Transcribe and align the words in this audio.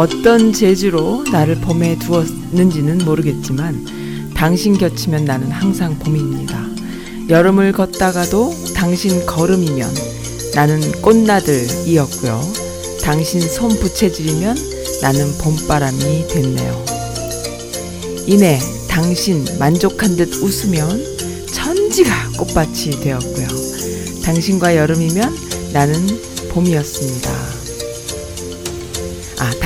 어떤 0.00 0.54
재주로 0.54 1.24
나를 1.30 1.56
봄에 1.56 1.98
두었는지는 1.98 3.04
모르겠지만 3.04 4.30
당신 4.34 4.78
곁이면 4.78 5.26
나는 5.26 5.50
항상 5.50 5.98
봄입니다. 5.98 6.58
여름을 7.28 7.72
걷다가도 7.72 8.54
당신 8.74 9.26
걸음이면 9.26 9.90
나는 10.54 10.80
꽃나들이었고요. 11.02 12.40
당신 13.02 13.42
손 13.42 13.68
부채질이면 13.78 14.56
나는 15.02 15.36
봄바람이 15.36 16.28
됐네요. 16.28 16.84
이내 18.26 18.58
당신 18.88 19.44
만족한 19.58 20.16
듯 20.16 20.32
웃으면 20.42 21.04
천지가 21.52 22.30
꽃밭이 22.38 23.02
되었고요. 23.02 23.48
당신과 24.24 24.76
여름이면 24.76 25.36
나는 25.74 25.94
봄이었습니다. 26.52 27.49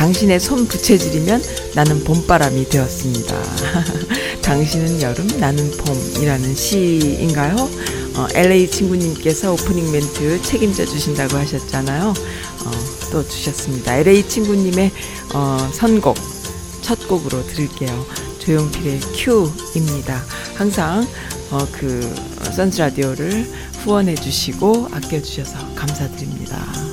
아, 0.05 0.07
당신의 0.07 0.39
손 0.39 0.67
부채질이면 0.67 1.43
나는 1.75 2.05
봄바람이 2.05 2.69
되었습니다. 2.69 3.43
당신은 4.43 5.01
여름, 5.01 5.27
나는 5.41 5.71
봄이라는 5.79 6.55
시인가요? 6.55 7.57
어, 8.15 8.27
LA 8.35 8.71
친구님께서 8.71 9.55
오프닝 9.55 9.91
멘트 9.91 10.43
책임져 10.43 10.85
주신다고 10.85 11.39
하셨잖아요. 11.39 12.09
어, 12.09 12.71
또 13.13 13.27
주셨습니다. 13.27 13.97
LA 13.97 14.29
친구님의 14.29 14.91
어, 15.33 15.71
선곡, 15.73 16.19
첫 16.83 17.09
곡으로 17.09 17.43
들을게요. 17.47 18.07
조용필의 18.41 19.01
큐입니다. 19.15 20.23
항상 20.55 21.09
어, 21.51 21.67
그 21.73 22.15
선즈 22.55 22.79
라디오를 22.79 23.51
후원해 23.83 24.15
주시고 24.15 24.89
아껴 24.93 25.23
주셔서 25.23 25.57
감사드립니다. 25.75 26.84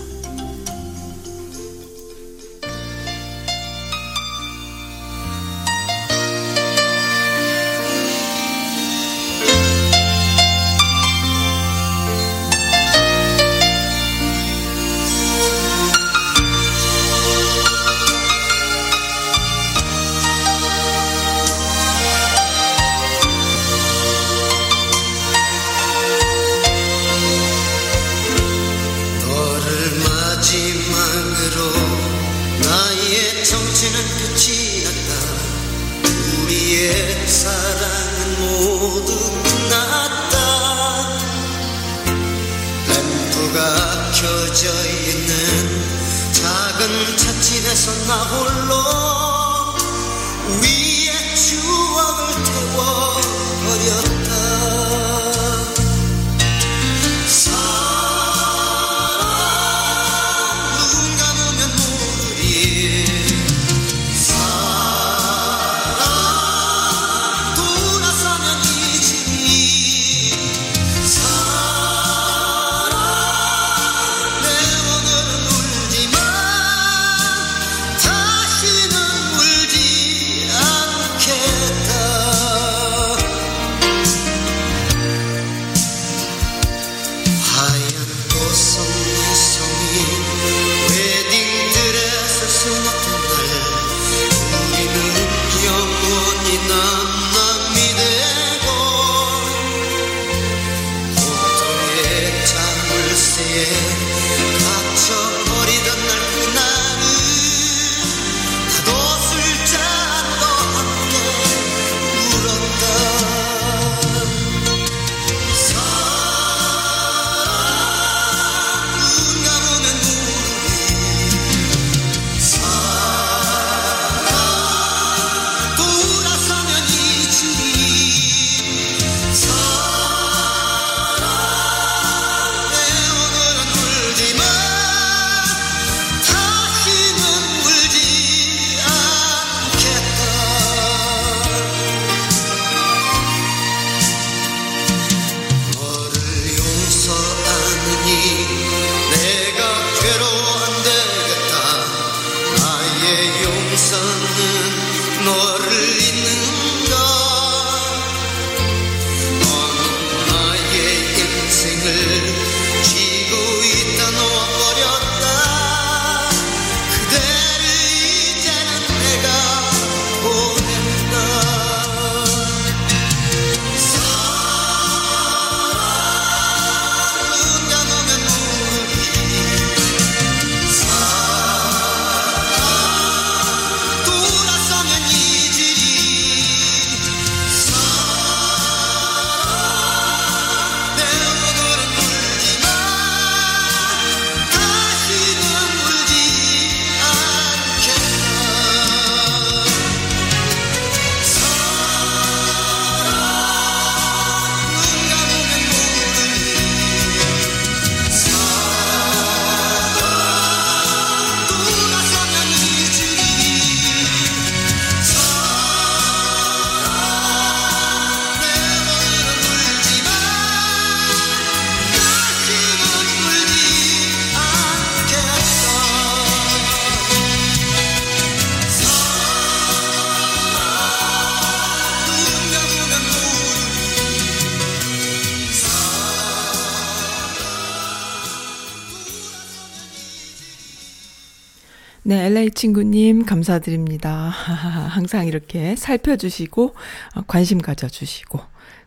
친구님 242.61 243.25
감사드립니다. 243.25 244.29
항상 244.29 245.25
이렇게 245.25 245.75
살펴주시고 245.75 246.75
어, 247.15 247.21
관심 247.25 247.57
가져주시고 247.59 248.39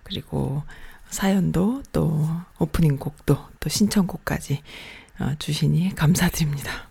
그리고 0.05 0.63
사연도 1.11 1.83
또 1.91 2.25
오프닝 2.61 2.99
곡도 2.99 3.37
또 3.59 3.69
신청곡까지 3.69 4.63
어, 5.19 5.33
주시니 5.41 5.97
감사드립니다. 5.97 6.89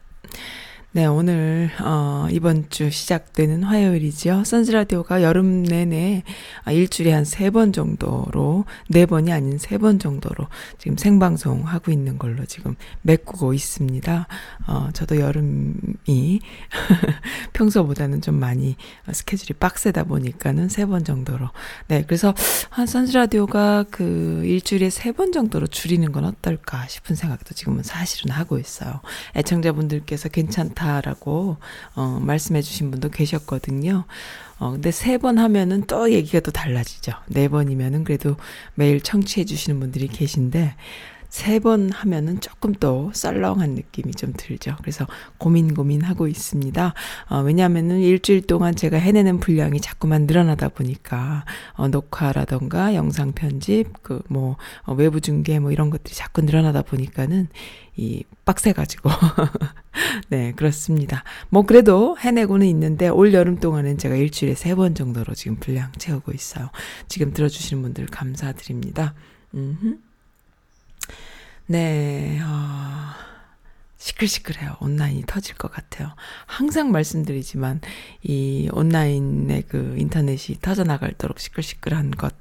네, 0.96 1.08
오늘 1.08 1.72
어 1.82 2.28
이번 2.30 2.70
주 2.70 2.92
시작되는 2.92 3.64
화요일이지요. 3.64 4.44
선즈라디오가 4.44 5.24
여름 5.24 5.64
내내 5.64 6.22
아, 6.66 6.72
일주일에 6.72 7.12
한 7.12 7.24
세 7.26 7.50
번 7.50 7.74
정도로 7.74 8.66
네 8.90 9.08
번이 9.08 9.32
아닌 9.34 9.58
세 9.58 9.80
번 9.80 9.98
정도로 9.98 10.48
지금 10.78 10.96
생방송 10.96 11.64
하고 11.68 11.92
있는 11.92 12.20
걸로 12.20 12.46
지금 12.46 12.76
메꾸고 13.02 13.56
있습니다. 13.56 14.28
어 14.68 14.90
저도 14.94 15.20
여름이 15.20 16.42
평소보다는 17.54 18.22
좀 18.22 18.36
많이 18.40 18.76
스케줄이 19.12 19.58
빡세다 19.58 20.04
보니까는 20.04 20.70
세 20.70 20.86
번 20.86 21.04
정도로 21.04 21.50
네, 21.88 22.04
그래서 22.06 22.36
한 22.70 22.86
선즈라디오가 22.86 23.86
그 23.90 24.44
일주일에 24.46 24.92
세 24.92 25.12
번 25.14 25.32
정도로 25.32 25.66
줄이는 25.66 26.12
건 26.12 26.26
어떨까 26.26 26.86
싶은 26.88 27.16
생각도 27.16 27.56
지금은 27.56 27.82
사실은 27.82 28.30
하고 28.32 28.60
있어요. 28.60 29.02
애청자분들께서 29.36 30.30
괜찮다 30.30 30.83
좋다라고 30.84 31.58
어 31.96 32.20
말씀해 32.22 32.62
주신 32.62 32.92
분도 32.92 33.10
계셨거든요. 33.10 34.04
어 34.60 34.72
근데 34.72 34.92
세 34.92 35.18
번 35.18 35.38
하면은 35.38 35.84
또 35.88 36.12
얘기가 36.12 36.42
또 36.42 36.52
달라지죠. 36.52 37.14
네 37.28 37.48
번이면은 37.48 38.04
그래도 38.04 38.36
매일 38.76 39.00
청취해 39.02 39.46
주시는 39.46 39.80
분들이 39.80 40.08
계신데 40.08 40.76
세 41.30 41.60
번 41.60 41.90
하면은 41.92 42.40
조금 42.42 42.74
또 42.74 43.10
썰렁한 43.14 43.72
느낌이 43.72 44.14
좀 44.14 44.34
들죠. 44.38 44.76
그래서 44.82 45.08
고민 45.40 45.74
고민하고 45.74 46.28
있습니다. 46.28 46.94
어, 47.30 47.40
왜냐하면은 47.40 48.02
일주일 48.02 48.46
동안 48.46 48.76
제가 48.76 48.98
해내는 48.98 49.40
분량이 49.40 49.80
자꾸만 49.82 50.28
늘어나다 50.28 50.70
보니까 50.70 51.46
어, 51.74 51.88
녹화라던가 51.88 52.94
영상 52.94 53.32
편집, 53.32 54.04
그뭐 54.04 54.58
어, 54.84 54.94
외부 54.94 55.22
중계 55.22 55.58
뭐 55.60 55.72
이런 55.72 55.90
것들이 55.90 56.14
자꾸 56.16 56.42
늘어나다 56.44 56.84
보니까는 56.84 57.48
이 57.96 58.24
빡세가지고 58.46 59.10
네 60.30 60.52
그렇습니다. 60.54 61.24
뭐 61.50 61.64
그래도 61.64 62.18
해내고는 62.20 62.66
있는데 62.68 63.08
올 63.10 63.34
여름 63.34 63.60
동안은 63.60 63.98
제가 63.98 64.16
일주일에 64.16 64.56
세 64.56 64.74
번 64.76 64.96
정도로 64.96 65.34
지금 65.36 65.58
분량 65.58 65.92
채우고 66.00 66.32
있어요. 66.32 66.70
지금 67.08 67.32
들어주시는 67.34 67.84
분들 67.84 68.08
감사드립니다. 68.08 69.14
음. 69.54 70.00
네, 71.68 72.40
어, 72.42 73.14
시끌시끌해요. 73.98 74.76
온라인이 74.82 75.24
터질 75.28 75.56
것 75.56 75.72
같아요. 75.72 76.14
항상 76.46 76.92
말씀드리지만, 76.92 77.80
이 78.24 78.68
온라인의 78.74 79.64
그 79.70 79.96
인터넷이 79.98 80.58
터져나갈도록 80.62 81.40
시끌시끌한 81.40 82.12
것, 82.12 82.34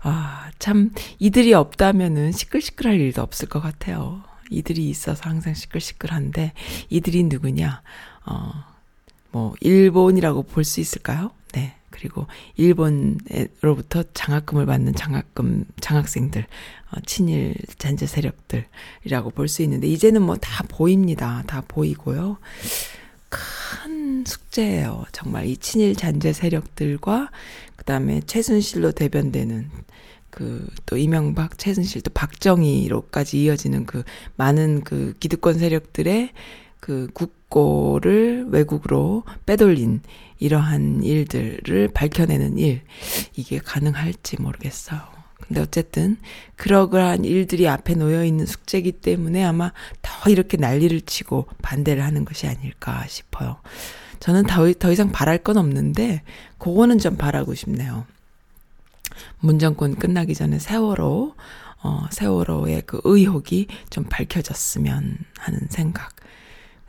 아, 0.00 0.50
참, 0.60 0.92
이들이 1.18 1.54
없다면은 1.54 2.32
시끌시끌할 2.32 3.00
일도 3.00 3.20
없을 3.22 3.48
것 3.48 3.60
같아요. 3.60 4.22
이들이 4.50 4.88
있어서 4.88 5.28
항상 5.28 5.54
시끌시끌한데, 5.54 6.52
이들이 6.90 7.24
누구냐, 7.24 7.82
어, 8.26 8.52
뭐, 9.30 9.54
일본이라고 9.60 10.44
볼 10.44 10.64
수 10.64 10.80
있을까요? 10.80 11.30
네. 11.52 11.74
그리고 11.90 12.26
일본으로부터 12.56 14.02
장학금을 14.12 14.66
받는 14.66 14.94
장학금 14.94 15.64
장학생들 15.80 16.44
어, 16.92 17.00
친일 17.06 17.54
잔재 17.78 18.06
세력들이라고 18.06 19.30
볼 19.30 19.48
수 19.48 19.62
있는데 19.62 19.86
이제는 19.86 20.20
뭐 20.22 20.36
다 20.36 20.62
보입니다. 20.68 21.42
다 21.46 21.62
보이고요. 21.66 22.36
큰 23.30 24.24
숙제예요. 24.26 25.04
정말 25.12 25.46
이 25.46 25.56
친일 25.56 25.96
잔재 25.96 26.32
세력들과 26.34 27.30
그다음에 27.76 28.20
최순실로 28.26 28.92
대변되는 28.92 29.70
그 30.36 30.68
또 30.86 30.96
이명박, 30.96 31.58
최순실 31.58 32.02
또 32.02 32.10
박정희로까지 32.12 33.42
이어지는 33.42 33.84
그 33.86 34.04
많은 34.36 34.82
그 34.82 35.14
기득권 35.18 35.58
세력들의 35.58 36.30
그 36.80 37.08
국고를 37.12 38.46
외국으로 38.48 39.24
빼돌린 39.44 40.00
이러한 40.38 41.02
일들을 41.02 41.88
밝혀내는 41.92 42.58
일, 42.58 42.82
이게 43.34 43.58
가능할지 43.58 44.40
모르겠어요. 44.40 45.00
근데 45.40 45.60
어쨌든, 45.60 46.16
그러한 46.56 47.24
일들이 47.24 47.68
앞에 47.68 47.94
놓여 47.94 48.24
있는 48.24 48.46
숙제이기 48.46 48.92
때문에 48.92 49.44
아마 49.44 49.72
더 50.02 50.30
이렇게 50.30 50.56
난리를 50.56 51.02
치고 51.02 51.46
반대를 51.62 52.02
하는 52.02 52.24
것이 52.24 52.46
아닐까 52.46 53.04
싶어요. 53.06 53.56
저는 54.18 54.44
더, 54.44 54.72
더 54.72 54.92
이상 54.92 55.12
바랄 55.12 55.38
건 55.38 55.56
없는데, 55.56 56.22
그거는 56.58 56.98
좀 56.98 57.16
바라고 57.16 57.54
싶네요. 57.54 58.06
문정권 59.40 59.96
끝나기 59.96 60.34
전에 60.34 60.58
세월호, 60.58 61.34
어, 61.82 62.06
세월호의 62.10 62.82
그 62.86 63.00
의혹이 63.04 63.68
좀 63.90 64.04
밝혀졌으면 64.04 65.18
하는 65.38 65.60
생각. 65.68 66.16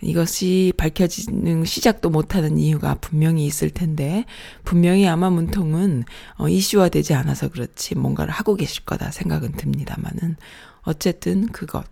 이것이 0.01 0.73
밝혀지는 0.77 1.65
시작도 1.65 2.09
못하는 2.09 2.57
이유가 2.57 2.95
분명히 2.95 3.45
있을 3.45 3.71
텐데 3.71 4.25
분명히 4.63 5.07
아마 5.07 5.29
문통은 5.29 6.03
어, 6.37 6.47
이슈화되지 6.47 7.15
않아서 7.15 7.49
그렇지 7.49 7.95
뭔가를 7.95 8.31
하고 8.31 8.55
계실 8.55 8.85
거다 8.85 9.11
생각은 9.11 9.53
듭니다만은 9.53 10.35
어쨌든 10.83 11.47
그것 11.47 11.83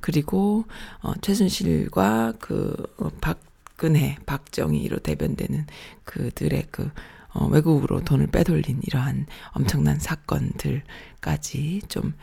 그리고 0.00 0.64
어, 1.02 1.12
최순실과 1.20 2.34
그 2.40 2.74
어, 2.98 3.10
박근혜 3.20 4.16
박정희로 4.24 5.00
대변되는 5.00 5.66
그들의 6.04 6.66
그 6.70 6.90
어, 7.32 7.46
외국으로 7.46 8.00
돈을 8.04 8.28
빼돌린 8.28 8.80
이러한 8.82 9.26
엄청난 9.52 9.98
사건들까지 9.98 11.82
좀 11.88 12.14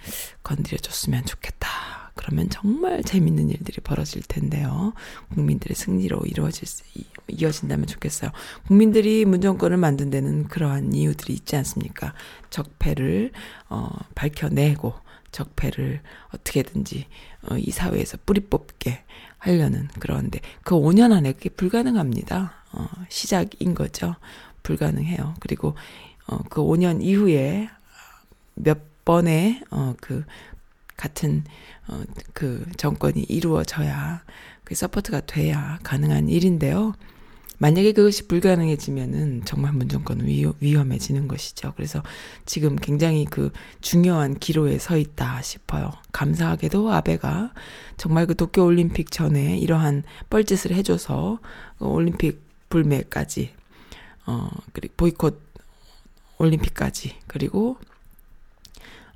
건드려줬으면 0.43 1.25
좋겠다. 1.25 2.07
그러면 2.17 2.49
정말 2.49 3.03
재밌는 3.03 3.49
일들이 3.49 3.79
벌어질 3.79 4.21
텐데요. 4.27 4.93
국민들의 5.33 5.75
승리로 5.75 6.21
이루어질 6.25 6.67
수, 6.67 6.83
이어진다면 7.27 7.87
좋겠어요. 7.87 8.31
국민들이 8.65 9.23
문정권을 9.23 9.77
만든 9.77 10.09
데는 10.09 10.47
그러한 10.47 10.93
이유들이 10.93 11.33
있지 11.33 11.55
않습니까? 11.55 12.13
적폐를, 12.49 13.31
어, 13.69 13.89
밝혀내고, 14.15 14.93
적폐를 15.31 16.01
어떻게든지, 16.33 17.05
어, 17.49 17.57
이 17.57 17.71
사회에서 17.71 18.17
뿌리 18.25 18.41
뽑게 18.41 19.03
하려는 19.37 19.87
그런데 19.99 20.39
그 20.63 20.75
5년 20.75 21.13
안에 21.13 21.33
그게 21.33 21.49
불가능합니다. 21.49 22.53
어, 22.73 22.87
시작인 23.09 23.75
거죠. 23.75 24.15
불가능해요. 24.67 25.35
그리고, 25.39 25.75
어, 26.27 26.39
그 26.49 26.61
5년 26.61 27.01
이후에 27.01 27.69
몇 28.55 28.77
번의, 29.05 29.61
어, 29.71 29.95
그, 30.01 30.25
같은 30.97 31.43
어, 31.87 32.03
그 32.33 32.65
정권이 32.75 33.23
이루어져야 33.29 34.23
그 34.63 34.75
support가 34.75 35.21
돼야 35.21 35.79
가능한 35.83 36.27
일인데요. 36.27 36.93
만약에 37.59 37.91
그것이 37.93 38.27
불가능해지면은 38.27 39.43
정말 39.45 39.73
문정권은 39.73 40.27
위험, 40.59 40.91
해지는 40.91 41.27
것이죠. 41.27 41.73
그래서 41.75 42.03
지금 42.45 42.75
굉장히 42.75 43.25
그 43.25 43.51
중요한 43.81 44.37
기로에 44.37 44.77
서 44.77 44.95
있다 44.95 45.41
싶어요. 45.41 45.91
감사하게도 46.11 46.91
아베가 46.91 47.53
정말 47.95 48.27
그 48.27 48.35
도쿄 48.35 48.63
올림픽 48.63 49.09
전에 49.09 49.57
이러한 49.57 50.03
뻘짓을 50.29 50.75
해줘서 50.75 51.39
그 51.79 51.85
올림픽 51.85 52.43
불매까지, 52.69 53.53
어, 54.27 54.49
그리고 54.73 54.93
보이콧 54.97 55.41
올림픽까지, 56.37 57.17
그리고 57.25 57.79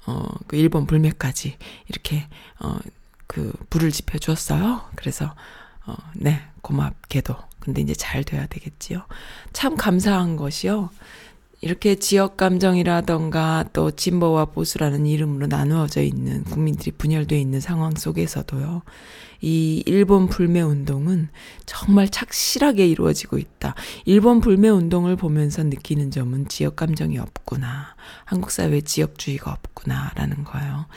어, 0.07 0.25
그 0.47 0.55
일본 0.55 0.87
불매까지 0.87 1.57
이렇게, 1.87 2.27
어, 2.59 2.79
그 3.27 3.53
불을 3.69 3.91
지펴 3.91 4.17
주었어요. 4.17 4.89
그래서, 4.95 5.35
어, 5.85 5.95
네, 6.15 6.41
고맙게도. 6.61 7.35
근데 7.59 7.81
이제 7.81 7.93
잘 7.93 8.23
돼야 8.23 8.47
되겠지요. 8.47 9.05
참 9.53 9.77
감사한 9.77 10.35
것이요. 10.35 10.89
이렇게 11.63 11.93
지역 11.93 12.37
감정이라던가 12.37 13.65
또 13.71 13.91
진보와 13.91 14.45
보수라는 14.45 15.05
이름으로 15.05 15.45
나누어져 15.45 16.01
있는 16.01 16.43
국민들이 16.43 16.91
분열되어 16.91 17.37
있는 17.37 17.59
상황 17.59 17.93
속에서도요. 17.95 18.81
이 19.41 19.83
일본 19.85 20.27
불매 20.27 20.61
운동은 20.61 21.29
정말 21.67 22.09
착실하게 22.09 22.87
이루어지고 22.87 23.37
있다. 23.37 23.75
일본 24.05 24.41
불매 24.41 24.69
운동을 24.69 25.15
보면서 25.15 25.63
느끼는 25.63 26.09
점은 26.09 26.47
지역 26.47 26.75
감정이 26.75 27.19
없구나. 27.19 27.95
한국 28.25 28.49
사회에 28.49 28.81
지역주의가 28.81 29.51
없구나라는 29.51 30.43
거예요. 30.43 30.87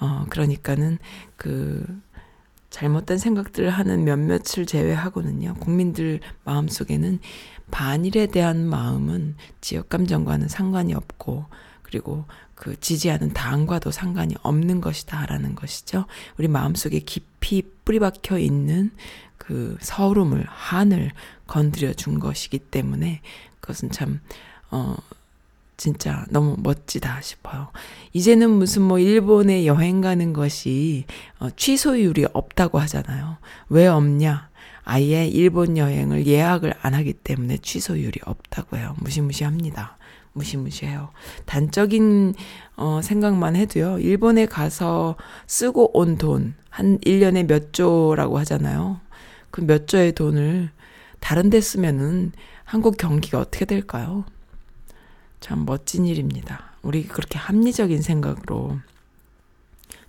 어, 0.00 0.24
그러니까는 0.30 0.98
그 1.36 1.84
잘못된 2.70 3.16
생각들을 3.16 3.70
하는 3.70 4.04
몇몇을 4.04 4.66
제외하고는요. 4.66 5.54
국민들 5.60 6.20
마음속에는 6.44 7.20
반일에 7.70 8.26
대한 8.26 8.66
마음은 8.66 9.36
지역 9.60 9.88
감정과는 9.88 10.48
상관이 10.48 10.94
없고 10.94 11.46
그리고 11.82 12.24
그 12.54 12.78
지지하는 12.80 13.32
당과도 13.32 13.90
상관이 13.90 14.34
없는 14.42 14.80
것이다라는 14.80 15.54
것이죠. 15.54 16.06
우리 16.38 16.48
마음속에 16.48 17.00
깊이 17.00 17.62
뿌리 17.84 17.98
박혀 18.00 18.38
있는 18.38 18.90
그 19.38 19.76
서름을, 19.80 20.44
한을 20.48 21.12
건드려 21.46 21.92
준 21.92 22.18
것이기 22.18 22.58
때문에 22.58 23.20
그것은 23.60 23.90
참, 23.90 24.20
어, 24.70 24.96
진짜 25.76 26.24
너무 26.30 26.56
멋지다 26.58 27.20
싶어요. 27.20 27.68
이제는 28.12 28.50
무슨 28.50 28.82
뭐 28.82 28.98
일본에 28.98 29.66
여행 29.66 30.00
가는 30.00 30.32
것이 30.32 31.04
어, 31.38 31.50
취소율이 31.54 32.26
없다고 32.32 32.78
하잖아요. 32.80 33.36
왜 33.68 33.86
없냐? 33.86 34.48
아예 34.86 35.26
일본 35.26 35.76
여행을 35.76 36.26
예약을 36.26 36.74
안 36.80 36.94
하기 36.94 37.12
때문에 37.12 37.58
취소율이 37.58 38.20
없다고 38.24 38.76
해요. 38.76 38.94
무시무시합니다. 39.00 39.98
무시무시해요. 40.32 41.10
단적인 41.46 42.34
어 42.76 43.00
생각만 43.02 43.56
해도요. 43.56 43.98
일본에 43.98 44.46
가서 44.46 45.16
쓰고 45.48 45.98
온 45.98 46.16
돈 46.18 46.54
한 46.70 46.98
1년에 47.00 47.46
몇 47.48 47.72
조라고 47.72 48.38
하잖아요. 48.40 49.00
그 49.50 49.62
몇 49.62 49.88
조의 49.88 50.12
돈을 50.12 50.70
다른 51.20 51.50
데 51.50 51.60
쓰면은 51.60 52.32
한국 52.64 52.96
경기가 52.98 53.40
어떻게 53.40 53.64
될까요? 53.64 54.24
참 55.40 55.64
멋진 55.66 56.04
일입니다. 56.06 56.72
우리 56.82 57.04
그렇게 57.08 57.38
합리적인 57.38 58.02
생각으로 58.02 58.78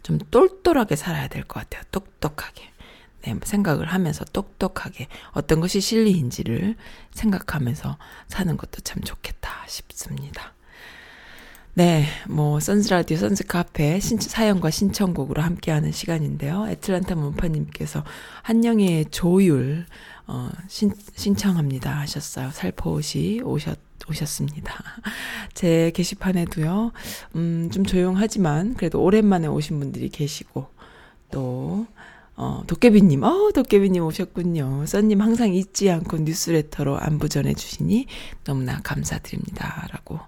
좀 0.03 0.19
똘똘하게 0.31 0.95
살아야 0.95 1.27
될 1.29 1.43
것 1.43 1.61
같아요. 1.61 1.83
똑똑하게. 1.91 2.63
네, 3.27 3.35
생각을 3.43 3.87
하면서 3.87 4.23
똑똑하게 4.23 5.07
어떤 5.31 5.59
것이 5.59 5.81
진리인지를 5.81 6.75
생각하면서 7.11 7.97
사는 8.29 8.55
것도 8.55 8.79
참 8.81 9.03
좋겠다 9.03 9.65
싶습니다. 9.67 10.53
네, 11.73 12.05
뭐 12.29 12.61
선즈 12.61 12.89
라디오 12.89 13.17
선즈 13.17 13.43
카페 13.47 13.99
신, 13.99 14.17
사연과 14.17 14.69
신청곡으로 14.69 15.41
함께하는 15.41 15.91
시간인데요. 15.91 16.67
애틀란타 16.69 17.15
문파님께서 17.15 18.05
한영의 18.43 19.07
조율 19.11 19.85
어, 20.25 20.49
신, 20.69 20.93
신청합니다 21.15 21.99
하셨어요. 21.99 22.51
살포시 22.51 23.41
오셨 23.43 23.77
오셨습니다. 24.09 24.73
제 25.53 25.91
게시판에도요, 25.93 26.93
음, 27.35 27.69
좀 27.73 27.83
조용하지만, 27.83 28.75
그래도 28.75 29.01
오랜만에 29.01 29.47
오신 29.47 29.79
분들이 29.79 30.07
계시고, 30.07 30.69
또, 31.29 31.87
어, 32.39 32.61
도깨비님, 32.67 33.23
어, 33.23 33.51
도깨비님 33.51 34.03
오셨군요. 34.03 34.85
써님 34.85 35.21
항상 35.21 35.53
잊지 35.55 35.89
않고 35.89 36.17
뉴스레터로 36.19 36.99
안부 36.99 37.29
전해주시니 37.29 38.05
너무나 38.43 38.79
감사드립니다. 38.81 39.87
라고 39.91 40.19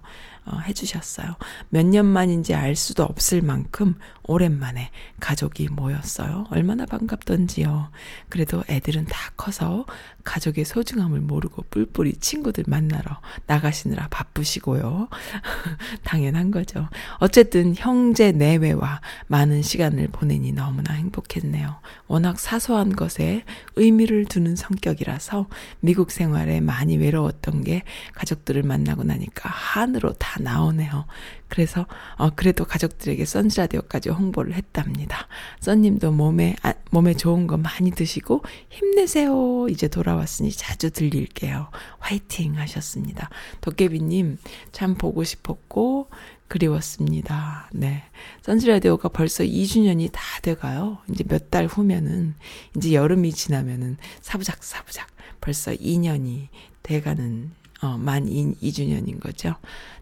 어, 0.44 0.58
해주셨어요. 0.66 1.36
몇 1.68 1.86
년 1.86 2.06
만인지 2.06 2.54
알 2.54 2.74
수도 2.74 3.04
없을 3.04 3.42
만큼 3.42 3.94
오랜만에 4.24 4.90
가족이 5.20 5.68
모였어요. 5.68 6.46
얼마나 6.50 6.84
반갑던지요. 6.86 7.90
그래도 8.28 8.64
애들은 8.68 9.04
다 9.04 9.30
커서 9.36 9.86
가족의 10.24 10.64
소중함을 10.64 11.20
모르고 11.20 11.64
뿔뿔이 11.70 12.14
친구들 12.20 12.64
만나러 12.66 13.20
나가시느라 13.46 14.08
바쁘시고요. 14.08 15.08
당연한 16.04 16.50
거죠. 16.50 16.88
어쨌든 17.18 17.74
형제 17.76 18.32
내외와 18.32 19.00
많은 19.26 19.62
시간을 19.62 20.08
보내니 20.08 20.52
너무나 20.52 20.94
행복했네요. 20.94 21.80
워낙 22.06 22.38
사소한 22.38 22.94
것에 22.94 23.44
의미를 23.76 24.24
두는 24.24 24.56
성격이라서 24.56 25.48
미국 25.80 26.10
생활에 26.10 26.60
많이 26.60 26.96
외로웠던 26.96 27.64
게 27.64 27.82
가족들을 28.14 28.62
만나고 28.62 29.04
나니까 29.04 29.48
한으로 29.48 30.12
다 30.14 30.40
나오네요. 30.42 31.06
그래서 31.50 31.86
어 32.16 32.30
그래도 32.30 32.64
가족들에게 32.64 33.24
선즈라디오까지 33.24 34.08
홍보를 34.08 34.54
했답니다. 34.54 35.26
썬님도 35.60 36.12
몸에 36.12 36.56
아, 36.62 36.72
몸에 36.90 37.14
좋은 37.14 37.46
거 37.46 37.56
많이 37.58 37.90
드시고 37.90 38.42
힘내세요. 38.70 39.68
이제 39.68 39.88
돌아왔으니 39.88 40.50
자주 40.52 40.90
들릴게요. 40.90 41.68
화이팅 41.98 42.56
하셨습니다. 42.58 43.28
도깨비님 43.60 44.38
참 44.72 44.94
보고 44.94 45.22
싶었고 45.24 46.08
그리웠습니다. 46.48 47.70
네. 47.72 48.02
선즈라디오가 48.42 49.08
벌써 49.08 49.44
2주년이 49.44 50.10
다 50.12 50.20
돼가요. 50.42 50.98
이제 51.10 51.22
몇 51.28 51.50
달 51.50 51.66
후면은, 51.66 52.34
이제 52.76 52.92
여름이 52.92 53.32
지나면은 53.32 53.96
사부작 54.20 54.62
사부작 54.62 55.08
벌써 55.40 55.72
2년이 55.72 56.48
돼가는, 56.82 57.52
어, 57.82 57.96
만 57.98 58.28
2, 58.28 58.56
2주년인 58.62 59.20
거죠. 59.20 59.54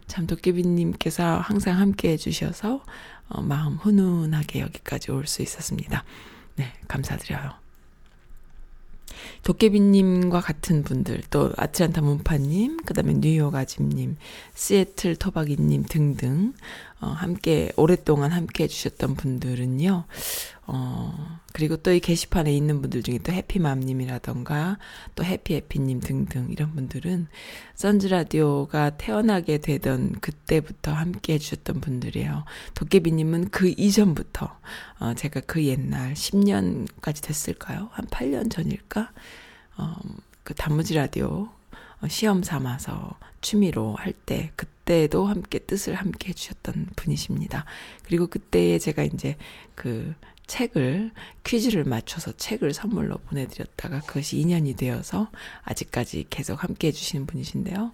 참 0.07 0.27
도깨비님께서 0.27 1.37
항상 1.39 1.79
함께 1.79 2.09
해주셔서, 2.11 2.83
어, 3.29 3.41
마음 3.41 3.75
훈훈하게 3.75 4.59
여기까지 4.61 5.11
올 5.11 5.27
수 5.27 5.41
있었습니다. 5.41 6.03
네, 6.55 6.73
감사드려요. 6.87 7.53
도깨비님과 9.43 10.41
같은 10.41 10.83
분들, 10.83 11.23
또 11.29 11.51
아틀란타 11.57 12.01
문파님, 12.01 12.77
그 12.85 12.93
다음에 12.93 13.13
뉴욕 13.13 13.53
아집님, 13.55 14.17
시애틀 14.55 15.15
토박이님 15.15 15.85
등등, 15.87 16.53
어, 17.01 17.07
함께, 17.07 17.71
오랫동안 17.77 18.31
함께 18.31 18.65
해주셨던 18.65 19.15
분들은요, 19.15 20.05
어, 20.71 21.39
그리고 21.51 21.77
또 21.77 21.91
이 21.91 21.99
게시판에 21.99 22.55
있는 22.55 22.79
분들 22.81 23.01
중에 23.01 23.17
또 23.23 23.31
해피맘님이라던가, 23.31 24.77
또 25.15 25.23
해피해피님 25.23 25.99
등등, 25.99 26.47
이런 26.51 26.75
분들은 26.75 27.27
선즈라디오가 27.73 28.91
태어나게 28.91 29.57
되던 29.57 30.19
그때부터 30.21 30.93
함께 30.93 31.33
해주셨던 31.33 31.81
분들이에요. 31.81 32.45
도깨비님은 32.75 33.49
그 33.49 33.73
이전부터, 33.77 34.59
어, 34.99 35.13
제가 35.15 35.41
그 35.47 35.65
옛날 35.65 36.13
10년까지 36.13 37.23
됐을까요? 37.23 37.89
한 37.91 38.05
8년 38.05 38.51
전일까? 38.51 39.11
어, 39.77 39.95
그 40.43 40.53
단무지 40.53 40.93
라디오 40.93 41.49
어, 42.01 42.07
시험 42.07 42.43
삼아서 42.43 43.17
취미로 43.41 43.95
할 43.95 44.13
때 44.25 44.51
그때도 44.55 45.25
함께 45.25 45.59
뜻을 45.59 45.95
함께 45.95 46.29
해주셨던 46.29 46.89
분이십니다. 46.95 47.65
그리고 48.03 48.27
그때에 48.27 48.77
제가 48.79 49.03
이제 49.03 49.37
그 49.75 50.13
책을 50.49 51.11
퀴즈를 51.43 51.83
맞춰서 51.83 52.31
책을 52.35 52.73
선물로 52.73 53.17
보내드렸다가 53.29 54.01
그것이 54.01 54.39
인연이 54.39 54.75
되어서 54.75 55.29
아직까지 55.63 56.25
계속 56.29 56.63
함께 56.63 56.87
해 56.87 56.91
주시는 56.91 57.27
분이신데요. 57.27 57.93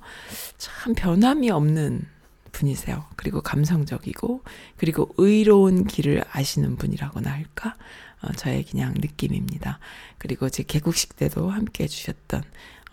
참 0.57 0.95
변함이 0.95 1.51
없는 1.51 2.07
분이세요. 2.53 3.05
그리고 3.17 3.41
감성적이고 3.41 4.43
그리고 4.77 5.13
의로운 5.17 5.85
길을 5.85 6.23
아시는 6.31 6.77
분이라고나 6.77 7.29
할까? 7.29 7.75
어, 8.21 8.31
저의 8.31 8.63
그냥 8.63 8.93
느낌입니다. 8.95 9.79
그리고 10.17 10.49
제 10.49 10.63
개국식 10.63 11.17
때도 11.17 11.49
함께 11.49 11.83
해주셨던 11.83 12.41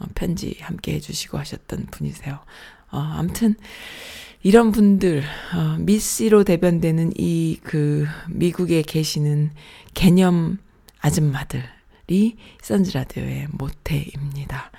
어, 0.00 0.06
편지 0.16 0.58
함께 0.60 0.94
해주시고 0.94 1.38
하셨던 1.38 1.86
분이세요. 1.92 2.40
어, 2.90 2.98
아무튼 2.98 3.54
이런 4.42 4.72
분들 4.72 5.22
어, 5.54 5.76
미씨로 5.78 6.44
대변되는 6.44 7.12
이 7.16 7.52
그 7.62 8.06
미국에 8.28 8.82
계시는 8.82 9.52
개념 9.94 10.58
아줌마들이 11.00 12.36
선즈 12.60 12.92
라디오의 12.96 13.48
모태입니다. 13.52 14.70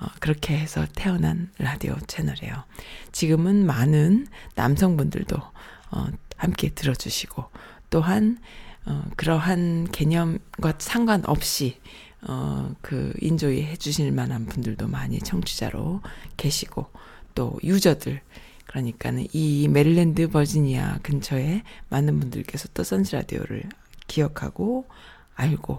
어, 0.00 0.06
그렇게 0.20 0.56
해서 0.56 0.86
태어난 0.94 1.50
라디오 1.58 1.96
채널이에요. 2.06 2.64
지금은 3.12 3.66
많은 3.66 4.28
남성분들도 4.54 5.36
어, 5.36 6.06
함께 6.36 6.70
들어주시고 6.70 7.44
또한 7.90 8.38
어, 8.86 9.04
그러한 9.16 9.90
개념과 9.90 10.74
상관없이 10.78 11.80
어, 12.22 12.74
그 12.80 13.12
enjoy 13.20 13.62
해주실 13.62 14.12
만한 14.12 14.46
분들도 14.46 14.88
많이 14.88 15.18
청취자로 15.18 16.02
계시고 16.36 16.86
또 17.34 17.58
user들 17.62 18.20
그러니까는 18.68 19.26
이 19.32 19.66
메릴랜드 19.68 20.28
버지니아 20.28 20.98
근처에 21.02 21.62
많은 21.88 22.20
분들께서 22.20 22.68
또 22.74 22.84
선즈 22.84 23.16
라디오를 23.16 23.64
기억하고 24.06 24.86
알고 25.34 25.78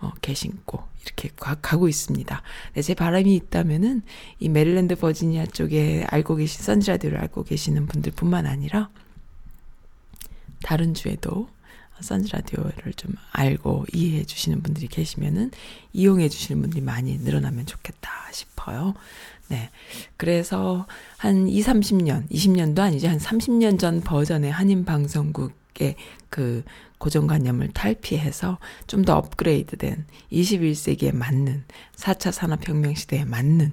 어, 0.00 0.12
계신고 0.20 0.82
이렇게 1.02 1.30
가, 1.36 1.54
가고 1.54 1.88
있습니다. 1.88 2.42
네, 2.74 2.82
제 2.82 2.94
바람이 2.94 3.34
있다면은 3.34 4.02
이 4.38 4.48
메릴랜드 4.48 4.96
버지니아 4.96 5.46
쪽에 5.46 6.04
알고 6.08 6.36
계신 6.36 6.62
선즈 6.62 6.90
라디오를 6.90 7.18
알고 7.18 7.44
계시는 7.44 7.86
분들뿐만 7.86 8.46
아니라 8.46 8.90
다른 10.62 10.92
주에도 10.92 11.48
선즈 12.00 12.30
라디오를 12.32 12.92
좀 12.96 13.14
알고 13.32 13.86
이해해 13.92 14.24
주시는 14.24 14.62
분들이 14.62 14.86
계시면은 14.88 15.50
이용해 15.92 16.28
주시는 16.28 16.60
분들이 16.60 16.80
많이 16.82 17.18
늘어나면 17.18 17.66
좋겠다 17.66 18.10
싶어요. 18.32 18.94
네. 19.48 19.70
그래서 20.16 20.86
한 21.18 21.48
2, 21.48 21.60
30년, 21.62 22.28
20년도 22.30 22.80
아니죠. 22.80 23.08
한 23.08 23.18
30년 23.18 23.78
전 23.78 24.00
버전의 24.00 24.50
한인 24.50 24.84
방송국의 24.84 25.96
그 26.28 26.64
고정관념을 26.98 27.68
탈피해서 27.68 28.58
좀 28.86 29.04
더 29.04 29.16
업그레이드된 29.16 30.04
21세기에 30.32 31.14
맞는 31.14 31.64
4차 31.96 32.32
산업혁명 32.32 32.94
시대에 32.94 33.24
맞는 33.24 33.72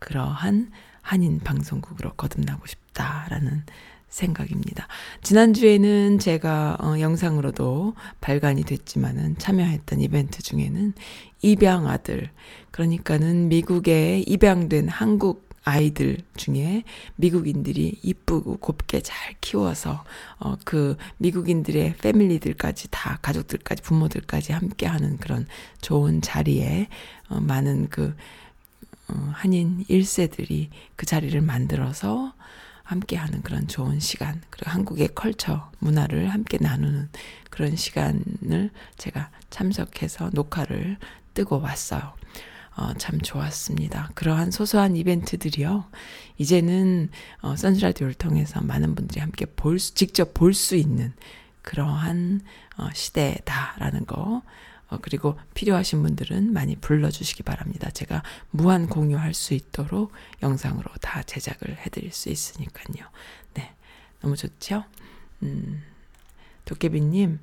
그러한 0.00 0.72
한인 1.02 1.38
방송국으로 1.38 2.14
거듭나고 2.14 2.66
싶다라는 2.66 3.64
생각입니다. 4.12 4.86
지난주에는 5.22 6.18
제가 6.18 6.76
어, 6.80 7.00
영상으로도 7.00 7.94
발간이 8.20 8.62
됐지만은 8.64 9.38
참여했던 9.38 10.00
이벤트 10.00 10.42
중에는 10.42 10.92
입양 11.40 11.88
아들, 11.88 12.30
그러니까는 12.70 13.48
미국에 13.48 14.22
입양된 14.26 14.88
한국 14.88 15.50
아이들 15.64 16.18
중에 16.36 16.82
미국인들이 17.16 18.00
이쁘고 18.02 18.56
곱게 18.56 19.00
잘 19.00 19.34
키워서 19.40 20.04
어 20.40 20.56
그 20.64 20.96
미국인들의 21.18 21.96
패밀리들까지 21.98 22.88
다 22.90 23.18
가족들까지 23.22 23.82
부모들까지 23.82 24.52
함께 24.52 24.86
하는 24.86 25.18
그런 25.18 25.46
좋은 25.80 26.20
자리에 26.20 26.88
어 27.28 27.40
많은 27.40 27.88
그 27.88 28.14
어 29.08 29.30
한인 29.32 29.84
1세들이 29.88 30.68
그 30.96 31.06
자리를 31.06 31.40
만들어서 31.40 32.34
함께 32.92 33.16
하는 33.16 33.42
그런 33.42 33.66
좋은 33.66 33.98
시간, 33.98 34.40
그리고 34.50 34.70
한국의 34.70 35.08
컬처, 35.14 35.70
문화를 35.80 36.28
함께 36.28 36.58
나누는 36.60 37.08
그런 37.50 37.74
시간을 37.74 38.70
제가 38.96 39.30
참석해서 39.50 40.30
녹화를 40.32 40.98
뜨고 41.34 41.60
왔어요. 41.60 42.14
어, 42.76 42.94
참 42.94 43.20
좋았습니다. 43.20 44.10
그러한 44.14 44.50
소소한 44.50 44.96
이벤트들이요. 44.96 45.84
이제는 46.38 47.10
어, 47.42 47.56
선즈라디오를 47.56 48.14
통해서 48.14 48.60
많은 48.62 48.94
분들이 48.94 49.20
함께 49.20 49.44
볼 49.44 49.78
수, 49.78 49.94
직접 49.94 50.32
볼 50.32 50.54
수 50.54 50.76
있는 50.76 51.12
그러한 51.62 52.40
어, 52.78 52.88
시대다라는 52.94 54.06
거. 54.06 54.42
어, 54.92 54.98
그리고 55.00 55.38
필요하신 55.54 56.02
분들은 56.02 56.52
많이 56.52 56.76
불러주시기 56.76 57.42
바랍니다. 57.44 57.90
제가 57.90 58.22
무한 58.50 58.86
공유할 58.88 59.32
수 59.32 59.54
있도록 59.54 60.12
영상으로 60.42 60.90
다 61.00 61.22
제작을 61.22 61.78
해드릴 61.78 62.12
수 62.12 62.28
있으니까요. 62.28 63.08
네. 63.54 63.74
너무 64.20 64.36
좋죠? 64.36 64.84
음, 65.42 65.82
도깨비님, 66.66 67.40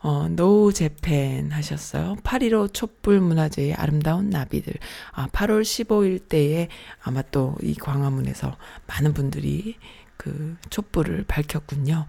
어, 0.00 0.28
노우 0.28 0.72
재팬 0.72 1.52
하셨어요. 1.52 2.16
8.15 2.22 2.74
촛불 2.74 3.20
문화제의 3.20 3.74
아름다운 3.74 4.28
나비들. 4.30 4.74
아, 5.12 5.28
8월 5.28 5.62
15일 5.62 6.28
때에 6.28 6.68
아마 7.02 7.22
또 7.22 7.56
이 7.62 7.74
광화문에서 7.74 8.56
많은 8.88 9.14
분들이 9.14 9.76
그 10.16 10.56
촛불을 10.70 11.24
밝혔군요. 11.28 12.06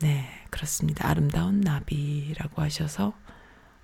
네, 0.00 0.26
그렇습니다. 0.50 1.08
아름다운 1.08 1.60
나비라고 1.60 2.60
하셔서, 2.62 3.12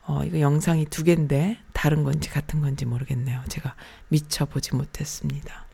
어, 0.06 0.22
이거 0.24 0.40
영상이 0.40 0.86
두 0.86 1.02
개인데, 1.04 1.58
다른 1.72 2.04
건지 2.04 2.30
같은 2.30 2.60
건지 2.60 2.84
모르겠네요. 2.84 3.42
제가 3.48 3.74
미처 4.08 4.44
보지 4.44 4.74
못했습니다. 4.76 5.66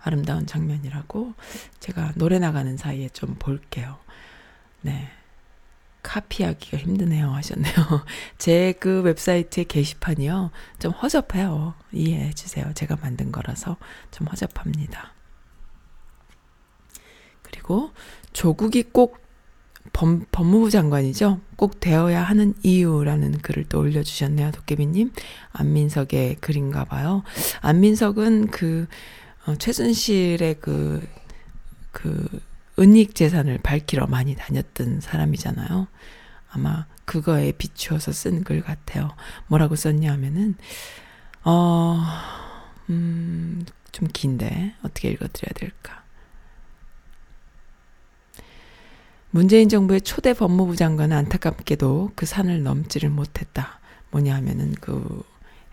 아름다운 0.00 0.46
장면이라고 0.46 1.34
제가 1.80 2.12
노래 2.14 2.38
나가는 2.38 2.76
사이에 2.76 3.08
좀 3.08 3.34
볼게요. 3.38 3.98
네. 4.82 5.10
카피하기가 6.04 6.78
힘드네요 6.78 7.30
하셨네요. 7.30 7.74
제 8.38 8.74
그 8.78 9.02
웹사이트의 9.02 9.64
게시판이요. 9.64 10.52
좀 10.78 10.92
허접해요. 10.92 11.74
이해해 11.90 12.32
주세요. 12.32 12.72
제가 12.74 12.96
만든 13.02 13.32
거라서 13.32 13.76
좀 14.12 14.28
허접합니다. 14.28 15.12
그리고 17.42 17.90
조국이 18.32 18.84
꼭 18.84 19.25
법, 19.92 20.20
법무부 20.32 20.70
장관이죠. 20.70 21.40
꼭 21.56 21.80
되어야 21.80 22.22
하는 22.22 22.54
이유라는 22.62 23.38
글을 23.38 23.64
또 23.68 23.80
올려주셨네요. 23.80 24.50
도깨비님. 24.52 25.12
안민석의 25.52 26.36
글인가 26.40 26.84
봐요. 26.84 27.22
안민석은 27.60 28.48
그, 28.48 28.86
어, 29.46 29.54
최순실의 29.56 30.56
그, 30.60 31.06
그, 31.92 32.28
은닉 32.78 33.14
재산을 33.14 33.58
밝히러 33.62 34.06
많이 34.06 34.34
다녔던 34.36 35.00
사람이잖아요. 35.00 35.86
아마 36.50 36.86
그거에 37.06 37.52
비추어서 37.52 38.12
쓴 38.12 38.44
글 38.44 38.60
같아요. 38.62 39.14
뭐라고 39.46 39.76
썼냐 39.76 40.12
하면은, 40.12 40.56
어, 41.44 41.98
음, 42.90 43.64
좀 43.92 44.08
긴데, 44.12 44.74
어떻게 44.82 45.08
읽어드려야 45.10 45.52
될까. 45.54 46.02
문재인 49.30 49.68
정부의 49.68 50.00
초대 50.02 50.32
법무부 50.32 50.76
장관은 50.76 51.16
안타깝게도 51.16 52.12
그 52.14 52.26
산을 52.26 52.62
넘지를 52.62 53.10
못했다. 53.10 53.80
뭐냐 54.10 54.34
하면은 54.36 54.72
그 54.80 55.22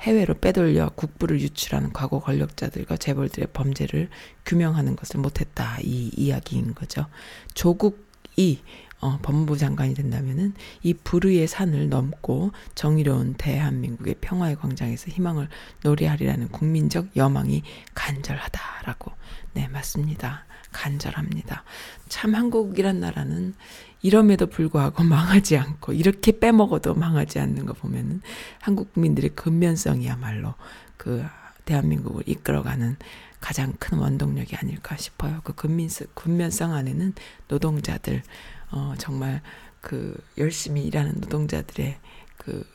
해외로 0.02 0.34
빼돌려 0.34 0.90
국부를 0.96 1.40
유출하는 1.40 1.94
과거 1.94 2.20
권력자들과 2.20 2.98
재벌들의 2.98 3.50
범죄를 3.54 4.10
규명하는 4.46 4.96
것을 4.96 5.20
못했다. 5.20 5.78
이 5.82 6.12
이야기인 6.18 6.74
거죠. 6.74 7.06
조국이 7.54 8.64
어, 9.00 9.20
법무부 9.22 9.58
장관이 9.58 9.94
된다면은 9.94 10.54
이 10.82 10.94
불의의 10.94 11.48
산을 11.48 11.90
넘고 11.90 12.52
정의로운 12.74 13.36
대한민국의 13.36 14.16
평화의 14.22 14.56
광장에서 14.56 15.10
희망을 15.10 15.48
노래하리라는 15.84 16.50
국민적 16.50 17.16
여망이 17.16 17.64
간절하다라고. 17.94 19.12
네, 19.54 19.68
맞습니다. 19.68 20.46
간절합니다. 20.74 21.64
참 22.10 22.36
한국이란 22.36 23.00
나라는 23.00 23.54
이럼에도 24.02 24.48
불구하고 24.48 25.04
망하지 25.06 25.58
않고 25.58 25.94
이렇게 25.94 26.38
빼먹어도 26.38 26.94
망하지 26.94 27.40
않는 27.40 27.66
거 27.66 27.74
보면은 27.74 28.22
한국 28.60 28.94
국민들의 28.94 29.32
근면성이야말로 29.36 30.56
그 30.98 31.26
대한민국을 31.66 32.24
이끌어가는 32.26 32.98
가장 33.40 33.74
큰 33.80 33.98
원동력이 33.98 34.56
아닐까 34.56 34.96
싶어요. 34.96 35.42
그 35.44 35.54
근민성, 35.54 36.08
근면성 36.14 36.74
안에는 36.74 37.14
노동자들, 37.48 38.24
어, 38.72 38.94
정말 38.98 39.42
그 39.82 40.16
열심히 40.38 40.84
일하는 40.84 41.16
노동자들의 41.20 41.98
그 42.38 42.66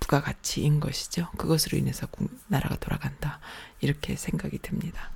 부가가치인 0.00 0.80
것이죠. 0.80 1.28
그것으로 1.36 1.76
인해서 1.76 2.06
나라가 2.46 2.76
돌아간다. 2.76 3.40
이렇게 3.80 4.16
생각이 4.16 4.58
듭니다. 4.58 5.10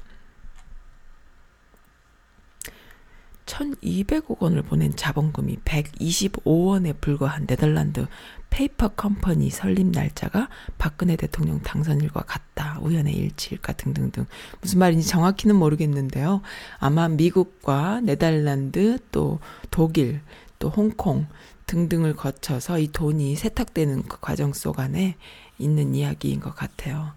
1200억 3.50 4.38
원을 4.38 4.62
보낸 4.62 4.94
자본금이 4.94 5.56
125원에 5.64 7.00
불과한 7.00 7.46
네덜란드 7.46 8.06
페이퍼 8.48 8.88
컴퍼니 8.88 9.50
설립 9.50 9.86
날짜가 9.88 10.48
박근혜 10.78 11.16
대통령 11.16 11.60
당선일과 11.60 12.22
같다. 12.22 12.78
우연의 12.80 13.14
일치일까 13.14 13.74
등등등. 13.74 14.26
무슨 14.60 14.78
말인지 14.78 15.06
정확히는 15.08 15.56
모르겠는데요. 15.56 16.42
아마 16.78 17.08
미국과 17.08 18.00
네덜란드 18.00 18.98
또 19.12 19.40
독일 19.70 20.20
또 20.58 20.68
홍콩 20.68 21.26
등등을 21.66 22.14
거쳐서 22.14 22.78
이 22.80 22.88
돈이 22.88 23.36
세탁되는 23.36 24.04
그 24.04 24.18
과정 24.20 24.52
속 24.52 24.80
안에 24.80 25.16
있는 25.58 25.94
이야기인 25.94 26.40
것 26.40 26.54
같아요. 26.54 27.12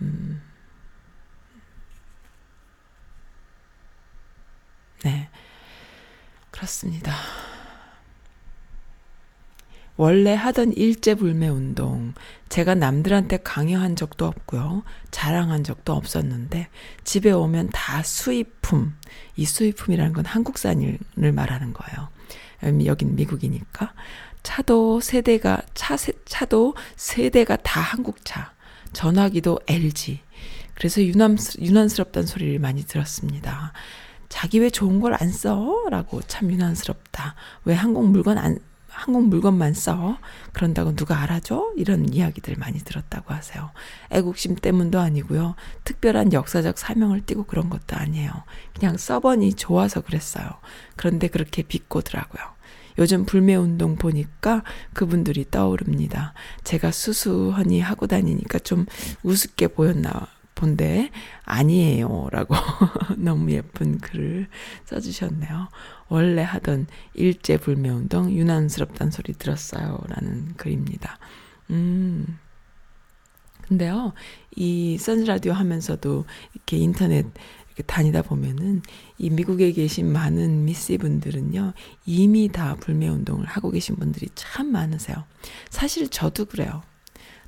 음. 0.00 0.49
네. 5.04 5.28
그렇습니다. 6.50 7.14
원래 9.96 10.32
하던 10.34 10.72
일제불매 10.72 11.48
운동, 11.48 12.14
제가 12.48 12.74
남들한테 12.74 13.36
강요한 13.44 13.96
적도 13.96 14.24
없고요. 14.24 14.82
자랑한 15.10 15.62
적도 15.62 15.92
없었는데, 15.92 16.68
집에 17.04 17.30
오면 17.30 17.68
다 17.70 18.02
수입품, 18.02 18.94
이 19.36 19.44
수입품이라는 19.44 20.14
건 20.14 20.24
한국산을 20.24 20.98
말하는 21.34 21.74
거예요. 21.74 22.08
음, 22.64 22.86
여긴 22.86 23.14
미국이니까. 23.14 23.92
차도 24.42 25.00
세대가, 25.00 25.60
차, 25.74 25.96
차도 26.24 26.74
세대가 26.96 27.56
다 27.56 27.82
한국차. 27.82 28.54
전화기도 28.94 29.60
LG. 29.66 30.20
그래서 30.74 31.02
유난, 31.02 31.36
유난스럽다는 31.60 32.26
소리를 32.26 32.58
많이 32.58 32.84
들었습니다. 32.84 33.74
자기 34.30 34.60
왜 34.60 34.70
좋은 34.70 35.00
걸 35.00 35.12
안 35.20 35.28
써? 35.30 35.84
라고 35.90 36.22
참 36.22 36.50
유난스럽다. 36.50 37.34
왜 37.64 37.74
한국 37.74 38.08
물건 38.08 38.38
안, 38.38 38.58
한국 38.88 39.28
물건만 39.28 39.74
써? 39.74 40.18
그런다고 40.52 40.94
누가 40.94 41.20
알아줘? 41.20 41.72
이런 41.76 42.12
이야기들 42.12 42.54
많이 42.56 42.78
들었다고 42.78 43.34
하세요. 43.34 43.70
애국심 44.10 44.54
때문도 44.54 44.98
아니고요. 45.00 45.56
특별한 45.84 46.32
역사적 46.32 46.78
사명을 46.78 47.26
띠고 47.26 47.44
그런 47.44 47.68
것도 47.68 47.96
아니에요. 47.96 48.30
그냥 48.78 48.96
서버니 48.96 49.54
좋아서 49.54 50.00
그랬어요. 50.00 50.48
그런데 50.96 51.28
그렇게 51.28 51.62
비꼬더라고요. 51.62 52.42
요즘 52.98 53.24
불매운동 53.26 53.96
보니까 53.96 54.62
그분들이 54.92 55.46
떠오릅니다. 55.50 56.34
제가 56.64 56.92
수수하니 56.92 57.80
하고 57.80 58.06
다니니까 58.06 58.58
좀 58.60 58.86
우습게 59.22 59.68
보였나 59.68 60.28
본데 60.60 61.10
아니에요. 61.44 62.28
라고 62.30 62.54
너무 63.16 63.50
예쁜 63.50 63.98
글을 63.98 64.46
써주셨네요. 64.84 65.68
원래 66.08 66.42
하던 66.42 66.86
일제 67.14 67.56
불매 67.56 67.88
운동 67.88 68.30
유난스럽단 68.30 69.10
소리 69.10 69.32
들었어요. 69.32 69.98
라는 70.08 70.54
글입니다. 70.56 71.18
음. 71.70 72.38
근데요, 73.62 74.12
이 74.56 74.98
선즈라디오 74.98 75.52
하면서도 75.52 76.24
이렇게 76.54 76.76
인터넷 76.76 77.24
이렇게 77.68 77.82
다니다 77.84 78.20
보면은 78.20 78.82
이 79.16 79.30
미국에 79.30 79.70
계신 79.70 80.12
많은 80.12 80.64
미씨 80.64 80.98
분들은요 80.98 81.72
이미 82.04 82.48
다 82.48 82.74
불매 82.74 83.08
운동을 83.08 83.46
하고 83.46 83.70
계신 83.70 83.94
분들이 83.94 84.28
참 84.34 84.72
많으세요. 84.72 85.24
사실 85.70 86.08
저도 86.08 86.46
그래요. 86.46 86.82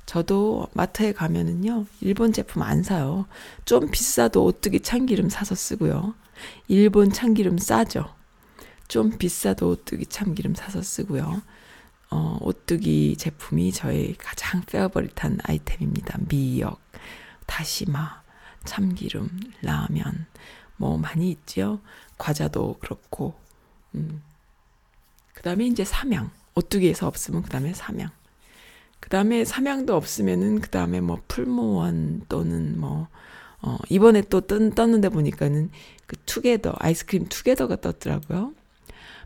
저도 0.05 0.67
마트에 0.73 1.13
가면은요 1.13 1.85
일본 2.01 2.33
제품 2.33 2.61
안 2.61 2.83
사요. 2.83 3.25
좀 3.65 3.89
비싸도 3.89 4.43
오뚜기 4.43 4.81
참기름 4.81 5.29
사서 5.29 5.55
쓰고요. 5.55 6.13
일본 6.67 7.11
참기름 7.11 7.57
싸죠. 7.57 8.13
좀 8.87 9.17
비싸도 9.17 9.69
오뚜기 9.69 10.07
참기름 10.07 10.55
사서 10.55 10.81
쓰고요. 10.81 11.41
어, 12.09 12.37
오뚜기 12.41 13.15
제품이 13.17 13.71
저의 13.71 14.15
가장 14.19 14.61
페어버릿한 14.61 15.39
아이템입니다. 15.43 16.19
미역, 16.27 16.79
다시마, 17.47 18.21
참기름, 18.65 19.29
라면, 19.63 20.27
뭐 20.77 20.97
많이 20.97 21.31
있지요. 21.31 21.79
과자도 22.19 22.77
그렇고, 22.79 23.33
음. 23.95 24.21
그 25.33 25.41
다음에 25.41 25.65
이제 25.65 25.83
삼양. 25.83 26.29
오뚜기에서 26.53 27.07
없으면 27.07 27.41
그 27.41 27.49
다음에 27.49 27.73
삼양. 27.73 28.11
그 29.03 29.09
다음에 29.09 29.43
삼양도 29.43 29.93
없으면은 29.93 30.61
그 30.61 30.69
다음에 30.69 31.01
뭐 31.01 31.21
풀무원 31.27 32.21
또는 32.29 32.79
뭐, 32.79 33.09
어, 33.61 33.77
이번에 33.89 34.21
또 34.29 34.39
뜬, 34.39 34.71
떴는데 34.71 35.09
보니까는 35.09 35.71
그 36.07 36.15
투게더, 36.25 36.75
아이스크림 36.79 37.25
투게더가 37.27 37.81
떴더라고요. 37.81 38.53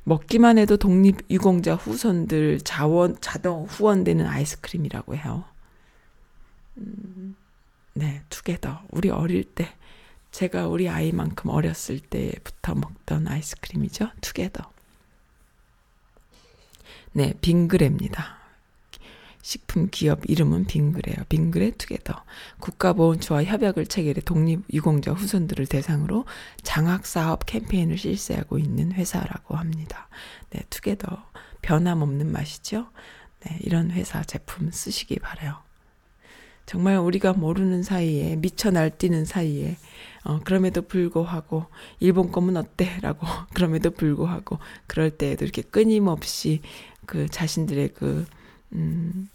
먹기만 0.03 0.57
해도 0.57 0.77
독립유공자 0.77 1.75
후손들 1.75 2.61
자원, 2.61 3.17
자동 3.21 3.65
후원되는 3.65 4.25
아이스크림이라고 4.25 5.15
해요. 5.15 5.43
음, 6.77 7.35
네, 7.93 8.23
투게더. 8.31 8.81
우리 8.89 9.11
어릴 9.11 9.43
때, 9.43 9.75
제가 10.31 10.69
우리 10.69 10.89
아이만큼 10.89 11.51
어렸을 11.51 11.99
때부터 11.99 12.73
먹던 12.73 13.27
아이스크림이죠. 13.27 14.09
투게더. 14.21 14.71
네, 17.13 17.35
빙그레입니다. 17.41 18.36
식품 19.47 19.87
기업 19.89 20.29
이름은 20.29 20.65
빙그레요. 20.65 21.23
빙그레 21.29 21.71
투게더. 21.77 22.21
국가보훈처와 22.59 23.45
협약을 23.45 23.87
체결해 23.87 24.19
독립유공자 24.25 25.13
후손들을 25.13 25.67
대상으로 25.67 26.25
장학사업 26.63 27.45
캠페인을 27.45 27.97
실시하고 27.97 28.59
있는 28.59 28.91
회사라고 28.91 29.55
합니다. 29.55 30.09
네, 30.49 30.63
투게더. 30.69 31.23
변함없는 31.61 32.29
맛이죠? 32.29 32.89
네, 33.45 33.57
이런 33.61 33.89
회사 33.91 34.21
제품 34.21 34.69
쓰시기 34.69 35.19
바래요. 35.19 35.55
정말 36.65 36.97
우리가 36.97 37.31
모르는 37.31 37.83
사이에 37.83 38.35
미쳐 38.35 38.71
날뛰는 38.71 39.23
사이에 39.23 39.77
어 40.25 40.41
그럼에도 40.43 40.81
불구하고 40.81 41.67
일본 42.01 42.33
거면 42.33 42.57
어때? 42.57 42.99
라고 43.01 43.25
그럼에도 43.55 43.91
불구하고 43.91 44.59
그럴 44.87 45.09
때에도 45.09 45.45
이렇게 45.45 45.61
끊임없이 45.61 46.59
그 47.05 47.29
자신들의 47.29 47.93
그 47.93 48.25
음, 48.73 49.29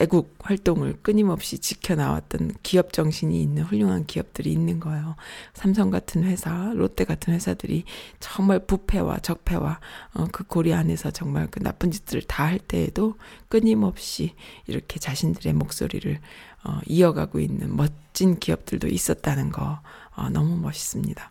애국 0.00 0.36
활동을 0.40 0.94
끊임없이 1.02 1.58
지켜나왔던 1.58 2.52
기업 2.62 2.92
정신이 2.92 3.42
있는 3.42 3.64
훌륭한 3.64 4.06
기업들이 4.06 4.50
있는 4.50 4.80
거예요. 4.80 5.16
삼성 5.52 5.90
같은 5.90 6.24
회사, 6.24 6.72
롯데 6.74 7.04
같은 7.04 7.34
회사들이 7.34 7.84
정말 8.18 8.60
부패와 8.60 9.18
적폐와 9.18 9.80
어, 10.14 10.26
그 10.32 10.44
고리 10.44 10.72
안에서 10.72 11.10
정말 11.10 11.48
그 11.50 11.60
나쁜 11.60 11.90
짓들을 11.90 12.22
다 12.22 12.44
할 12.44 12.58
때에도 12.58 13.16
끊임없이 13.48 14.34
이렇게 14.66 14.98
자신들의 15.00 15.54
목소리를 15.54 16.20
어, 16.64 16.80
이어가고 16.86 17.40
있는 17.40 17.76
멋진 17.76 18.38
기업들도 18.38 18.88
있었다는 18.88 19.50
거 19.50 19.80
어, 20.14 20.28
너무 20.30 20.56
멋있습니다. 20.58 21.30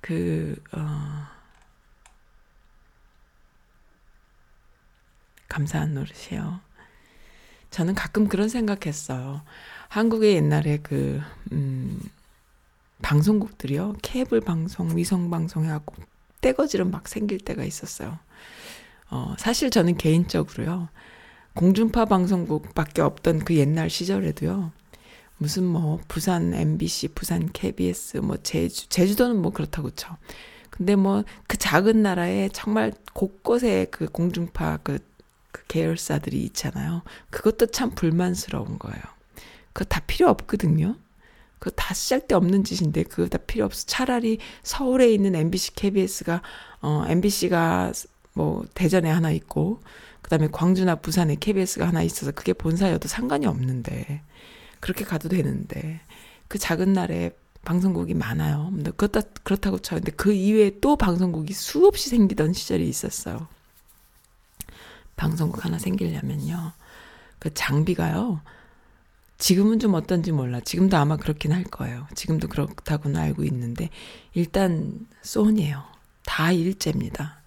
그 0.00 0.56
어, 0.72 1.26
감사한 5.48 5.94
노릇이에요. 5.94 6.60
저는 7.74 7.96
가끔 7.96 8.28
그런 8.28 8.48
생각했어요. 8.48 9.42
한국의 9.88 10.36
옛날에 10.36 10.78
그, 10.80 11.20
음, 11.50 12.00
방송국들이요. 13.02 13.96
케이블 14.00 14.40
방송, 14.40 14.96
위성 14.96 15.28
방송 15.28 15.64
해갖고 15.64 15.96
떼거지로 16.40 16.84
막 16.84 17.08
생길 17.08 17.38
때가 17.38 17.64
있었어요. 17.64 18.16
어, 19.10 19.34
사실 19.40 19.70
저는 19.70 19.96
개인적으로요. 19.96 20.88
공중파 21.54 22.04
방송국밖에 22.04 23.02
없던 23.02 23.40
그 23.40 23.56
옛날 23.56 23.90
시절에도요. 23.90 24.70
무슨 25.38 25.64
뭐 25.64 25.98
부산 26.06 26.54
MBC, 26.54 27.08
부산 27.08 27.50
KBS, 27.52 28.18
뭐 28.18 28.36
제주, 28.36 28.88
제주도는 28.88 29.42
뭐 29.42 29.50
그렇다고 29.52 29.90
쳐. 29.90 30.16
근데 30.70 30.94
뭐 30.94 31.24
그 31.48 31.58
작은 31.58 32.02
나라에 32.02 32.48
정말 32.52 32.92
곳곳에 33.12 33.86
그 33.90 34.06
공중파 34.06 34.78
그, 34.82 34.98
그 34.98 35.13
계열사들이 35.68 36.42
있잖아요. 36.44 37.02
그것도 37.30 37.66
참 37.66 37.90
불만스러운 37.90 38.78
거예요. 38.78 39.02
그거 39.72 39.84
다 39.84 40.00
필요 40.06 40.28
없거든요. 40.28 40.96
그거 41.58 41.70
다 41.76 41.94
쓸데없는 41.94 42.64
짓인데 42.64 43.04
그거 43.04 43.28
다 43.28 43.38
필요 43.38 43.64
없어. 43.64 43.86
차라리 43.86 44.38
서울에 44.62 45.12
있는 45.12 45.34
MBC, 45.34 45.74
KBS가 45.74 46.42
어 46.82 47.04
MBC가 47.08 47.92
뭐 48.34 48.64
대전에 48.74 49.10
하나 49.10 49.30
있고 49.30 49.80
그다음에 50.22 50.48
광주나 50.50 50.96
부산에 50.96 51.36
KBS가 51.36 51.86
하나 51.86 52.02
있어서 52.02 52.32
그게 52.32 52.52
본사여도 52.52 53.08
상관이 53.08 53.46
없는데 53.46 54.22
그렇게 54.80 55.04
가도 55.04 55.28
되는데 55.28 56.00
그 56.48 56.58
작은 56.58 56.92
나라에 56.92 57.30
방송국이 57.64 58.14
많아요. 58.14 58.72
그렇다 58.96 59.22
그렇다고 59.42 59.78
쳐. 59.78 59.96
근데 59.96 60.12
그 60.12 60.32
이외에 60.32 60.78
또 60.80 60.96
방송국이 60.96 61.52
수없이 61.54 62.10
생기던 62.10 62.52
시절이 62.52 62.86
있었어요. 62.88 63.48
방송국 65.16 65.64
하나 65.64 65.78
생기려면요. 65.78 66.72
그 67.38 67.52
장비가요. 67.52 68.40
지금은 69.38 69.78
좀 69.78 69.94
어떤지 69.94 70.32
몰라. 70.32 70.60
지금도 70.60 70.96
아마 70.96 71.16
그렇긴 71.16 71.52
할 71.52 71.64
거예요. 71.64 72.06
지금도 72.14 72.48
그렇다고는 72.48 73.20
알고 73.20 73.44
있는데 73.44 73.90
일단 74.32 75.06
소니예요. 75.22 75.82
다 76.24 76.52
일제입니다. 76.52 77.42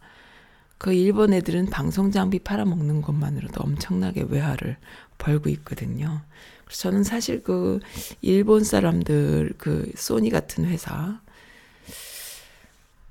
그 0.78 0.94
일본 0.94 1.34
애들은 1.34 1.68
방송 1.68 2.12
장비 2.12 2.40
팔아먹는 2.40 3.02
것만으로도 3.02 3.62
엄청나게 3.64 4.26
외화를 4.30 4.78
벌고 5.18 5.50
있거든요. 5.50 6.22
그래서 6.66 6.82
저는 6.84 7.04
사실 7.04 7.42
그 7.42 7.80
일본 8.22 8.64
사람들 8.64 9.54
그 9.58 9.92
소니 9.96 10.30
같은 10.30 10.66
회사 10.66 11.20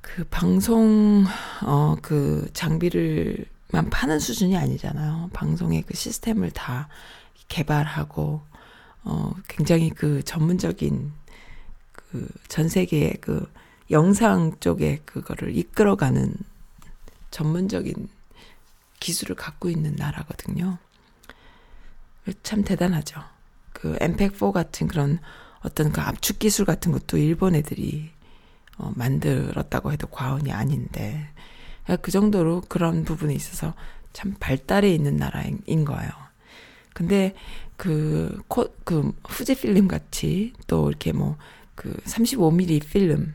그 0.00 0.24
방송 0.30 1.24
어 1.64 1.96
그 2.02 2.48
장비를 2.52 3.46
만 3.68 3.90
파는 3.90 4.18
수준이 4.20 4.56
아니잖아요. 4.56 5.30
방송의 5.32 5.82
그 5.82 5.94
시스템을 5.94 6.50
다 6.52 6.88
개발하고 7.48 8.42
어 9.04 9.32
굉장히 9.48 9.90
그 9.90 10.22
전문적인 10.22 11.12
그 11.92 12.28
전 12.48 12.68
세계의 12.68 13.18
그 13.20 13.50
영상 13.90 14.58
쪽에 14.60 15.00
그거를 15.04 15.56
이끌어가는 15.56 16.34
전문적인 17.30 18.08
기술을 19.00 19.36
갖고 19.36 19.68
있는 19.68 19.94
나라거든요. 19.96 20.78
참 22.42 22.64
대단하죠. 22.64 23.22
그 23.72 23.96
엠팩4 23.98 24.52
같은 24.52 24.88
그런 24.88 25.18
어떤 25.60 25.92
그 25.92 26.00
압축 26.00 26.38
기술 26.38 26.64
같은 26.64 26.92
것도 26.92 27.18
일본 27.18 27.54
애들이 27.54 28.10
어, 28.78 28.92
만들었다고 28.94 29.92
해도 29.92 30.06
과언이 30.06 30.52
아닌데 30.52 31.28
그 32.02 32.10
정도로 32.10 32.62
그런 32.68 33.04
부분에 33.04 33.34
있어서 33.34 33.74
참 34.12 34.34
발달해 34.40 34.92
있는 34.92 35.16
나라인 35.16 35.84
거예요. 35.84 36.10
근데 36.94 37.34
그, 37.76 38.42
코, 38.48 38.68
그, 38.84 39.12
후지 39.28 39.54
필름 39.54 39.86
같이 39.86 40.54
또 40.66 40.88
이렇게 40.88 41.12
뭐, 41.12 41.36
그 41.74 41.92
35mm 42.04 42.88
필름, 42.88 43.34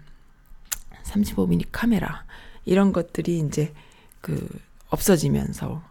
35mm 1.03 1.67
카메라, 1.71 2.25
이런 2.65 2.91
것들이 2.91 3.39
이제 3.39 3.73
그 4.19 4.47
없어지면서 4.89 5.83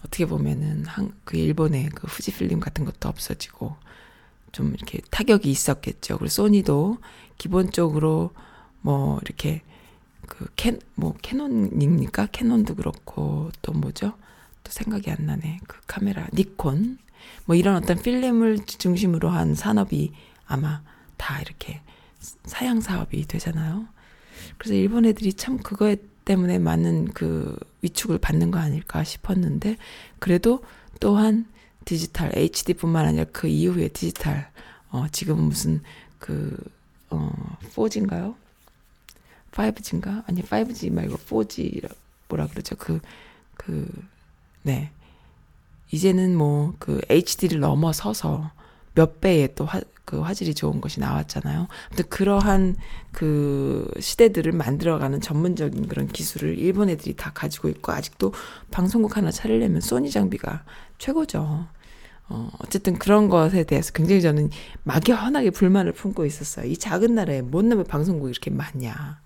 어떻게 0.00 0.26
보면은 0.26 0.84
한, 0.86 1.12
그 1.24 1.36
일본의 1.36 1.90
그 1.94 2.06
후지 2.06 2.32
필름 2.32 2.60
같은 2.60 2.84
것도 2.84 3.08
없어지고 3.08 3.76
좀 4.52 4.74
이렇게 4.74 5.00
타격이 5.10 5.50
있었겠죠. 5.50 6.18
그리고 6.18 6.28
소니도 6.28 6.98
기본적으로 7.38 8.32
뭐 8.80 9.18
이렇게 9.24 9.62
그 10.28 10.46
캔, 10.56 10.80
뭐 10.94 11.14
캐논입니까? 11.22 12.26
캐논도 12.26 12.74
그렇고 12.74 13.50
또 13.62 13.72
뭐죠? 13.72 14.14
또 14.62 14.70
생각이 14.70 15.10
안 15.10 15.26
나네. 15.26 15.60
그 15.66 15.80
카메라, 15.86 16.26
니콘. 16.32 16.98
뭐 17.46 17.56
이런 17.56 17.76
어떤 17.76 18.00
필름을 18.00 18.64
중심으로 18.66 19.28
한 19.28 19.54
산업이 19.54 20.12
아마 20.46 20.82
다 21.16 21.40
이렇게 21.40 21.80
사양 22.44 22.80
사업이 22.80 23.26
되잖아요. 23.26 23.86
그래서 24.58 24.74
일본 24.74 25.04
애들이 25.04 25.32
참 25.32 25.58
그거에 25.58 25.96
때문에 26.24 26.58
많은 26.58 27.12
그 27.12 27.56
위축을 27.82 28.18
받는 28.18 28.50
거 28.50 28.58
아닐까 28.58 29.04
싶었는데 29.04 29.76
그래도 30.18 30.62
또한 31.00 31.46
디지털 31.84 32.30
HD뿐만 32.34 33.06
아니라 33.06 33.24
그 33.32 33.46
이후에 33.46 33.88
디지털 33.88 34.50
어 34.90 35.06
지금 35.12 35.38
무슨 35.40 35.82
그 36.18 36.56
어 37.14 37.30
4G인가요? 37.74 38.34
5G인가? 39.54 40.24
아니 40.26 40.42
5G 40.42 40.92
말고 40.92 41.16
4G 41.16 41.88
뭐라 42.28 42.46
그러죠? 42.48 42.76
그 42.76 43.00
그, 43.56 43.88
네. 44.62 44.90
이제는 45.90 46.36
뭐 46.36 46.74
그 46.78 47.00
HD를 47.08 47.60
넘어서서 47.60 48.50
몇 48.94 49.20
배의 49.20 49.54
또 49.54 49.64
화, 49.64 49.80
그 50.04 50.20
화질이 50.20 50.54
좋은 50.54 50.80
것이 50.80 51.00
나왔잖아요. 51.00 51.66
근데 51.88 52.02
그러한 52.04 52.76
그 53.12 53.90
시대들을 53.98 54.52
만들어가는 54.52 55.20
전문적인 55.20 55.88
그런 55.88 56.08
기술을 56.08 56.58
일본 56.58 56.90
애들이 56.90 57.14
다 57.16 57.32
가지고 57.32 57.68
있고 57.68 57.92
아직도 57.92 58.32
방송국 58.70 59.16
하나 59.16 59.30
차리려면 59.30 59.80
소니 59.80 60.10
장비가 60.10 60.64
최고죠. 60.98 61.66
어, 62.28 62.50
어쨌든 62.58 62.98
그런 62.98 63.28
것에 63.28 63.64
대해서 63.64 63.92
굉장히 63.92 64.22
저는 64.22 64.50
막연하게 64.84 65.50
불만을 65.50 65.92
품고 65.92 66.24
있었어요. 66.26 66.66
이 66.66 66.76
작은 66.76 67.14
나라에 67.14 67.42
뭔 67.42 67.68
놈의 67.68 67.84
방송국이 67.84 68.30
이렇게 68.30 68.50
많냐. 68.50 69.23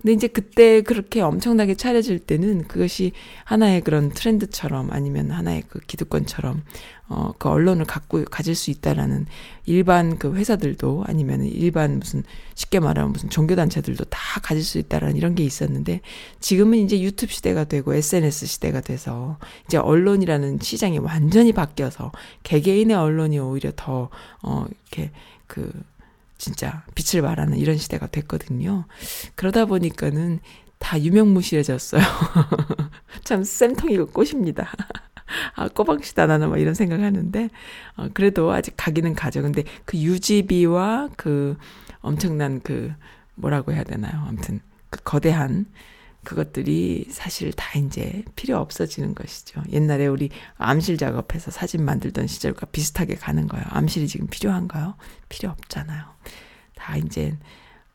근데 0.00 0.14
이제 0.14 0.28
그때 0.28 0.80
그렇게 0.80 1.20
엄청나게 1.20 1.74
차려질 1.74 2.20
때는 2.20 2.66
그것이 2.66 3.12
하나의 3.44 3.82
그런 3.82 4.10
트렌드처럼 4.10 4.90
아니면 4.92 5.30
하나의 5.30 5.64
그 5.68 5.78
기득권처럼 5.80 6.62
어, 7.08 7.32
그 7.38 7.48
언론을 7.48 7.84
갖고 7.84 8.24
가질 8.24 8.54
수 8.54 8.70
있다라는 8.70 9.26
일반 9.66 10.16
그 10.16 10.34
회사들도 10.34 11.04
아니면 11.06 11.44
일반 11.44 11.98
무슨 11.98 12.22
쉽게 12.54 12.80
말하면 12.80 13.12
무슨 13.12 13.28
종교단체들도 13.28 14.04
다 14.04 14.40
가질 14.42 14.64
수 14.64 14.78
있다라는 14.78 15.16
이런 15.16 15.34
게 15.34 15.44
있었는데 15.44 16.00
지금은 16.38 16.78
이제 16.78 17.00
유튜브 17.00 17.32
시대가 17.32 17.64
되고 17.64 17.92
SNS 17.92 18.46
시대가 18.46 18.80
돼서 18.80 19.38
이제 19.66 19.76
언론이라는 19.76 20.60
시장이 20.62 20.98
완전히 20.98 21.52
바뀌어서 21.52 22.12
개개인의 22.44 22.96
언론이 22.96 23.38
오히려 23.38 23.72
더, 23.76 24.08
어, 24.42 24.66
이렇게 24.70 25.10
그 25.46 25.70
진짜 26.40 26.82
빛을 26.94 27.22
발하는 27.22 27.58
이런 27.58 27.76
시대가 27.76 28.06
됐거든요. 28.06 28.86
그러다 29.34 29.66
보니까는 29.66 30.40
다 30.78 30.98
유명무실해졌어요. 30.98 32.00
참 33.24 33.44
쌤통이고 33.44 34.06
꽃입니다. 34.06 34.72
아, 35.54 35.68
꼬방시다 35.68 36.26
나는 36.26 36.48
뭐 36.48 36.56
이런 36.56 36.72
생각을 36.72 37.04
하는데, 37.04 37.50
어, 37.96 38.08
그래도 38.14 38.50
아직 38.52 38.74
가기는 38.76 39.14
가죠. 39.14 39.42
근데 39.42 39.64
그 39.84 39.98
유지비와 39.98 41.10
그 41.16 41.58
엄청난 42.00 42.60
그 42.62 42.90
뭐라고 43.34 43.74
해야 43.74 43.84
되나요? 43.84 44.24
아무튼 44.26 44.60
그 44.88 45.02
거대한 45.04 45.66
그것들이 46.24 47.06
사실 47.10 47.52
다 47.52 47.78
이제 47.78 48.22
필요 48.36 48.58
없어지는 48.58 49.14
것이죠. 49.14 49.62
옛날에 49.72 50.06
우리 50.06 50.30
암실 50.56 50.98
작업해서 50.98 51.50
사진 51.50 51.84
만들던 51.84 52.26
시절과 52.26 52.66
비슷하게 52.66 53.14
가는 53.14 53.48
거예요. 53.48 53.64
암실이 53.70 54.06
지금 54.06 54.26
필요한가요? 54.26 54.96
필요 55.28 55.50
없잖아요. 55.50 56.04
다 56.76 56.96
이제 56.96 57.36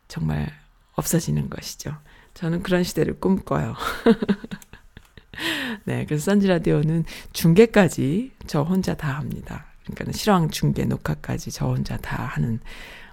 정말 0.08 0.52
없어지는 0.94 1.50
것이죠. 1.50 1.96
저는 2.34 2.64
그런 2.64 2.84
시대를 2.84 3.20
꿈꿔요. 3.20 3.76
네, 5.86 6.06
그래서 6.06 6.26
선지 6.26 6.48
라디오는 6.48 7.06
중계까지 7.34 8.32
저 8.48 8.64
혼자 8.64 8.96
다 8.96 9.18
합니다. 9.18 9.68
그러니까 9.86 10.18
실황 10.18 10.50
중계 10.50 10.86
녹화까지 10.86 11.52
저 11.52 11.68
혼자 11.68 11.98
다 11.98 12.26
하는 12.26 12.60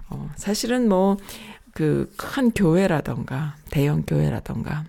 어 0.09 0.29
사실은 0.35 0.89
뭐 0.89 1.17
그 1.73 2.11
큰 2.17 2.51
교회라던가 2.51 3.55
대형 3.71 4.03
교회라던가 4.05 4.85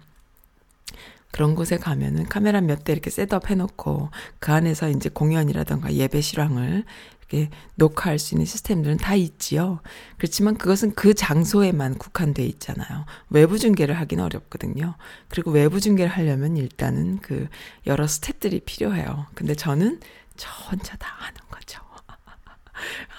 그런 1.34 1.56
곳에 1.56 1.78
가면은 1.78 2.26
카메라 2.26 2.60
몇 2.60 2.84
대 2.84 2.92
이렇게 2.92 3.10
셋업 3.10 3.50
해놓고 3.50 4.10
그 4.38 4.52
안에서 4.52 4.88
이제 4.90 5.08
공연이라던가 5.08 5.94
예배 5.94 6.20
실황을 6.20 6.84
이렇게 7.18 7.50
녹화할 7.76 8.18
수 8.20 8.34
있는 8.34 8.44
시스템들은 8.46 8.98
다 8.98 9.14
있지요. 9.16 9.80
그렇지만 10.16 10.56
그것은 10.56 10.94
그 10.94 11.14
장소에만 11.14 11.94
국한돼 11.98 12.44
있잖아요. 12.46 13.06
외부 13.30 13.58
중계를 13.58 13.98
하기는 13.98 14.22
어렵거든요. 14.22 14.96
그리고 15.28 15.50
외부 15.50 15.80
중계를 15.80 16.12
하려면 16.12 16.56
일단은 16.56 17.18
그 17.20 17.48
여러 17.86 18.04
스탭들이 18.04 18.64
필요해요. 18.64 19.26
근데 19.34 19.54
저는 19.54 20.00
저 20.36 20.50
혼자 20.70 20.96
다 20.96 21.08
하는 21.18 21.40
거죠. 21.50 21.80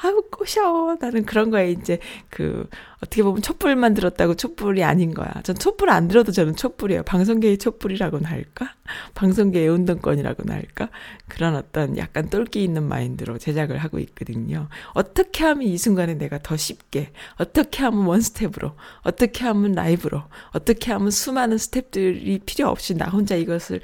아우 0.03 0.21
꼬셔 0.29 0.97
나는 0.99 1.25
그런 1.25 1.49
거에 1.49 1.71
이제 1.71 1.99
그 2.29 2.67
어떻게 2.97 3.23
보면 3.23 3.41
촛불만 3.41 3.93
들었다고 3.93 4.35
촛불이 4.35 4.83
아닌 4.83 5.13
거야. 5.13 5.31
전 5.43 5.55
촛불 5.55 5.89
안 5.89 6.07
들어도 6.07 6.31
저는 6.31 6.55
촛불이에요. 6.55 7.03
방송계의 7.03 7.57
촛불이라고나 7.57 8.29
할까? 8.29 8.73
방송계의 9.13 9.67
운동권이라고나 9.69 10.53
할까? 10.53 10.89
그런 11.27 11.55
어떤 11.55 11.97
약간 11.97 12.29
똘끼 12.29 12.63
있는 12.63 12.83
마인드로 12.83 13.37
제작을 13.37 13.77
하고 13.77 13.99
있거든요. 13.99 14.69
어떻게 14.93 15.43
하면 15.43 15.63
이 15.63 15.77
순간에 15.77 16.15
내가 16.15 16.39
더 16.39 16.57
쉽게, 16.57 17.11
어떻게 17.35 17.83
하면 17.83 18.05
one 18.05 18.23
step으로, 18.23 18.75
어떻게 19.01 19.45
하면 19.45 19.73
라이브로, 19.73 20.23
어떻게 20.51 20.91
하면 20.91 21.11
수많은 21.11 21.57
스텝들이 21.57 22.39
필요 22.45 22.69
없이 22.69 22.95
나 22.95 23.05
혼자 23.05 23.35
이것을 23.35 23.81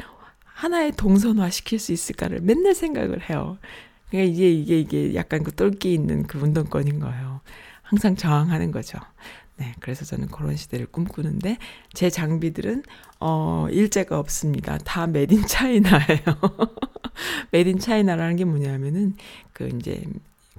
하나의 0.62 0.92
동선화 0.94 1.50
시킬 1.50 1.80
수 1.80 1.92
있을까를 1.92 2.42
맨날 2.42 2.76
생각을 2.76 3.30
해요. 3.30 3.58
그러니까 4.12 4.32
이게 4.32 4.52
이게 4.52 4.80
이게 4.80 5.16
약간 5.16 5.44
그 5.44 5.56
똘끼 5.56 5.94
있는 5.94 6.24
그 6.28 6.38
운동권인 6.38 7.00
거예요. 7.00 7.40
항상 7.82 8.16
저항하는 8.16 8.72
거죠. 8.72 9.00
네, 9.58 9.74
그래서 9.80 10.06
저는 10.06 10.28
그런 10.28 10.56
시대를 10.56 10.88
꿈꾸는데 10.88 11.58
제 11.94 12.10
장비들은 12.10 12.84
어 13.20 13.68
일제가 13.72 14.20
없습니다. 14.20 14.78
다 14.80 15.08
메딘 15.08 15.46
차이나예요. 15.48 16.22
메딘 17.52 17.80
차이나라는 17.80 18.36
게 18.36 18.46
뭐냐면은 18.46 19.16
그 19.54 19.70
이제 19.80 20.04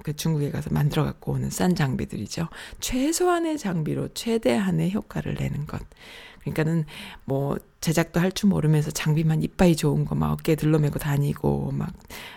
그 0.01 0.15
중국에 0.15 0.49
가서 0.49 0.69
만들어 0.71 1.03
갖고 1.03 1.33
오는 1.33 1.49
싼 1.49 1.75
장비들이죠. 1.75 2.49
최소한의 2.79 3.57
장비로 3.57 4.09
최대한의 4.13 4.93
효과를 4.93 5.35
내는 5.35 5.67
것. 5.67 5.81
그러니까는 6.43 6.85
뭐 7.25 7.57
제작도 7.81 8.19
할 8.19 8.31
줄 8.31 8.49
모르면서 8.49 8.91
장비만 8.91 9.43
이빠이 9.43 9.75
좋은 9.75 10.05
거 10.05 10.15
막 10.15 10.31
어깨에 10.31 10.55
들러매고 10.55 10.99
다니고 10.99 11.71
막 11.73 11.91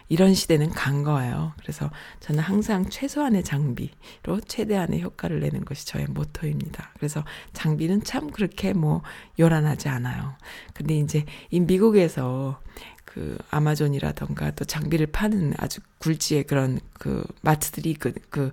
이런 0.09 0.35
시대는 0.35 0.71
간 0.71 1.03
거예요. 1.03 1.53
그래서 1.59 1.91
저는 2.21 2.43
항상 2.43 2.89
최소한의 2.89 3.45
장비로 3.45 4.41
최대한의 4.47 5.03
효과를 5.03 5.41
내는 5.41 5.65
것이 5.65 5.87
저의 5.87 6.07
모토입니다. 6.09 6.91
그래서 6.99 7.25
장비는 7.53 8.03
참 8.05 8.31
그렇게 8.31 8.73
뭐 8.73 9.03
요란하지 9.39 9.89
않아요. 9.89 10.35
근데 10.75 10.99
이제 10.99 11.25
이 11.51 11.61
미국에서 11.61 12.61
그 13.05 13.39
아마존이라던가 13.51 14.51
또 14.53 14.65
장비를 14.65 15.07
파는 15.07 15.55
아주 15.59 15.81
굴지의 15.99 16.45
그런 16.45 16.81
그 16.95 17.25
마트들이 17.43 17.91
있거든. 17.93 18.21
그, 18.31 18.53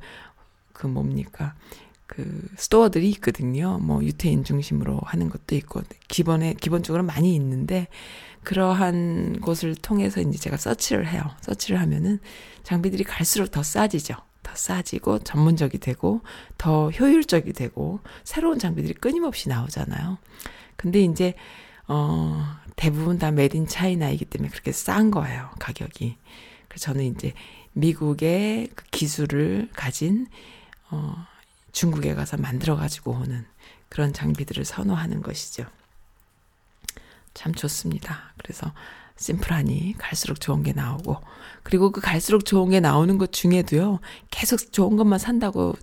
그 0.74 0.88
뭡니까. 0.88 1.54
그 2.16 2.48
스토어들이 2.58 3.10
있거든요. 3.12 3.80
뭐 3.80 4.04
유태인 4.04 4.44
중심으로 4.44 5.00
하는 5.04 5.30
것도 5.30 5.56
있고 5.56 5.82
기본에 6.08 6.54
기본적으로 6.54 7.04
많이 7.04 7.34
있는데 7.36 7.88
그러한 8.44 9.40
곳을 9.42 9.74
통해서 9.76 10.22
이제 10.22 10.38
제가 10.38 10.58
서치를 10.58 11.08
해요. 11.08 11.24
서치를 11.42 11.80
하면은 11.82 12.20
장비들이 12.62 13.04
갈수록 13.04 13.48
더 13.48 13.64
싸지죠. 13.64 14.16
더 14.44 14.52
싸지고 14.54 15.20
전문적이 15.20 15.80
되고 15.80 16.22
더 16.58 16.92
효율적이 16.92 17.54
되고 17.54 18.00
새로운 18.24 18.60
장비들이 18.60 18.94
끊임없이 18.96 19.50
나오잖아요. 19.50 20.20
근데 20.76 21.02
이제 21.02 21.34
어 21.88 22.44
대부분 22.76 23.18
다 23.18 23.32
메딘 23.32 23.66
차이나이기 23.66 24.26
때문에 24.26 24.52
그렇게 24.52 24.72
싼 24.72 25.10
거예요. 25.10 25.50
가격이. 25.60 26.18
그래서 26.68 26.86
저는 26.86 27.06
이제 27.06 27.34
미국의 27.72 28.70
그 28.76 28.86
기술을 28.92 29.70
가진 29.74 30.28
어 30.92 31.33
중국에 31.74 32.16
가서 32.16 32.38
만들어 32.38 32.78
가지고 32.78 33.12
오는 33.12 33.46
그런 33.90 34.14
장비들을 34.14 34.64
선호하는 34.64 35.22
것이죠. 35.22 35.66
참 37.34 37.54
좋습니다. 37.54 38.34
그래서 38.38 38.72
심플하니 39.18 39.96
갈수록 39.98 40.40
좋은 40.40 40.64
게 40.64 40.72
나오고 40.72 41.18
그리고 41.64 41.92
그 41.92 42.02
갈수록 42.02 42.46
좋은 42.46 42.70
게 42.70 42.80
나오는 42.80 43.18
것 43.18 43.32
중에도요. 43.32 44.00
계속 44.32 44.72
좋은 44.72 44.96
것만 44.96 45.20
산다고 45.20 45.76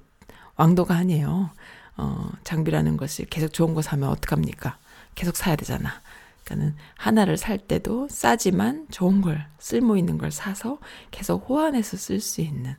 왕도가 0.57 0.95
아니에요. 0.95 1.51
어, 1.97 2.31
장비라는 2.45 2.97
것이 2.97 3.27
계속 3.27 3.53
좋은 3.53 3.75
거 3.75 3.83
사면 3.83 4.09
어떡합니까? 4.09 4.79
계속 5.15 5.37
사야 5.37 5.57
되잖아. 5.57 6.01
그러니까는 6.45 6.77
하나를 6.97 7.37
살 7.37 7.59
때도 7.59 8.09
싸지만 8.11 8.87
좋은 8.91 9.21
걸 9.21 9.47
쓸모 9.59 9.97
있는 9.97 10.19
걸 10.19 10.31
사서 10.31 10.79
계속 11.11 11.49
호환해서 11.49 11.97
쓸 11.97 12.21
수 12.21 12.41
있는 12.41 12.75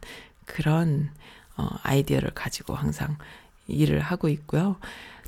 그런 0.45 1.11
어, 1.57 1.67
아이디어를 1.83 2.31
가지고 2.31 2.75
항상 2.75 3.17
일을 3.67 3.99
하고 3.99 4.29
있고요. 4.29 4.77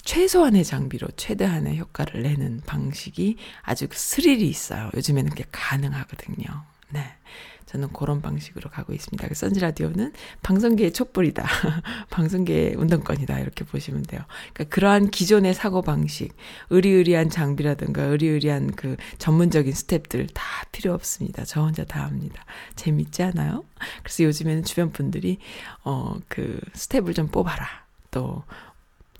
최소한의 0.03 0.65
장비로 0.65 1.07
최대한의 1.15 1.79
효과를 1.79 2.23
내는 2.23 2.61
방식이 2.65 3.37
아주 3.61 3.87
스릴이 3.91 4.47
있어요. 4.47 4.89
요즘에는 4.95 5.29
그게 5.29 5.45
가능하거든요. 5.51 6.63
네. 6.89 7.15
저는 7.73 7.89
그런 7.91 8.21
방식으로 8.21 8.69
가고 8.69 8.93
있습니다. 8.93 9.27
그 9.27 9.35
선지 9.35 9.59
라디오는 9.59 10.13
방송계의 10.41 10.93
촛불이다. 10.93 11.45
방송계의 12.09 12.75
운동권이다. 12.75 13.39
이렇게 13.39 13.65
보시면 13.65 14.03
돼요. 14.03 14.21
그러니까 14.53 14.75
그러한 14.75 15.09
기존의 15.11 15.53
사고 15.53 15.81
방식, 15.81 16.33
의리의리한 16.69 17.29
장비라든가 17.29 18.03
의리의리한 18.03 18.71
그 18.75 18.95
전문적인 19.17 19.73
스탭들 19.73 20.29
다 20.33 20.43
필요 20.71 20.93
없습니다. 20.93 21.43
저 21.45 21.61
혼자 21.61 21.83
다 21.83 22.03
합니다. 22.05 22.45
재밌지 22.75 23.23
않아요? 23.23 23.65
그래서 24.03 24.23
요즘에는 24.23 24.63
주변 24.63 24.91
분들이 24.91 25.39
어 25.83 26.13
그 26.27 26.59
스텝을 26.73 27.13
좀 27.13 27.27
뽑아라. 27.27 27.67
또 28.11 28.43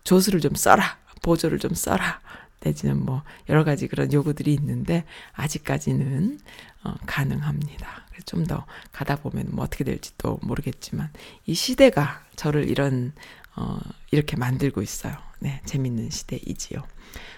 조수를 0.04 0.40
좀 0.40 0.56
써라. 0.56 0.98
보조를 1.22 1.60
좀 1.60 1.74
써라. 1.74 2.22
내지는 2.64 3.04
뭐 3.04 3.24
여러 3.50 3.64
가지 3.64 3.88
그런 3.88 4.12
요구들이 4.14 4.54
있는데 4.54 5.04
아직까지는 5.34 6.40
어, 6.84 6.96
가능합니다. 7.06 8.04
좀 8.26 8.46
더 8.46 8.66
가다 8.92 9.18
보면 9.18 9.48
뭐 9.52 9.66
어떻게 9.66 9.84
될지 9.84 10.12
또 10.18 10.40
모르겠지만 10.42 11.10
이 11.46 11.54
시대가 11.54 12.24
저를 12.36 12.70
이런 12.70 13.14
어, 13.56 13.80
이렇게 14.12 14.36
만들고 14.36 14.82
있어요. 14.82 15.16
네, 15.40 15.62
재밌는 15.66 16.10
시대이지요. 16.10 16.84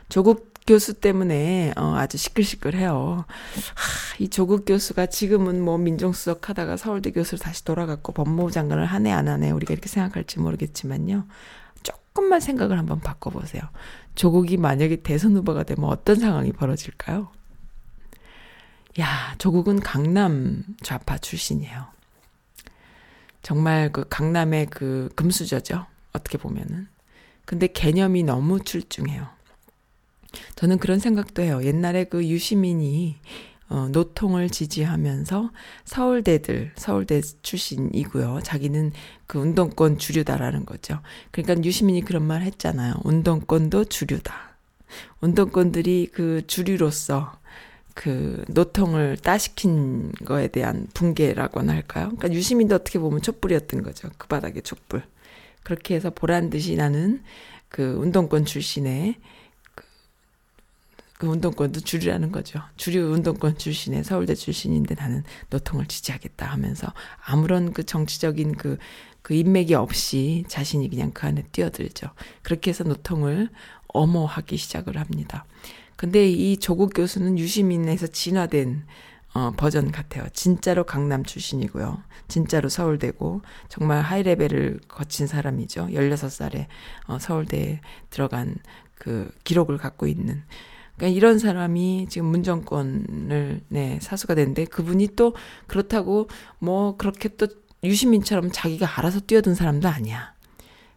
조국 0.10 0.54
교수 0.68 0.96
때문에 0.96 1.74
어, 1.76 1.96
아주 1.96 2.18
시끌시끌해요. 2.18 3.26
하, 3.28 4.16
이 4.20 4.30
조국 4.30 4.66
교수가 4.66 5.08
지금은 5.08 5.62
뭐 5.62 5.78
민정수석 5.78 6.50
하다가 6.50 6.78
서울대 6.78 7.12
교수로 7.12 7.40
다시 7.40 7.64
돌아갔고 7.66 8.14
법무부 8.14 8.52
장관을 8.52 8.86
하네 8.86 9.12
안 9.12 9.28
하네 9.28 9.52
우리가 9.52 9.74
이렇게 9.74 9.90
생각할지 9.90 10.40
모르겠지만요. 10.40 11.28
조금만 12.16 12.40
생각을 12.40 12.80
한번 12.80 13.02
바꿔보세요. 13.02 13.62
조국이 14.16 14.56
만약에 14.56 15.04
대선 15.04 15.36
후보가 15.36 15.64
되면 15.64 15.90
어떤 15.90 16.16
상황이 16.16 16.54
벌어질까요? 16.54 17.30
야, 19.02 19.36
조국은 19.38 19.82
강남 19.82 20.64
좌파 20.82 21.18
출신이에요. 21.18 21.88
정말 23.42 23.92
그 23.92 24.06
강남의 24.08 24.68
그 24.68 25.10
금수저죠. 25.16 25.86
어떻게 26.14 26.38
보면은. 26.38 26.88
근데 27.44 27.68
개념이 27.68 28.24
너무 28.24 28.64
출중해요. 28.64 29.28
저는 30.56 30.78
그런 30.78 31.00
생각도 31.00 31.42
해요. 31.42 31.62
옛날에 31.64 32.06
그 32.06 32.26
유시민이 32.26 33.18
어, 33.68 33.88
노통을 33.92 34.50
지지하면서 34.50 35.52
서울대들, 35.86 36.74
서울대 36.76 37.22
출신이고요. 37.22 38.42
자기는 38.44 38.92
그 39.26 39.40
운동권 39.40 39.98
주류다라는 39.98 40.66
거죠. 40.66 41.00
그러니까 41.32 41.64
유시민이 41.64 42.02
그런 42.06 42.24
말 42.24 42.44
했잖아요. 42.44 42.96
운동권도 43.04 43.86
주류다. 43.86 44.56
운동권들이 45.22 46.10
그 46.14 46.44
주류로서 46.46 47.34
그 47.96 48.44
노통을 48.50 49.18
따시킨 49.18 50.12
거에 50.26 50.50
대한 50.50 50.88
붕괴라고나 50.94 51.74
할까요? 51.74 52.12
그러니까 52.18 52.34
유시민도 52.34 52.76
어떻게 52.76 53.00
보면 53.00 53.22
촛불이었던 53.22 53.82
거죠. 53.82 54.10
그 54.18 54.28
바닥의 54.28 54.62
촛불. 54.62 55.02
그렇게 55.64 55.96
해서 55.96 56.12
보란 56.12 56.52
듯이 56.52 56.76
나는 56.76 57.24
그 57.70 57.96
운동권 58.00 58.46
출신의 58.46 59.16
그 61.18 61.28
운동권도 61.28 61.80
주류라는 61.82 62.32
거죠. 62.32 62.62
주류 62.76 63.14
운동권 63.14 63.58
출신의 63.58 64.04
서울대 64.04 64.36
출신인데 64.36 64.96
나는 64.96 65.24
노통을 65.50 65.86
지지하겠다 65.86 66.46
하면서 66.46 66.92
아무런 67.24 67.72
그 67.72 67.86
정치적인 67.86 68.56
그, 68.56 68.78
그 69.22 69.34
인맥이 69.34 69.76
없이 69.76 70.44
자신이 70.48 70.90
그냥 70.90 71.12
그 71.14 71.26
안에 71.26 71.44
뛰어들죠. 71.52 72.10
그렇게 72.42 72.72
해서 72.72 72.84
노통을 72.84 73.50
엄호하기 73.88 74.58
시작을 74.58 74.98
합니다. 74.98 75.46
근데 75.96 76.30
이 76.30 76.58
조국 76.58 76.94
교수는 76.94 77.40
유시민에서 77.40 78.08
진화된 78.08 78.86
어, 79.34 79.52
버전 79.52 79.92
같아요. 79.92 80.26
진짜로 80.34 80.86
강남 80.86 81.24
출신이고요. 81.24 82.02
진짜로 82.28 82.70
서울대고 82.70 83.42
정말 83.70 84.02
하이레벨을 84.02 84.80
거친 84.88 85.28
사람이죠. 85.28 85.88
16살에 85.88 86.68
어, 87.08 87.20
서울대에 87.20 87.82
들어간 88.10 88.56
그 88.96 89.30
기록을 89.44 89.78
갖고 89.78 90.08
있는 90.08 90.44
그러니까 90.96 91.16
이런 91.16 91.40
사람이 91.40 92.08
지금 92.10 92.28
문정권을 92.28 93.62
네, 93.70 94.00
사수가 94.02 94.36
됐는데 94.36 94.66
그분이 94.66 95.10
또 95.16 95.36
그렇다고 95.68 96.30
뭐 96.60 96.96
그렇게 96.98 97.30
또 97.30 97.48
유시민처럼 97.84 98.52
자기가 98.52 98.98
알아서 98.98 99.20
뛰어든 99.20 99.56
사람도 99.56 99.88
아니야. 99.88 100.34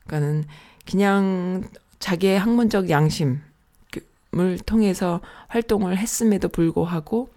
그러니까는 0.07 0.45
그냥 0.87 1.65
자기의 1.99 2.39
학문적 2.39 2.89
양심을 2.89 3.41
통해서 4.65 5.21
활동을 5.49 5.99
했음에도 5.99 6.49
불구하고 6.49 7.29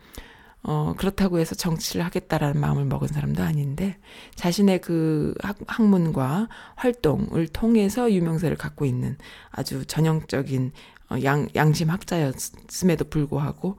어, 0.64 0.94
그렇다고 0.96 1.40
해서 1.40 1.56
정치를 1.56 2.06
하겠다라는 2.06 2.62
마음을 2.62 2.86
먹은 2.86 3.08
사람도 3.08 3.42
아닌데, 3.42 3.98
자신의 4.36 4.82
그 4.82 5.34
학, 5.42 5.58
학문과 5.66 6.50
활동을 6.76 7.48
통해서 7.48 8.12
유명세를 8.12 8.58
갖고 8.58 8.86
있는 8.86 9.18
아주 9.50 9.86
전형적인 9.86 10.72
어, 11.01 11.01
양, 11.24 11.48
양심학자였음에도 11.56 13.06
불구하고 13.10 13.78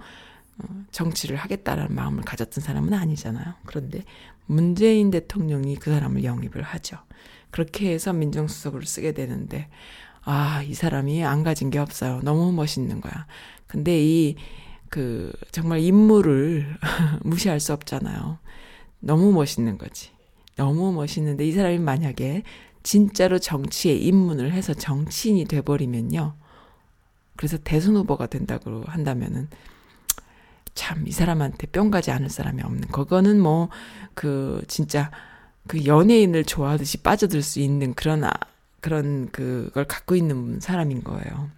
어, 0.59 0.85
정치를 0.91 1.37
하겠다라는 1.37 1.95
마음을 1.95 2.23
가졌던 2.25 2.63
사람은 2.63 2.93
아니잖아요. 2.93 3.55
그런데 3.65 4.05
문재인 4.47 5.11
대통령이 5.11 5.77
그 5.77 5.91
사람을 5.91 6.25
영입을 6.25 6.63
하죠. 6.63 6.99
그렇게 7.51 7.93
해서 7.93 8.13
민정수석을 8.13 8.85
쓰게 8.85 9.13
되는데, 9.13 9.69
아, 10.25 10.63
이 10.63 10.75
사람이 10.75 11.25
안 11.25 11.43
가진 11.43 11.71
게 11.71 11.79
없어요. 11.79 12.21
너무 12.23 12.53
멋있는 12.53 13.01
거야. 13.01 13.27
근데 13.67 14.03
이, 14.03 14.37
그, 14.89 15.33
정말 15.51 15.81
인물을 15.81 16.77
무시할 17.23 17.61
수 17.61 17.73
없잖아요. 17.73 18.39
너무 19.01 19.33
멋있는 19.33 19.79
거지. 19.79 20.11
너무 20.57 20.93
멋있는데 20.93 21.47
이 21.47 21.53
사람이 21.53 21.79
만약에 21.79 22.43
진짜로 22.83 23.39
정치에 23.39 23.95
입문을 23.95 24.53
해서 24.53 24.75
정치인이 24.75 25.47
돼버리면요. 25.47 26.35
그래서 27.43 27.59
대선 27.59 27.97
후보가 27.97 28.27
된다고 28.27 28.85
한다면은 28.87 29.49
참 30.77 31.05
이 31.09 31.11
사람한테 31.11 31.67
뿅 31.67 31.91
가지 31.91 32.13
않을 32.13 32.31
사람이 32.31 32.63
없는 32.63 32.83
그거는 32.93 33.41
뭐 33.41 33.69
그 34.15 34.63
진짜 34.69 35.11
그 35.67 35.85
연예인을 35.87 36.45
좋아하듯이 36.45 36.99
빠져들 36.99 37.43
수 37.43 37.59
있는 37.59 37.95
그런 37.95 38.23
아, 38.23 38.31
그런 38.81 39.29
그걸 39.33 39.85
갖고 39.87 40.15
있는 40.15 40.61
사람인 40.61 41.03
거예요. 41.03 41.51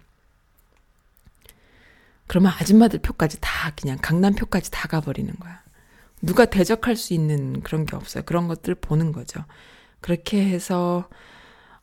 그러면 2.25 2.51
아줌마들 2.59 2.97
표까지 2.99 3.37
다 3.41 3.71
그냥 3.79 3.99
강남 4.01 4.33
표까지 4.33 4.71
다 4.71 4.87
가버리는 4.87 5.31
거야. 5.35 5.61
누가 6.23 6.45
대적할 6.45 6.95
수 6.95 7.13
있는 7.13 7.61
그런 7.61 7.85
게 7.85 7.95
없어요. 7.95 8.23
그런 8.25 8.47
것들 8.47 8.73
보는 8.73 9.11
거죠. 9.11 9.45
그렇게 10.01 10.43
해서 10.49 11.07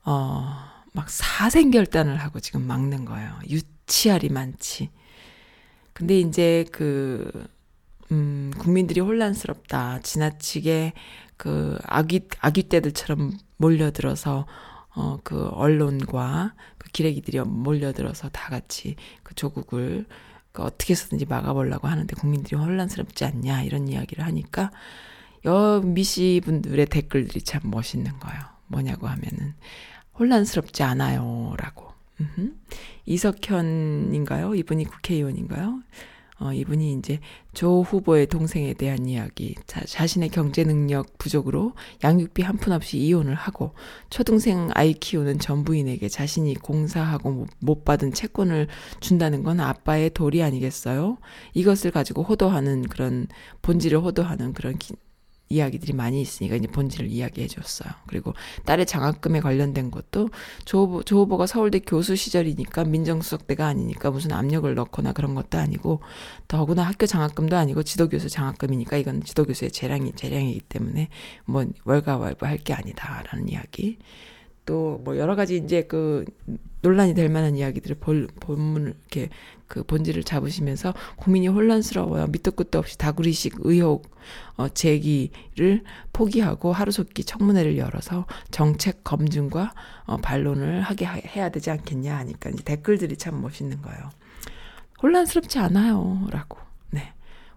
어 0.04 0.72
막 0.92 1.08
사생결단을 1.08 2.16
하고 2.18 2.40
지금 2.40 2.66
막는 2.66 3.04
거예요. 3.04 3.38
유, 3.50 3.60
치알이 3.92 4.30
많지. 4.30 4.88
근데 5.92 6.18
이제 6.18 6.64
그, 6.72 7.30
음, 8.10 8.50
국민들이 8.56 9.00
혼란스럽다. 9.00 10.00
지나치게 10.00 10.94
그 11.36 11.78
아기, 11.84 12.26
아기 12.40 12.70
떼들처럼 12.70 13.36
몰려들어서, 13.58 14.46
어, 14.94 15.18
그 15.22 15.46
언론과 15.48 16.54
그 16.78 16.88
기레기들이 16.90 17.38
몰려들어서 17.40 18.30
다 18.30 18.48
같이 18.48 18.96
그 19.22 19.34
조국을 19.34 20.06
그 20.52 20.62
어떻게 20.62 20.92
해서든지 20.92 21.26
막아보려고 21.26 21.86
하는데 21.86 22.14
국민들이 22.16 22.56
혼란스럽지 22.56 23.26
않냐 23.26 23.62
이런 23.62 23.88
이야기를 23.88 24.24
하니까 24.24 24.70
여미씨 25.44 26.40
분들의 26.44 26.86
댓글들이 26.86 27.42
참 27.42 27.60
멋있는 27.64 28.18
거예요. 28.20 28.40
뭐냐고 28.68 29.06
하면은 29.06 29.54
혼란스럽지 30.18 30.82
않아요. 30.82 31.54
라고. 31.58 31.91
이석현인가요? 33.06 34.54
이분이 34.54 34.84
국회의원인가요? 34.84 35.80
어, 36.38 36.52
이분이 36.52 36.94
이제 36.94 37.20
조 37.54 37.82
후보의 37.82 38.26
동생에 38.26 38.74
대한 38.74 39.06
이야기, 39.06 39.54
자, 39.66 39.80
자신의 39.84 40.30
경제 40.30 40.64
능력 40.64 41.16
부족으로 41.16 41.74
양육비 42.02 42.42
한 42.42 42.56
푼 42.56 42.72
없이 42.72 42.98
이혼을 42.98 43.34
하고 43.36 43.74
초등생 44.10 44.68
아이 44.74 44.92
키우는 44.92 45.38
전부인에게 45.38 46.08
자신이 46.08 46.54
공사하고 46.54 47.46
못 47.60 47.84
받은 47.84 48.12
채권을 48.12 48.66
준다는 48.98 49.44
건 49.44 49.60
아빠의 49.60 50.10
도리 50.10 50.42
아니겠어요? 50.42 51.18
이것을 51.54 51.92
가지고 51.92 52.24
호도하는 52.24 52.88
그런 52.88 53.28
본질을 53.62 54.00
호도하는 54.00 54.52
그런 54.52 54.76
기, 54.78 54.94
이야기들이 55.52 55.92
많이 55.92 56.20
있으니까 56.20 56.56
이제 56.56 56.66
본질을 56.66 57.10
이야기해 57.10 57.46
줬어요. 57.46 57.92
그리고 58.06 58.32
딸의 58.64 58.86
장학금에 58.86 59.40
관련된 59.40 59.90
것도 59.90 60.30
조 60.64 60.78
후보, 60.78 61.02
조 61.02 61.18
후보가 61.18 61.46
서울대 61.46 61.78
교수 61.78 62.16
시절이니까 62.16 62.84
민정수석 62.84 63.46
때가 63.46 63.66
아니니까 63.66 64.10
무슨 64.10 64.32
압력을 64.32 64.74
넣거나 64.74 65.12
그런 65.12 65.34
것도 65.34 65.58
아니고 65.58 66.00
더구나 66.48 66.84
학교 66.84 67.06
장학금도 67.06 67.56
아니고 67.56 67.82
지도교수 67.82 68.30
장학금이니까 68.30 68.96
이건 68.96 69.22
지도교수의 69.22 69.70
재량이 69.70 70.12
재량이기 70.12 70.60
때문에 70.68 71.08
뭐 71.44 71.64
월가월부 71.84 72.46
할 72.46 72.62
게 72.62 72.74
아니다라는 72.74 73.48
이야기. 73.48 73.98
또뭐 74.72 75.18
여러 75.18 75.36
가지 75.36 75.58
이제 75.58 75.82
그 75.82 76.24
논란이 76.80 77.14
될 77.14 77.28
만한 77.28 77.56
이야기들을 77.56 77.96
볼, 77.96 78.26
본문을 78.40 78.94
이렇게 78.98 79.28
그 79.68 79.82
본질을 79.84 80.24
잡으시면서 80.24 80.94
국민이 81.16 81.46
혼란스러워요. 81.48 82.28
밑도 82.28 82.52
끝도 82.52 82.78
없이 82.78 82.96
다구리식 82.96 83.56
의혹 83.60 84.10
어, 84.56 84.70
제기를 84.70 85.84
포기하고 86.14 86.72
하루속히 86.72 87.24
청문회를 87.24 87.76
열어서 87.76 88.26
정책 88.50 89.04
검증과 89.04 89.74
어, 90.06 90.16
반론을 90.16 90.80
하게 90.80 91.06
해야 91.06 91.50
되지 91.50 91.70
않겠냐 91.70 92.16
하니까 92.16 92.48
이제 92.48 92.64
댓글들이 92.64 93.18
참 93.18 93.42
멋있는 93.42 93.82
거예요. 93.82 94.10
혼란스럽지 95.02 95.58
않아요. 95.58 96.26
라고. 96.30 96.58
네. 96.90 97.12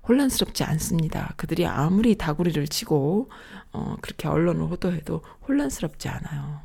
혼란스럽지 0.08 0.64
않습니다. 0.66 1.34
그들이 1.38 1.66
아무리 1.66 2.16
다구리를 2.16 2.68
치고, 2.68 3.30
어, 3.72 3.96
그렇게 4.02 4.28
언론을 4.28 4.68
호도해도 4.68 5.22
혼란스럽지 5.48 6.10
않아요. 6.10 6.65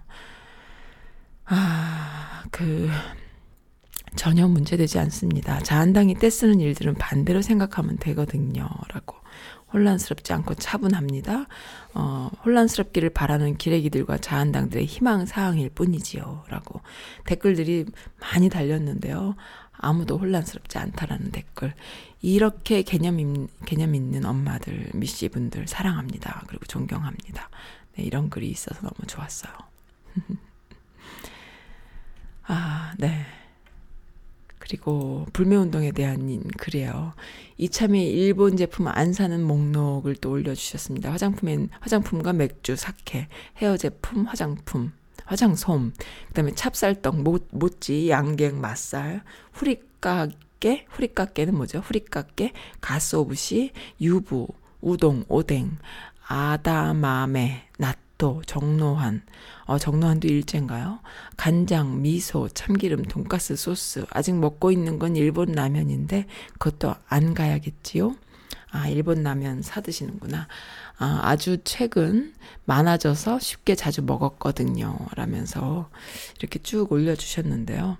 아, 1.53 2.44
그, 2.53 2.88
전혀 4.14 4.46
문제되지 4.46 5.01
않습니다. 5.01 5.59
자한당이 5.61 6.14
떼쓰는 6.14 6.61
일들은 6.61 6.94
반대로 6.94 7.42
생각하면 7.42 7.96
되거든요. 7.98 8.68
라고. 8.92 9.16
혼란스럽지 9.72 10.32
않고 10.32 10.55
차분합니다. 10.55 11.46
어, 11.94 12.30
혼란스럽기를 12.44 13.11
바라는 13.11 13.57
기레기들과 13.57 14.18
자한당들의 14.18 14.84
희망 14.84 15.26
사항일 15.26 15.70
뿐이지요. 15.70 16.44
라고 16.48 16.80
댓글들이 17.24 17.86
많이 18.20 18.48
달렸는데요. 18.48 19.36
아무도 19.72 20.18
혼란스럽지 20.18 20.78
않다라는 20.78 21.30
댓글. 21.30 21.74
이렇게 22.20 22.82
개념, 22.82 23.20
있, 23.20 23.26
개념 23.64 23.94
있는 23.94 24.24
엄마들, 24.24 24.90
미씨 24.92 25.28
분들 25.28 25.68
사랑합니다. 25.68 26.44
그리고 26.48 26.64
존경합니다. 26.66 27.48
네, 27.96 28.03
이런 28.03 28.28
글이 28.28 28.48
있어서 28.48 28.80
너무 28.80 29.07
좋았어요. 29.07 29.53
아, 32.53 32.92
네. 32.98 33.24
그리고 34.59 35.24
불매운동에 35.32 35.92
대한 35.92 36.42
글이에요. 36.59 37.12
이참에 37.59 38.03
일본 38.03 38.57
제품 38.57 38.88
안 38.88 39.12
사는 39.12 39.40
목록을 39.40 40.16
또 40.16 40.32
올려주셨습니다. 40.32 41.12
화장품엔 41.12 41.68
화장품과 41.78 42.32
맥주, 42.32 42.74
사케, 42.74 43.28
헤어 43.59 43.76
제품, 43.76 44.24
화장품, 44.24 44.90
화장솜, 45.26 45.92
그 46.26 46.34
다음에 46.34 46.53
찹쌀떡, 46.53 47.22
모, 47.22 47.38
모찌, 47.53 48.11
양갱, 48.11 48.61
맛살, 48.61 49.22
후리까깨, 49.53 50.86
후리까깨는 50.90 51.55
뭐죠? 51.55 51.78
후리까깨, 51.78 52.53
가스오부시, 52.80 53.70
유부, 54.01 54.48
우동, 54.80 55.24
오뎅, 55.28 55.78
아다마메, 56.26 57.68
나또, 58.21 58.43
정노환, 58.47 59.23
어, 59.64 59.79
정노환도 59.79 60.29
일제인가요? 60.29 61.01
간장, 61.39 62.03
미소, 62.03 62.49
참기름, 62.51 63.05
돈가스 63.05 63.57
소스. 63.57 64.05
아직 64.11 64.35
먹고 64.35 64.71
있는 64.71 64.99
건 64.99 65.16
일본 65.16 65.53
라면인데 65.53 66.27
그것도 66.59 66.95
안 67.09 67.33
가야겠지요? 67.33 68.14
아, 68.71 68.89
일본 68.89 69.23
라면 69.23 69.62
사 69.62 69.81
드시는구나. 69.81 70.47
아, 70.99 71.21
아주 71.23 71.59
최근 71.64 72.35
많아져서 72.66 73.39
쉽게 73.41 73.75
자주 73.75 74.03
먹었거든요. 74.03 74.97
라면서 75.16 75.89
이렇게 76.39 76.61
쭉 76.62 76.93
올려주셨는데요. 76.93 77.97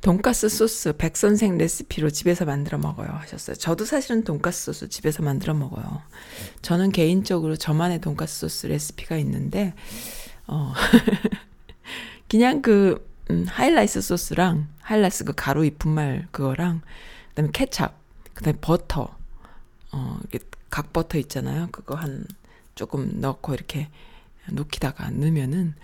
돈가스 0.00 0.48
소스 0.48 0.94
백선생 0.94 1.58
레시피로 1.58 2.08
집에서 2.10 2.46
만들어 2.46 2.78
먹어요 2.78 3.08
하셨어요. 3.08 3.56
저도 3.56 3.84
사실은 3.84 4.24
돈가스 4.24 4.66
소스 4.66 4.88
집에서 4.88 5.22
만들어 5.22 5.52
먹어요. 5.52 6.02
저는 6.62 6.90
개인적으로 6.90 7.56
저만의 7.56 8.00
돈가스 8.00 8.40
소스 8.40 8.66
레시피가 8.66 9.18
있는데 9.18 9.74
어 10.46 10.72
그냥 12.28 12.62
그 12.62 13.06
음, 13.30 13.44
하이라이스 13.46 14.00
소스랑 14.00 14.68
하이라이스 14.80 15.24
그 15.24 15.32
가루 15.34 15.64
이분말 15.66 16.28
그거랑 16.30 16.80
그다음에 17.30 17.50
케찹 17.52 17.88
그다음에 18.32 18.58
버터 18.60 19.14
어 19.92 20.18
이게 20.26 20.38
각 20.70 20.92
버터 20.94 21.18
있잖아요. 21.18 21.68
그거 21.72 21.94
한 21.94 22.24
조금 22.74 23.20
넣고 23.20 23.52
이렇게 23.52 23.88
녹히다가 24.50 25.10
넣으면은 25.10 25.74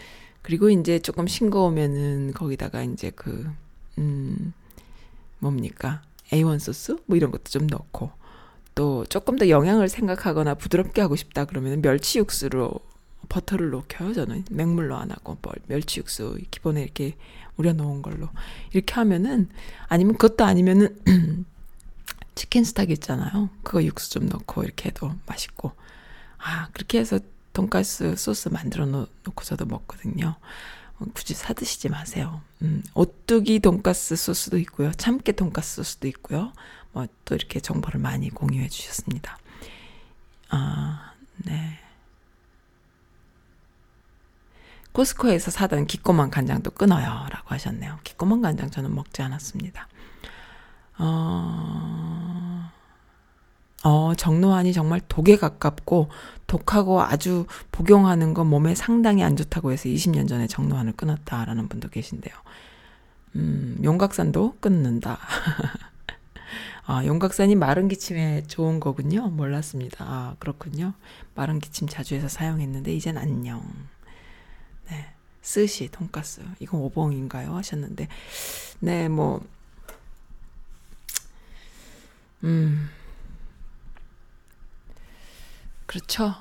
그리고 0.40 0.70
이제 0.70 1.00
조금 1.00 1.26
싱거우면은 1.26 2.32
거기다가 2.32 2.82
이제 2.82 3.10
그 3.14 3.50
음, 3.99 4.53
뭡니까? 5.38 6.03
A1 6.32 6.59
소스? 6.59 6.97
뭐 7.07 7.16
이런 7.16 7.30
것도 7.30 7.44
좀 7.44 7.66
넣고, 7.66 8.11
또 8.74 9.05
조금 9.07 9.36
더 9.36 9.49
영양을 9.49 9.88
생각하거나 9.88 10.55
부드럽게 10.55 11.01
하고 11.01 11.16
싶다 11.16 11.44
그러면 11.47 11.80
멸치 11.80 12.18
육수로 12.18 12.80
버터를 13.28 13.70
녹여요, 13.70 14.12
저는. 14.12 14.44
맹물로 14.51 14.97
안 14.97 15.11
하고, 15.11 15.38
뭐 15.42 15.53
멸치 15.66 16.01
육수 16.01 16.38
기본에 16.51 16.82
이렇게 16.82 17.16
우려 17.57 17.72
놓은 17.72 18.03
걸로. 18.03 18.28
이렇게 18.72 18.94
하면은, 18.94 19.49
아니면 19.88 20.16
그것도 20.16 20.44
아니면은, 20.44 20.97
치킨 22.34 22.64
스탁 22.64 22.90
있잖아요. 22.90 23.49
그거 23.62 23.82
육수 23.82 24.11
좀 24.11 24.26
넣고 24.26 24.62
이렇게 24.62 24.90
해도 24.90 25.11
맛있고. 25.26 25.72
아, 26.38 26.68
그렇게 26.72 26.99
해서 26.99 27.18
돈가스 27.55 28.14
소스 28.16 28.51
만들어 28.51 28.84
놓고 28.84 29.42
저도 29.42 29.64
먹거든요. 29.64 30.36
굳이 31.14 31.34
사 31.34 31.53
드시지 31.53 31.88
마세요. 31.88 32.40
음, 32.62 32.82
오뚜기 32.94 33.61
돈가스 33.61 34.16
소스도 34.16 34.59
있고요. 34.59 34.92
참깨 34.92 35.32
돈가스 35.32 35.76
소스도 35.76 36.09
있고요. 36.09 36.53
뭐 36.92 37.07
또 37.26 37.34
이렇게 37.34 37.61
정보를 37.61 38.01
많이 38.01 38.30
공유해 38.30 38.68
주셨습니다. 38.68 39.36
아, 40.49 41.12
네. 41.38 41.78
코스코에서 44.92 45.51
사던 45.51 45.86
기꼬만 45.86 46.30
간장도 46.30 46.70
끊어요. 46.70 47.26
라고 47.30 47.49
하셨네요. 47.49 47.99
기꼬만 48.03 48.40
간장 48.40 48.70
저는 48.70 48.94
먹지 48.94 49.20
않았습니다. 49.20 49.88
어, 50.99 52.70
어, 53.84 54.14
정노환이 54.16 54.72
정말 54.72 55.00
독에 55.08 55.36
가깝고 55.36 56.08
독하고 56.46 57.02
아주 57.02 57.46
복용하는 57.72 58.34
건 58.34 58.48
몸에 58.48 58.74
상당히 58.74 59.22
안 59.22 59.36
좋다고 59.36 59.72
해서 59.72 59.88
20년 59.88 60.28
전에 60.28 60.46
정노환을 60.46 60.92
끊었다라는 60.92 61.68
분도 61.68 61.88
계신데요. 61.88 62.34
음, 63.36 63.78
용각산도 63.82 64.56
끊는다. 64.60 65.18
아, 66.86 67.04
용각산이 67.04 67.56
마른 67.56 67.88
기침에 67.88 68.44
좋은 68.46 68.78
거군요. 68.78 69.28
몰랐습니다. 69.28 70.04
아, 70.04 70.36
그렇군요. 70.38 70.94
마른 71.34 71.58
기침 71.58 71.88
자주 71.88 72.14
해서 72.14 72.28
사용했는데 72.28 72.94
이젠 72.94 73.18
안녕. 73.18 73.62
네. 74.88 75.12
스시, 75.42 75.88
돈가스. 75.90 76.42
이건 76.60 76.80
오봉인가요? 76.80 77.54
하셨는데. 77.56 78.08
네, 78.80 79.08
뭐 79.08 79.44
음. 82.44 82.88
그렇죠. 85.87 86.34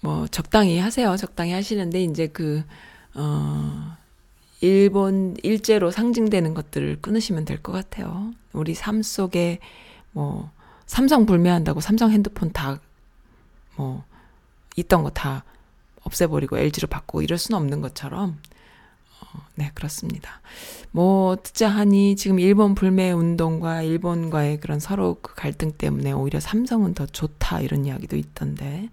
뭐 0.00 0.26
적당히 0.28 0.78
하세요. 0.78 1.16
적당히 1.16 1.52
하시는데 1.52 2.02
이제 2.04 2.26
그 2.26 2.62
어, 3.14 3.96
일본 4.60 5.36
일제로 5.42 5.90
상징되는 5.90 6.54
것들을 6.54 7.00
끊으시면 7.00 7.44
될 7.44 7.62
것 7.62 7.72
같아요. 7.72 8.32
우리 8.52 8.74
삶 8.74 9.02
속에 9.02 9.58
뭐 10.12 10.50
삼성 10.86 11.26
불매한다고 11.26 11.80
삼성 11.80 12.10
핸드폰 12.10 12.52
다 12.52 12.80
뭐 13.76 14.04
있던 14.76 15.02
거 15.02 15.10
다 15.10 15.44
없애버리고 16.02 16.58
LG로 16.58 16.88
바꾸고 16.88 17.22
이럴 17.22 17.38
수는 17.38 17.58
없는 17.60 17.80
것처럼 17.80 18.30
어, 18.30 18.38
네, 19.54 19.70
그렇습니다. 19.74 20.40
뭐, 20.90 21.36
듣자 21.42 21.68
하니 21.68 22.16
지금 22.16 22.38
일본 22.38 22.74
불매 22.74 23.12
운동과 23.12 23.82
일본과의 23.82 24.60
그런 24.60 24.80
서로 24.80 25.18
그 25.22 25.34
갈등 25.34 25.72
때문에 25.72 26.12
오히려 26.12 26.40
삼성은 26.40 26.94
더 26.94 27.06
좋다 27.06 27.60
이런 27.60 27.84
이야기도 27.84 28.16
있던데, 28.16 28.88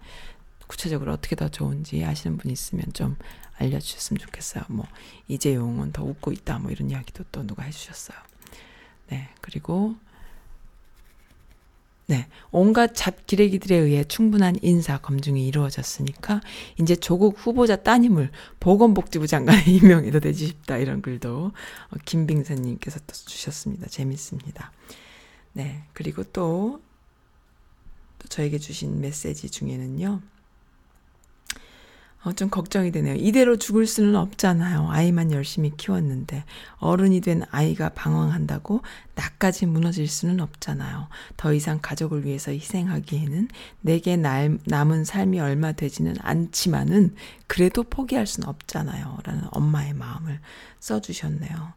구체적으로 0.66 1.12
어떻게 1.12 1.34
더 1.34 1.48
좋은지 1.48 2.04
아시는 2.04 2.36
분 2.36 2.50
있으면 2.50 2.84
좀 2.92 3.16
알려주셨으면 3.56 4.18
좋겠어요. 4.18 4.64
뭐, 4.68 4.86
이재용은 5.26 5.92
더 5.92 6.04
웃고 6.04 6.32
있다 6.32 6.58
뭐 6.58 6.70
이런 6.70 6.90
이야기도 6.90 7.24
또 7.32 7.46
누가 7.46 7.64
해주셨어요. 7.64 8.16
네, 9.08 9.28
그리고 9.40 9.96
네. 12.08 12.26
온갖 12.50 12.94
잡기레기들에 12.94 13.76
의해 13.76 14.02
충분한 14.02 14.56
인사 14.62 14.96
검증이 14.96 15.46
이루어졌으니까 15.46 16.40
이제 16.80 16.96
조국 16.96 17.36
후보자 17.38 17.76
따님을 17.76 18.30
보건복지부 18.60 19.26
장관에 19.26 19.62
임명해도 19.68 20.20
되지 20.20 20.46
싶다 20.46 20.78
이런 20.78 21.02
글도 21.02 21.52
어, 21.90 21.96
김빙선님께서 22.06 23.00
또 23.00 23.12
주셨습니다. 23.12 23.88
재밌습니다. 23.88 24.72
네. 25.52 25.82
그리고 25.92 26.24
또, 26.24 26.80
또 28.18 28.28
저에게 28.28 28.56
주신 28.56 29.02
메시지 29.02 29.50
중에는요. 29.50 30.22
어, 32.24 32.32
좀 32.32 32.50
걱정이 32.50 32.90
되네요. 32.90 33.14
이대로 33.14 33.56
죽을 33.56 33.86
수는 33.86 34.16
없잖아요. 34.16 34.88
아이만 34.90 35.30
열심히 35.30 35.70
키웠는데 35.76 36.44
어른이 36.78 37.20
된 37.20 37.42
아이가 37.50 37.90
방황한다고 37.90 38.82
나까지 39.14 39.66
무너질 39.66 40.08
수는 40.08 40.40
없잖아요. 40.40 41.08
더 41.36 41.52
이상 41.52 41.78
가족을 41.80 42.24
위해서 42.24 42.50
희생하기에는 42.50 43.48
내게 43.82 44.16
날, 44.16 44.58
남은 44.64 45.04
삶이 45.04 45.38
얼마 45.38 45.72
되지는 45.72 46.16
않지만은 46.20 47.14
그래도 47.46 47.84
포기할 47.84 48.26
수는 48.26 48.48
없잖아요. 48.48 49.18
라는 49.22 49.44
엄마의 49.52 49.94
마음을 49.94 50.40
써주셨네요. 50.80 51.72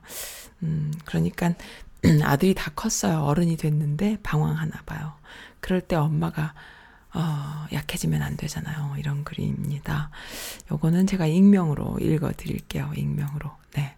음, 0.64 0.92
그러니까 1.06 1.54
아들이 2.24 2.56
다 2.56 2.72
컸어요. 2.76 3.22
어른이 3.22 3.58
됐는데 3.58 4.18
방황하나 4.24 4.82
봐요. 4.88 5.14
그럴 5.60 5.82
때 5.82 5.96
엄마가 5.96 6.56
어, 7.14 7.68
약해지면 7.72 8.22
안 8.22 8.38
되잖아요. 8.38 8.96
이런 8.98 9.24
글입니다. 9.24 10.10
요거는 10.72 11.08
제가 11.08 11.26
익명으로 11.26 12.00
읽어 12.00 12.32
드릴게요. 12.36 12.92
익명으로. 12.96 13.52
네. 13.74 13.96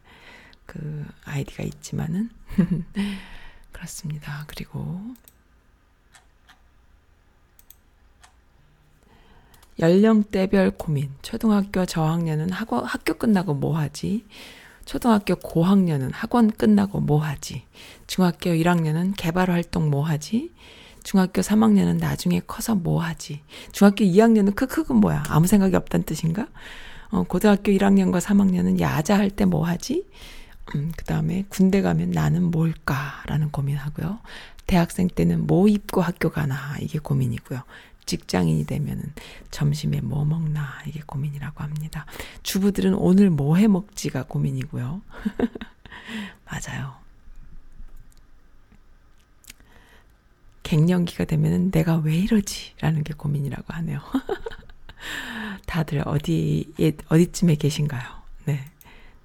그 0.65 1.05
아이디가 1.25 1.63
있지만은 1.63 2.29
그렇습니다. 3.71 4.45
그리고 4.47 5.01
연령대별 9.79 10.71
고민. 10.71 11.11
초등학교 11.21 11.85
저학년은 11.85 12.51
학교, 12.51 12.77
학교 12.77 13.15
끝나고 13.15 13.53
뭐 13.53 13.77
하지? 13.77 14.25
초등학교 14.85 15.35
고학년은 15.35 16.11
학원 16.11 16.51
끝나고 16.51 16.99
뭐 16.99 17.23
하지? 17.23 17.63
중학교 18.05 18.51
1학년은 18.51 19.13
개발 19.17 19.49
활동 19.49 19.89
뭐 19.89 20.03
하지? 20.03 20.51
중학교 21.03 21.41
3학년은 21.41 21.99
나중에 21.99 22.41
커서 22.47 22.75
뭐 22.75 23.01
하지? 23.01 23.41
중학교 23.71 24.03
2학년은 24.05 24.55
크크그 24.55 24.93
뭐야? 24.93 25.23
아무 25.27 25.47
생각이 25.47 25.75
없다는 25.75 26.05
뜻인가? 26.05 26.47
어, 27.09 27.23
고등학교 27.23 27.71
1학년과 27.71 28.19
3학년은 28.21 28.79
야자 28.79 29.17
할 29.17 29.29
때 29.29 29.45
뭐 29.45 29.65
하지? 29.65 30.05
음, 30.75 30.91
그 30.95 31.03
다음에 31.05 31.45
군대 31.49 31.81
가면 31.81 32.11
나는 32.11 32.43
뭘까라는 32.51 33.51
고민하고요. 33.51 34.19
대학생 34.65 35.07
때는 35.09 35.45
뭐 35.45 35.67
입고 35.67 36.01
학교 36.01 36.29
가나 36.29 36.77
이게 36.79 36.99
고민이고요. 36.99 37.61
직장인이 38.05 38.65
되면은 38.65 39.13
점심에 39.51 40.01
뭐 40.01 40.23
먹나 40.25 40.69
이게 40.87 41.01
고민이라고 41.05 41.63
합니다. 41.63 42.05
주부들은 42.43 42.93
오늘 42.95 43.29
뭐 43.29 43.57
해 43.57 43.67
먹지가 43.67 44.23
고민이고요. 44.23 45.01
맞아요. 46.49 46.95
갱년기가 50.73 51.25
되면은 51.25 51.69
내가 51.69 51.97
왜 51.97 52.15
이러지라는 52.17 53.03
게 53.03 53.13
고민이라고 53.13 53.65
하네요. 53.67 53.99
다들 55.67 56.01
어디에 56.03 56.93
어디쯤에 57.09 57.55
계신가요? 57.55 58.01
네. 58.45 58.65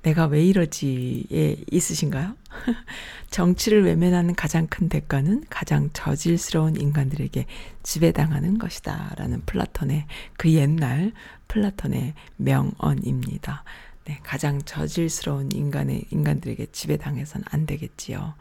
내가 0.03 0.27
왜 0.27 0.45
이러지에 0.45 1.57
있으신가요? 1.71 2.37
정치를 3.31 3.83
외면하는 3.83 4.35
가장 4.35 4.67
큰 4.67 4.91
대가는 4.91 5.43
가장 5.49 5.89
저질스러운 5.95 6.77
인간들에게 6.77 7.47
지배당하는 7.83 8.59
것이다. 8.59 9.15
라는 9.17 9.41
플라톤의 9.47 10.05
그 10.37 10.53
옛날 10.53 11.13
플라톤의 11.49 12.13
명언입니다. 12.37 13.65
네, 14.05 14.21
가장 14.23 14.61
저질스러운 14.63 15.53
인간의, 15.53 16.05
인간들에게 16.11 16.67
지배당해서는 16.73 17.47
안 17.51 17.65
되겠지요. 17.65 18.35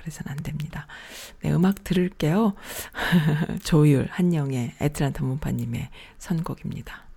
그래서는 0.00 0.32
안 0.32 0.42
됩니다. 0.42 0.86
네, 1.42 1.52
음악 1.52 1.84
들을게요. 1.84 2.54
조율, 3.62 4.08
한영의 4.10 4.74
애틀란타 4.80 5.22
문파님의 5.24 5.90
선곡입니다. 6.18 7.09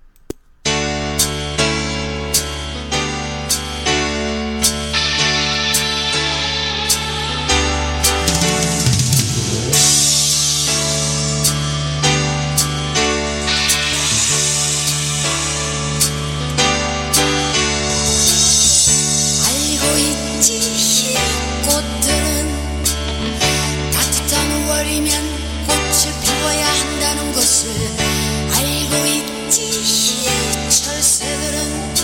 알고 27.66 29.05
있지. 29.05 29.61
이 29.61 30.70
철새들은 30.70 31.95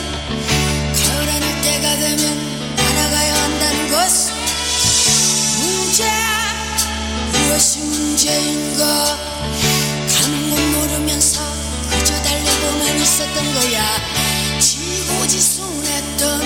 하늘 1.03 1.61
때가 1.61 1.95
되면 1.97 2.75
날아가야 2.75 3.33
한다는 3.43 3.91
것을 3.91 4.33
문제 5.57 6.05
무엇이 7.33 7.79
문제인가 7.79 9.17
가는 10.13 10.49
건 10.49 10.71
모르면서 10.73 11.41
그저 11.89 12.13
달리고만 12.23 13.01
있었던 13.01 13.53
거야. 13.53 14.59
지고지순했던 14.59 16.41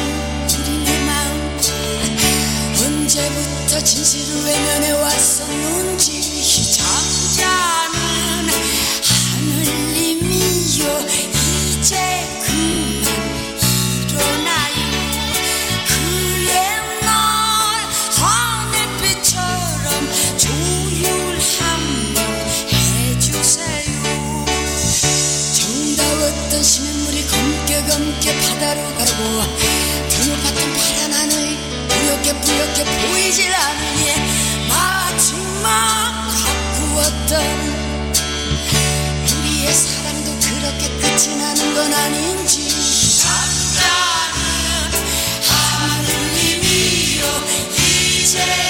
우리네 0.59 0.99
마음. 1.05 1.43
언제부터 2.83 3.79
진실을 3.79 4.43
외면해 4.43 4.91
왔었는지. 4.91 6.73
잠자는 6.73 8.22
검게 27.93 28.35
바다로 28.39 28.81
가고 28.95 29.43
드높았던 30.09 30.73
파란 30.73 31.13
하늘 31.13 31.57
뿌옇게 31.87 32.33
뿌옇게 32.41 32.83
보이질 32.83 33.53
않으니 33.53 34.13
우리의 39.39 39.73
사 39.73 40.02
그렇게 40.63 40.87
끝이 40.97 41.35
나는 41.35 41.73
건 41.73 41.93
아닌지. 41.93 43.19
잠자는 43.19 43.83
하늘님이여 45.43 47.25
이제 47.75 48.62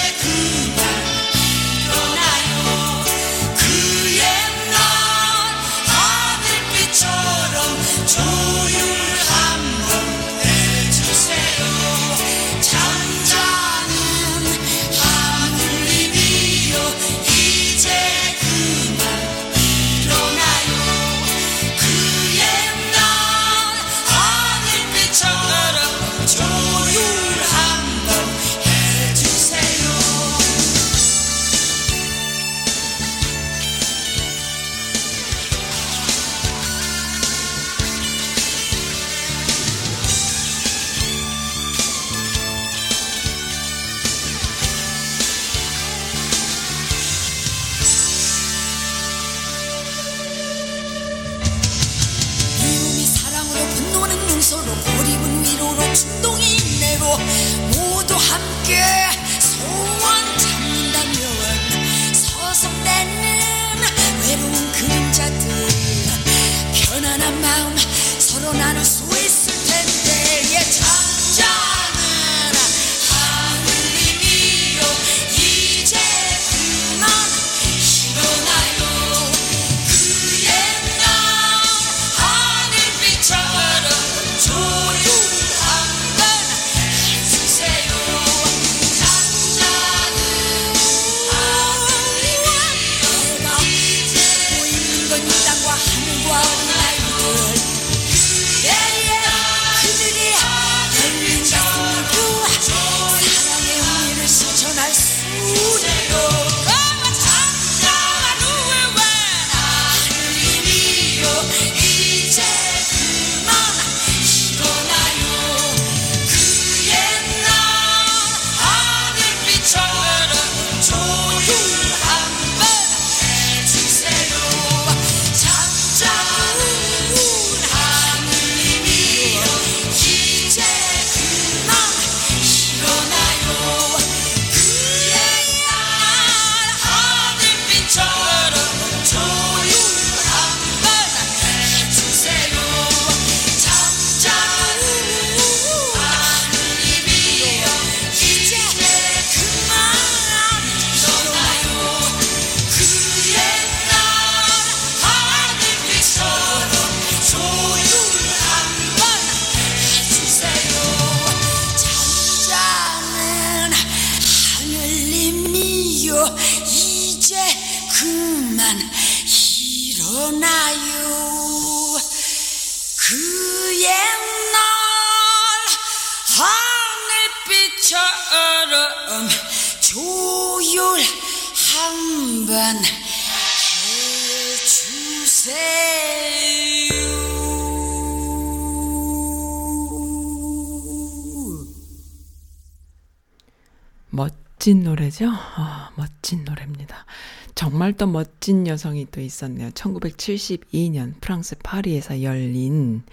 멋진 194.63 194.81
노래죠? 194.81 195.27
아, 195.29 195.89
멋진 195.95 196.45
노래입니다. 196.45 197.05
정말 197.53 197.91
또 197.91 198.07
멋진 198.07 198.65
여성이 198.65 199.05
또 199.11 199.19
있었네요. 199.19 199.71
1972년 199.71 201.15
프랑스 201.19 201.57
파리에서 201.61 202.23
열린 202.23 203.03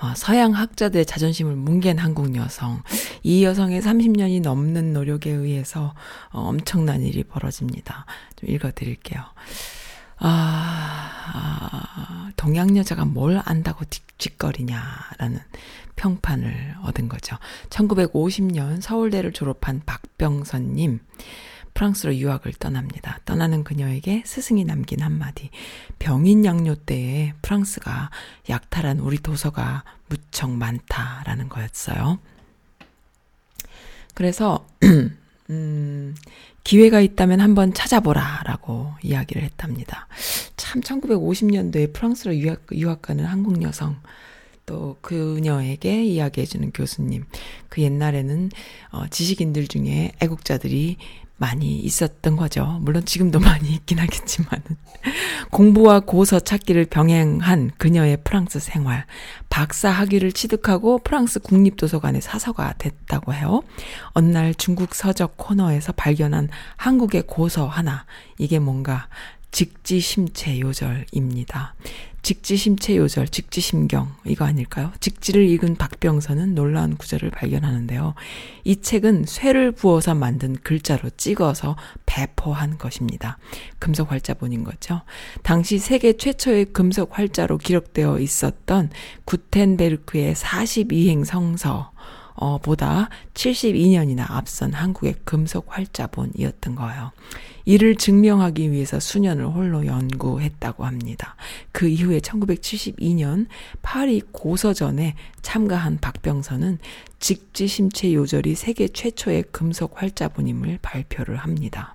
어, 0.00 0.14
서양 0.14 0.52
학자들의 0.52 1.04
자존심을 1.04 1.56
뭉갠 1.56 1.98
한국 1.98 2.36
여성. 2.36 2.80
이 3.24 3.42
여성의 3.42 3.82
30년이 3.82 4.40
넘는 4.42 4.92
노력에 4.92 5.32
의해서 5.32 5.94
어, 6.30 6.42
엄청난 6.42 7.02
일이 7.02 7.24
벌어집니다. 7.24 8.06
좀 8.36 8.50
읽어드릴게요. 8.50 9.20
아, 10.18 11.10
아, 11.34 12.30
동양 12.36 12.76
여자가 12.76 13.04
뭘 13.04 13.42
안다고 13.44 13.84
뒷짓거리냐라는 13.84 15.40
평판을 15.96 16.76
얻은 16.82 17.08
거죠. 17.08 17.36
1950년 17.70 18.80
서울대를 18.80 19.32
졸업한 19.32 19.82
박병선님, 19.84 21.00
프랑스로 21.74 22.14
유학을 22.14 22.52
떠납니다. 22.54 23.18
떠나는 23.24 23.64
그녀에게 23.64 24.22
스승이 24.24 24.64
남긴 24.64 25.02
한마디. 25.02 25.50
병인 25.98 26.44
양요 26.44 26.76
때에 26.76 27.34
프랑스가 27.42 28.10
약탈한 28.48 29.00
우리 29.00 29.18
도서가 29.18 29.84
무척 30.08 30.50
많다라는 30.50 31.48
거였어요. 31.48 32.20
그래서, 34.14 34.64
음, 35.50 36.14
기회가 36.62 37.00
있다면 37.00 37.40
한번 37.40 37.74
찾아보라 37.74 38.44
라고 38.44 38.92
이야기를 39.02 39.42
했답니다. 39.42 40.06
참 40.56 40.80
1950년도에 40.80 41.92
프랑스로 41.92 42.34
유학, 42.36 42.62
유학 42.72 43.02
가는 43.02 43.24
한국 43.24 43.60
여성, 43.62 44.00
또 44.66 44.98
그녀에게 45.00 46.04
이야기해주는 46.04 46.72
교수님. 46.72 47.24
그 47.68 47.82
옛날에는 47.82 48.50
어, 48.92 49.06
지식인들 49.08 49.68
중에 49.68 50.12
애국자들이 50.20 50.96
많이 51.36 51.80
있었던 51.80 52.36
거죠. 52.36 52.78
물론 52.82 53.04
지금도 53.04 53.40
많이 53.40 53.70
있긴 53.74 53.98
하겠지만은. 53.98 54.64
공부와 55.50 56.00
고서 56.00 56.40
찾기를 56.40 56.86
병행한 56.86 57.72
그녀의 57.76 58.18
프랑스 58.24 58.60
생활. 58.60 59.04
박사 59.50 59.90
학위를 59.90 60.32
취득하고 60.32 60.98
프랑스 60.98 61.40
국립도서관의 61.40 62.22
사서가 62.22 62.74
됐다고 62.78 63.34
해요. 63.34 63.62
어느 64.12 64.30
날 64.30 64.54
중국 64.54 64.94
서적 64.94 65.36
코너에서 65.36 65.92
발견한 65.92 66.48
한국의 66.76 67.24
고서 67.26 67.66
하나. 67.66 68.06
이게 68.38 68.58
뭔가 68.58 69.08
직지심체 69.54 70.58
요절입니다. 70.58 71.76
직지심체 72.22 72.96
요절, 72.96 73.28
직지심경 73.28 74.12
이거 74.24 74.44
아닐까요? 74.44 74.90
직지를 74.98 75.48
읽은 75.50 75.76
박병선은 75.76 76.56
놀라운 76.56 76.96
구절을 76.96 77.30
발견하는데요. 77.30 78.14
이 78.64 78.80
책은 78.80 79.26
쇠를 79.28 79.70
부어서 79.70 80.16
만든 80.16 80.56
글자로 80.56 81.10
찍어서 81.16 81.76
배포한 82.04 82.78
것입니다. 82.78 83.38
금속 83.78 84.10
활자본인 84.10 84.64
거죠. 84.64 85.02
당시 85.44 85.78
세계 85.78 86.14
최초의 86.14 86.72
금속 86.72 87.16
활자로 87.16 87.58
기록되어 87.58 88.18
있었던 88.18 88.90
구텐베르크의 89.24 90.34
42행 90.34 91.24
성서 91.24 91.92
어, 92.34 92.58
보다 92.58 93.08
72년이나 93.34 94.28
앞선 94.28 94.72
한국의 94.72 95.14
금속 95.24 95.66
활자본이었던 95.68 96.74
거예요. 96.74 97.12
이를 97.64 97.96
증명하기 97.96 98.70
위해서 98.72 99.00
수년을 99.00 99.46
홀로 99.46 99.86
연구했다고 99.86 100.84
합니다. 100.84 101.36
그 101.72 101.88
이후에 101.88 102.18
1972년 102.18 103.46
파리 103.82 104.20
고서전에 104.32 105.14
참가한 105.40 105.98
박병선은 106.00 106.78
직지심체 107.20 108.12
요절이 108.12 108.54
세계 108.54 108.88
최초의 108.88 109.44
금속 109.50 110.02
활자본임을 110.02 110.80
발표를 110.82 111.36
합니다. 111.36 111.93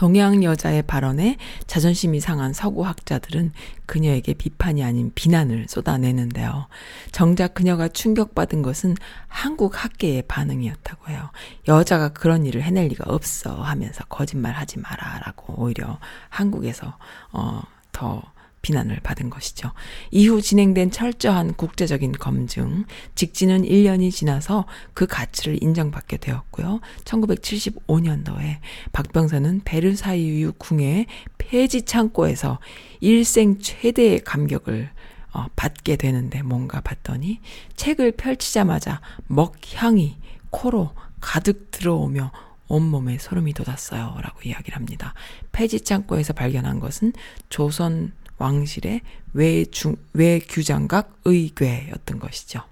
동양 0.00 0.42
여자의 0.42 0.80
발언에 0.80 1.36
자존심이 1.66 2.20
상한 2.20 2.54
서구 2.54 2.86
학자들은 2.86 3.52
그녀에게 3.84 4.32
비판이 4.32 4.82
아닌 4.82 5.12
비난을 5.14 5.66
쏟아내는데요. 5.68 6.68
정작 7.12 7.52
그녀가 7.52 7.86
충격받은 7.86 8.62
것은 8.62 8.96
한국 9.28 9.84
학계의 9.84 10.22
반응이었다고 10.22 11.08
해요. 11.10 11.28
여자가 11.68 12.14
그런 12.14 12.46
일을 12.46 12.62
해낼 12.62 12.88
리가 12.88 13.12
없어 13.12 13.60
하면서 13.60 14.02
거짓말 14.04 14.54
하지 14.54 14.78
마라 14.78 15.20
라고 15.26 15.52
오히려 15.62 15.98
한국에서, 16.30 16.96
어, 17.32 17.60
더 17.92 18.22
비난을 18.62 19.00
받은 19.02 19.30
것이죠. 19.30 19.72
이후 20.10 20.42
진행된 20.42 20.90
철저한 20.90 21.54
국제적인 21.54 22.12
검증, 22.12 22.84
직진은 23.14 23.62
1년이 23.62 24.10
지나서 24.12 24.66
그 24.92 25.06
가치를 25.06 25.62
인정받게 25.62 26.18
되었고요. 26.18 26.80
1975년도에 27.04 28.58
박병선은 28.92 29.62
베르사유 29.64 30.52
궁의 30.58 31.06
폐지 31.38 31.82
창고에서 31.82 32.58
일생 33.00 33.58
최대의 33.58 34.20
감격을 34.20 34.90
어, 35.32 35.46
받게 35.54 35.96
되는데 35.96 36.42
뭔가 36.42 36.80
봤더니 36.80 37.40
책을 37.76 38.12
펼치자마자 38.12 39.00
먹향이 39.28 40.16
코로 40.50 40.92
가득 41.20 41.70
들어오며 41.70 42.32
온몸에 42.70 43.18
소름이 43.18 43.52
돋았어요. 43.52 44.16
라고 44.22 44.40
이야기를 44.44 44.76
합니다. 44.76 45.12
폐지 45.50 45.80
창고에서 45.80 46.32
발견한 46.32 46.78
것은 46.78 47.12
조선 47.48 48.12
왕실의 48.40 49.02
외중, 49.34 49.96
외규장각 50.14 51.20
의궤였던 51.24 52.18
것이죠. 52.18 52.62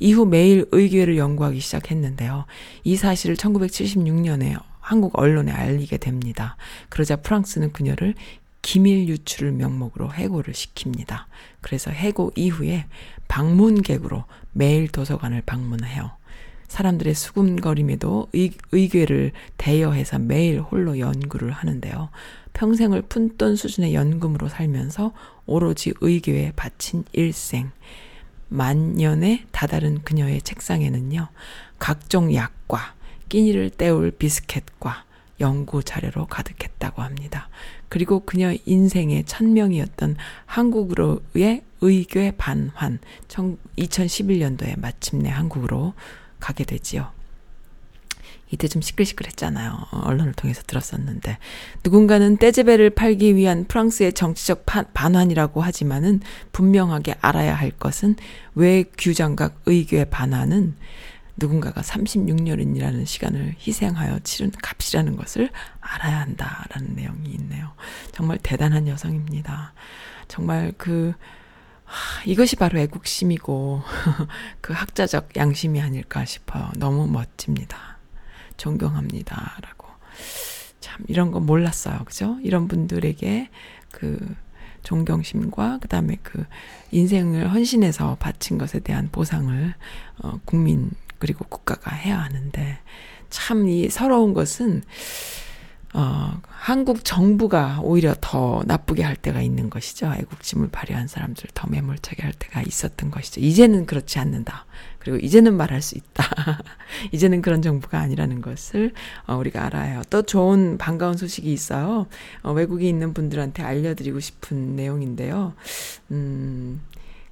이후 0.00 0.26
매일 0.26 0.66
의궤를 0.70 1.16
연구하기 1.16 1.60
시작했는데요. 1.60 2.46
이 2.84 2.96
사실을 2.96 3.36
1976년에 3.36 4.60
한국 4.80 5.18
언론에 5.18 5.52
알리게 5.52 5.98
됩니다. 5.98 6.56
그러자 6.88 7.16
프랑스는 7.16 7.72
그녀를 7.72 8.14
기밀 8.62 9.08
유출을 9.08 9.52
명목으로 9.52 10.12
해고를 10.12 10.54
시킵니다. 10.54 11.24
그래서 11.60 11.90
해고 11.90 12.32
이후에 12.36 12.86
방문객으로 13.28 14.24
매일 14.52 14.88
도서관을 14.88 15.42
방문해요. 15.42 16.10
사람들의 16.68 17.14
수군거림에도 17.14 18.28
의, 18.32 18.52
의궤를 18.72 19.32
대여해서 19.56 20.18
매일 20.18 20.60
홀로 20.60 20.98
연구를 20.98 21.50
하는데요. 21.50 22.10
평생을 22.58 23.02
푼돈 23.02 23.54
수준의 23.54 23.94
연금으로 23.94 24.48
살면서 24.48 25.12
오로지 25.46 25.94
의궤에 26.00 26.52
바친 26.56 27.04
일생. 27.12 27.70
만년에 28.48 29.44
다다른 29.52 30.02
그녀의 30.02 30.42
책상에는요, 30.42 31.28
각종 31.78 32.34
약과 32.34 32.94
끼니를 33.28 33.70
때울 33.70 34.10
비스켓과 34.10 35.04
연구 35.38 35.84
자료로 35.84 36.26
가득했다고 36.26 37.00
합니다. 37.00 37.48
그리고 37.88 38.20
그녀 38.20 38.52
인생의 38.64 39.26
천명이었던 39.26 40.16
한국으로의 40.46 41.62
의궤 41.80 42.32
반환, 42.38 42.98
2011년도에 43.28 44.80
마침내 44.80 45.30
한국으로 45.30 45.94
가게 46.40 46.64
되지요. 46.64 47.12
이때 48.50 48.68
좀 48.68 48.82
시끌시끌했잖아요. 48.82 49.86
언론을 49.90 50.32
통해서 50.32 50.62
들었었는데 50.66 51.38
누군가는 51.84 52.36
떼제베를 52.36 52.90
팔기 52.90 53.36
위한 53.36 53.66
프랑스의 53.66 54.12
정치적 54.12 54.64
반환이라고 54.94 55.60
하지만은 55.60 56.20
분명하게 56.52 57.16
알아야 57.20 57.54
할 57.54 57.70
것은 57.70 58.16
왜 58.54 58.84
규장각 58.96 59.62
의궤 59.66 60.06
반환은 60.06 60.76
누군가가 61.36 61.82
36년이라는 61.82 63.06
시간을 63.06 63.54
희생하여 63.64 64.20
치른 64.24 64.50
값이라는 64.60 65.16
것을 65.16 65.50
알아야 65.80 66.20
한다라는 66.20 66.96
내용이 66.96 67.30
있네요. 67.30 67.72
정말 68.12 68.38
대단한 68.42 68.88
여성입니다. 68.88 69.72
정말 70.26 70.72
그 70.76 71.14
하, 71.84 72.22
이것이 72.24 72.56
바로 72.56 72.78
애국심이고 72.80 73.82
그 74.60 74.72
학자적 74.72 75.36
양심이 75.36 75.80
아닐까 75.80 76.24
싶어요. 76.24 76.70
너무 76.76 77.06
멋집니다. 77.06 77.97
존경합니다 78.58 79.56
라고. 79.62 79.88
참 80.80 81.02
이런 81.08 81.30
거 81.30 81.40
몰랐어요. 81.40 82.04
그죠? 82.04 82.38
이런 82.42 82.68
분들에게 82.68 83.48
그 83.90 84.34
존경심과 84.82 85.78
그 85.80 85.88
다음에 85.88 86.18
그 86.22 86.44
인생을 86.92 87.52
헌신해서 87.52 88.16
바친 88.20 88.58
것에 88.58 88.80
대한 88.80 89.08
보상을 89.10 89.74
어 90.22 90.40
국민 90.44 90.90
그리고 91.18 91.44
국가가 91.46 91.94
해야 91.94 92.20
하는데 92.20 92.78
참 93.30 93.66
이 93.68 93.88
서러운 93.90 94.34
것은 94.34 94.82
어, 96.00 96.40
한국 96.46 97.04
정부가 97.04 97.80
오히려 97.82 98.14
더 98.20 98.62
나쁘게 98.66 99.02
할 99.02 99.16
때가 99.16 99.42
있는 99.42 99.68
것이죠. 99.68 100.14
애국심을 100.16 100.68
발휘한 100.70 101.08
사람들 101.08 101.50
더 101.54 101.66
매몰차게 101.68 102.22
할 102.22 102.32
때가 102.34 102.62
있었던 102.62 103.10
것이죠. 103.10 103.40
이제는 103.40 103.84
그렇지 103.84 104.20
않는다. 104.20 104.64
그리고 105.00 105.18
이제는 105.18 105.56
말할 105.56 105.82
수 105.82 105.98
있다. 105.98 106.22
이제는 107.10 107.42
그런 107.42 107.62
정부가 107.62 107.98
아니라는 107.98 108.42
것을 108.42 108.92
어, 109.26 109.34
우리가 109.34 109.66
알아요. 109.66 110.02
또 110.08 110.22
좋은 110.22 110.78
반가운 110.78 111.16
소식이 111.16 111.52
있어요. 111.52 112.06
어, 112.42 112.52
외국에 112.52 112.88
있는 112.88 113.12
분들한테 113.12 113.64
알려드리고 113.64 114.20
싶은 114.20 114.76
내용인데요. 114.76 115.54
음, 116.12 116.80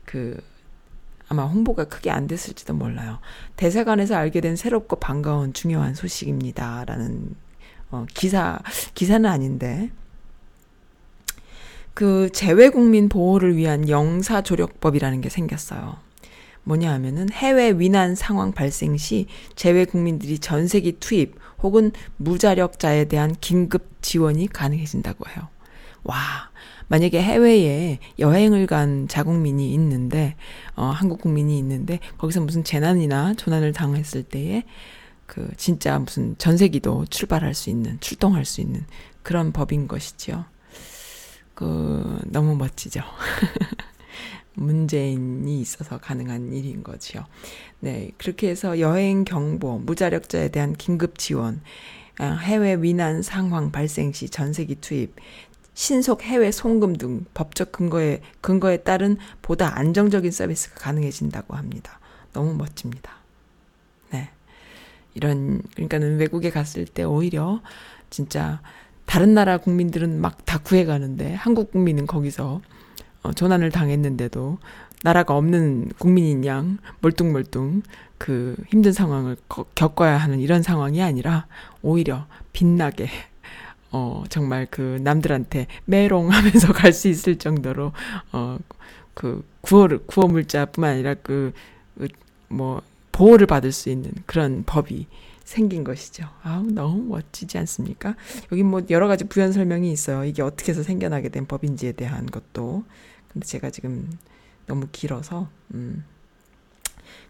그 0.04 0.42
아마 1.28 1.44
홍보가 1.44 1.84
크게 1.84 2.10
안 2.10 2.26
됐을지도 2.26 2.74
몰라요. 2.74 3.20
대사관에서 3.54 4.16
알게 4.16 4.40
된 4.40 4.56
새롭고 4.56 4.96
반가운 4.96 5.52
중요한 5.52 5.94
소식입니다. 5.94 6.84
라는 6.84 7.36
어, 7.90 8.06
기사, 8.12 8.58
기사는 8.94 9.28
아닌데, 9.28 9.90
그 11.94 12.28
재외국민 12.32 13.08
보호를 13.08 13.56
위한 13.56 13.88
영사조력법이라는 13.88 15.20
게 15.22 15.28
생겼어요. 15.28 15.96
뭐냐 16.64 16.92
하면은 16.94 17.30
해외 17.32 17.70
위난 17.70 18.14
상황 18.14 18.52
발생 18.52 18.96
시 18.96 19.26
재외국민들이 19.54 20.38
전세기 20.38 20.98
투입 20.98 21.36
혹은 21.62 21.92
무자력자에 22.16 23.04
대한 23.06 23.34
긴급 23.40 24.02
지원이 24.02 24.48
가능해진다고 24.48 25.24
해요. 25.30 25.48
와, 26.02 26.16
만약에 26.88 27.22
해외에 27.22 27.98
여행을 28.18 28.66
간 28.66 29.08
자국민이 29.08 29.72
있는데, 29.74 30.36
어, 30.74 30.84
한국 30.84 31.20
국민이 31.20 31.58
있는데, 31.58 31.98
거기서 32.18 32.40
무슨 32.40 32.62
재난이나 32.62 33.34
조난을 33.34 33.72
당했을 33.72 34.22
때에 34.22 34.64
그 35.26 35.50
진짜 35.56 35.98
무슨 35.98 36.36
전세기도 36.38 37.06
출발할 37.06 37.54
수 37.54 37.70
있는 37.70 37.98
출동할 38.00 38.44
수 38.44 38.60
있는 38.60 38.84
그런 39.22 39.52
법인 39.52 39.88
것이지요. 39.88 40.44
그 41.54 42.20
너무 42.26 42.54
멋지죠. 42.56 43.00
문재인이 44.54 45.60
있어서 45.60 45.98
가능한 45.98 46.52
일인 46.52 46.82
거지요. 46.82 47.26
네, 47.80 48.10
그렇게 48.16 48.48
해서 48.48 48.80
여행 48.80 49.24
경보, 49.24 49.80
무자력자에 49.80 50.48
대한 50.48 50.74
긴급 50.74 51.18
지원, 51.18 51.60
아, 52.18 52.36
해외 52.36 52.74
위난 52.76 53.22
상황 53.22 53.70
발생 53.70 54.12
시 54.12 54.30
전세기 54.30 54.76
투입, 54.76 55.14
신속 55.74 56.22
해외 56.22 56.50
송금 56.50 56.96
등 56.96 57.26
법적 57.34 57.70
근거에 57.70 58.22
근거에 58.40 58.78
따른 58.78 59.18
보다 59.42 59.78
안정적인 59.78 60.30
서비스가 60.30 60.80
가능해진다고 60.80 61.54
합니다. 61.54 62.00
너무 62.32 62.54
멋집니다. 62.54 63.12
네. 64.10 64.30
이런 65.16 65.62
그러니까는 65.74 66.18
외국에 66.18 66.50
갔을 66.50 66.84
때 66.84 67.02
오히려 67.02 67.60
진짜 68.10 68.60
다른 69.06 69.34
나라 69.34 69.58
국민들은 69.58 70.20
막 70.20 70.44
다 70.46 70.58
구해 70.58 70.84
가는데 70.84 71.34
한국 71.34 71.72
국민은 71.72 72.06
거기서 72.06 72.60
어, 73.22 73.32
조난을 73.32 73.70
당했는데도 73.72 74.58
나라가 75.02 75.36
없는 75.36 75.90
국민인 75.98 76.44
양 76.46 76.78
멀뚱멀뚱 77.00 77.82
그 78.18 78.56
힘든 78.68 78.92
상황을 78.92 79.36
거, 79.48 79.64
겪어야 79.74 80.16
하는 80.16 80.40
이런 80.40 80.62
상황이 80.62 81.02
아니라 81.02 81.46
오히려 81.82 82.26
빛나게 82.52 83.08
어 83.92 84.24
정말 84.28 84.66
그 84.70 84.98
남들한테 85.02 85.66
메롱하면서 85.86 86.72
갈 86.74 86.92
수 86.92 87.08
있을 87.08 87.36
정도로 87.36 87.92
어그 88.32 89.44
구호 89.60 89.88
구호 90.06 90.28
물자뿐만 90.28 90.92
아니라 90.94 91.14
그뭐 91.14 92.82
보호를 93.16 93.46
받을 93.46 93.72
수 93.72 93.88
있는 93.88 94.12
그런 94.26 94.62
법이 94.66 95.06
생긴 95.42 95.84
것이죠. 95.84 96.28
아우, 96.42 96.66
너무 96.66 97.02
멋지지 97.04 97.56
않습니까? 97.56 98.14
여기 98.52 98.62
뭐 98.62 98.82
여러 98.90 99.08
가지 99.08 99.24
부연 99.24 99.52
설명이 99.52 99.90
있어요. 99.90 100.24
이게 100.24 100.42
어떻게 100.42 100.72
해서 100.72 100.82
생겨나게 100.82 101.30
된 101.30 101.46
법인지에 101.46 101.92
대한 101.92 102.26
것도. 102.26 102.84
근데 103.32 103.46
제가 103.46 103.70
지금 103.70 104.10
너무 104.66 104.88
길어서, 104.92 105.48
음. 105.72 106.04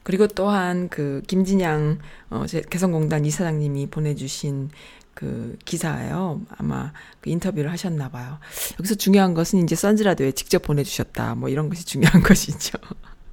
그리고 0.03 0.26
또한 0.26 0.89
그 0.89 1.22
김진양 1.28 1.99
어, 2.30 2.47
개성공단 2.68 3.24
이사장님이 3.24 3.87
보내주신 3.87 4.70
그 5.14 5.57
기사예요. 5.64 6.41
아마 6.59 6.93
그 7.20 7.30
인터뷰를 7.30 7.70
하셨나 7.70 8.09
봐요. 8.09 8.39
여기서 8.80 8.97
중요한 8.97 9.34
것은 9.34 9.62
이제 9.62 9.76
선즈라디오에 9.76 10.32
직접 10.32 10.62
보내주셨다. 10.62 11.37
뭐 11.37 11.49
이런 11.49 11.68
것이 11.68 11.87
중요한 11.87 12.22
것이죠. 12.24 12.76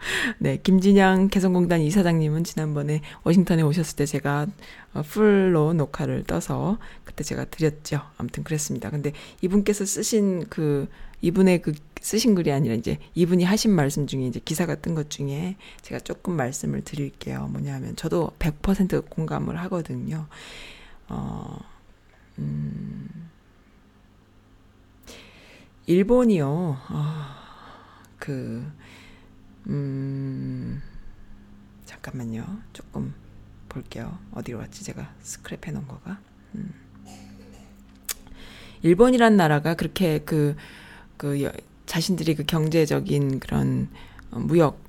네, 0.39 0.57
김진양 0.61 1.29
개성공단 1.29 1.81
이사장님은 1.81 2.43
지난번에 2.43 3.01
워싱턴에 3.23 3.61
오셨을 3.61 3.95
때 3.95 4.05
제가 4.05 4.47
어, 4.93 5.01
풀로 5.01 5.73
녹화를 5.73 6.23
떠서 6.23 6.77
그때 7.03 7.23
제가 7.23 7.45
드렸죠. 7.45 8.01
아무튼 8.17 8.43
그랬습니다. 8.43 8.89
근데 8.89 9.11
이분께서 9.41 9.85
쓰신 9.85 10.47
그 10.49 10.87
이분의 11.21 11.61
그 11.61 11.73
쓰신 12.01 12.35
글이 12.35 12.51
아니라 12.51 12.75
이제 12.75 12.97
이분이 13.15 13.45
하신 13.45 13.71
말씀 13.71 14.07
중에 14.07 14.27
이제 14.27 14.41
기사가 14.43 14.75
뜬 14.75 14.93
것 14.93 15.09
중에 15.09 15.55
제가 15.81 16.01
조금 16.01 16.35
말씀을 16.35 16.83
드릴게요. 16.83 17.47
뭐냐면 17.49 17.95
저도 17.95 18.31
100% 18.39 19.09
공감을 19.09 19.57
하거든요. 19.61 20.27
어, 21.07 21.59
음, 22.39 23.29
일본이요. 25.85 26.47
어, 26.89 27.13
그 28.19 28.65
음, 29.67 30.81
잠깐만요. 31.85 32.45
조금 32.73 33.13
볼게요. 33.69 34.17
어디로 34.33 34.59
갔지? 34.59 34.83
제가 34.83 35.09
스크랩 35.23 35.67
해 35.67 35.71
놓은 35.71 35.87
거가. 35.87 36.19
음. 36.55 36.73
일본이란 38.81 39.37
나라가 39.37 39.75
그렇게 39.75 40.19
그, 40.19 40.55
그, 41.17 41.49
자신들이 41.85 42.35
그 42.35 42.43
경제적인 42.43 43.39
그런 43.39 43.87
어, 44.31 44.39
무역 44.39 44.79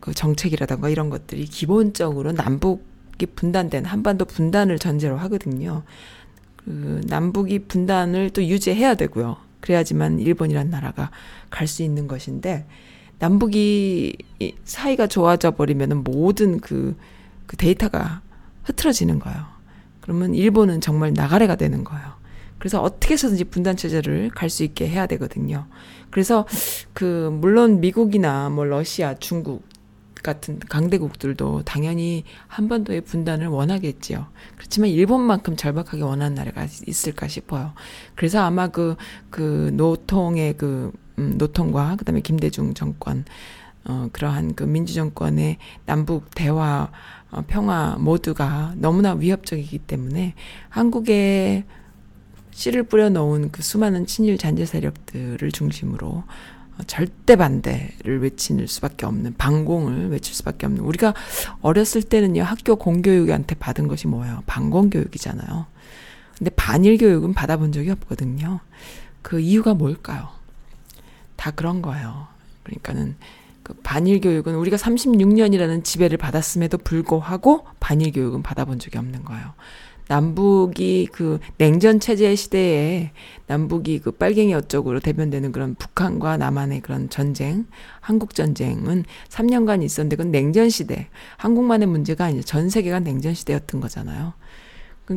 그 0.00 0.12
정책이라던가 0.12 0.88
이런 0.88 1.10
것들이 1.10 1.44
기본적으로 1.44 2.32
남북이 2.32 3.26
분단된 3.36 3.84
한반도 3.84 4.24
분단을 4.24 4.78
전제로 4.78 5.16
하거든요. 5.18 5.84
그 6.56 7.00
남북이 7.06 7.66
분단을 7.66 8.30
또 8.30 8.44
유지해야 8.44 8.94
되고요. 8.94 9.36
그래야지만 9.60 10.18
일본이란 10.18 10.70
나라가 10.70 11.10
갈 11.50 11.68
수 11.68 11.82
있는 11.82 12.08
것인데 12.08 12.66
남북이 13.22 14.16
사이가 14.64 15.06
좋아져 15.06 15.52
버리면은 15.52 16.02
모든 16.02 16.58
그, 16.58 16.96
그 17.46 17.56
데이터가 17.56 18.20
흐트러지는 18.64 19.20
거예요. 19.20 19.44
그러면 20.00 20.34
일본은 20.34 20.80
정말 20.80 21.12
나가래가 21.14 21.54
되는 21.54 21.84
거예요. 21.84 22.04
그래서 22.58 22.82
어떻게 22.82 23.14
해서든지 23.14 23.44
분단 23.44 23.76
체제를 23.76 24.30
갈 24.30 24.50
수 24.50 24.64
있게 24.64 24.88
해야 24.88 25.06
되거든요. 25.06 25.66
그래서 26.10 26.48
그 26.94 27.30
물론 27.32 27.78
미국이나 27.80 28.48
뭐 28.48 28.64
러시아, 28.64 29.14
중국 29.14 29.64
같은 30.24 30.58
강대국들도 30.58 31.62
당연히 31.62 32.24
한반도의 32.48 33.02
분단을 33.02 33.46
원하겠지요. 33.46 34.26
그렇지만 34.56 34.90
일본만큼 34.90 35.54
절박하게 35.54 36.02
원하는 36.02 36.34
나라가 36.34 36.66
있을까 36.86 37.28
싶어요. 37.28 37.72
그래서 38.16 38.40
아마 38.40 38.66
그, 38.66 38.96
그 39.30 39.70
노통의 39.74 40.56
그 40.56 40.90
음, 41.18 41.34
노통과 41.38 41.96
그다음에 41.96 42.20
김대중 42.20 42.74
정권 42.74 43.24
어 43.84 44.08
그러한 44.12 44.54
그 44.54 44.64
민주 44.64 44.94
정권의 44.94 45.58
남북 45.86 46.34
대화 46.34 46.90
어, 47.30 47.42
평화 47.46 47.96
모두가 47.98 48.74
너무나 48.76 49.14
위협적이기 49.14 49.78
때문에 49.80 50.34
한국에 50.68 51.64
씨를 52.52 52.84
뿌려 52.84 53.08
놓은 53.08 53.50
그 53.50 53.62
수많은 53.62 54.06
친일 54.06 54.38
잔재 54.38 54.66
세력들을 54.66 55.50
중심으로 55.50 56.06
어, 56.06 56.82
절대 56.86 57.36
반대를 57.36 58.20
외칠 58.20 58.66
수밖에 58.68 59.06
없는 59.06 59.34
반공을 59.36 60.10
외칠 60.10 60.34
수밖에 60.34 60.66
없는 60.66 60.82
우리가 60.84 61.14
어렸을 61.60 62.02
때는요 62.02 62.42
학교 62.44 62.76
공교육한테 62.76 63.56
받은 63.56 63.88
것이 63.88 64.06
뭐예요 64.06 64.42
반공 64.46 64.90
교육이잖아요. 64.90 65.66
근데 66.38 66.50
반일 66.56 66.98
교육은 66.98 67.34
받아본 67.34 67.72
적이 67.72 67.90
없거든요. 67.90 68.60
그 69.22 69.40
이유가 69.40 69.74
뭘까요? 69.74 70.28
다 71.42 71.50
그런 71.50 71.82
거예요. 71.82 72.28
그러니까는 72.62 73.16
그 73.64 73.74
반일 73.82 74.20
교육은 74.20 74.54
우리가 74.54 74.76
36년이라는 74.76 75.82
지배를 75.82 76.16
받았음에도 76.16 76.78
불구하고 76.78 77.66
반일 77.80 78.12
교육은 78.12 78.44
받아본 78.44 78.78
적이 78.78 78.98
없는 78.98 79.24
거예요. 79.24 79.52
남북이 80.06 81.08
그 81.10 81.40
냉전 81.58 81.98
체제 81.98 82.36
시대에 82.36 83.10
남북이 83.48 83.98
그 83.98 84.12
빨갱이 84.12 84.54
어쪽으로 84.54 85.00
대변되는 85.00 85.50
그런 85.50 85.74
북한과 85.74 86.36
남한의 86.36 86.80
그런 86.80 87.10
전쟁, 87.10 87.66
한국 88.00 88.36
전쟁은 88.36 89.04
3년간 89.28 89.82
있었는데 89.82 90.14
그건 90.14 90.30
냉전 90.30 90.70
시대. 90.70 91.08
한국만의 91.38 91.88
문제가 91.88 92.26
아니죠. 92.26 92.44
전 92.44 92.70
세계가 92.70 93.00
냉전 93.00 93.34
시대였던 93.34 93.80
거잖아요. 93.80 94.34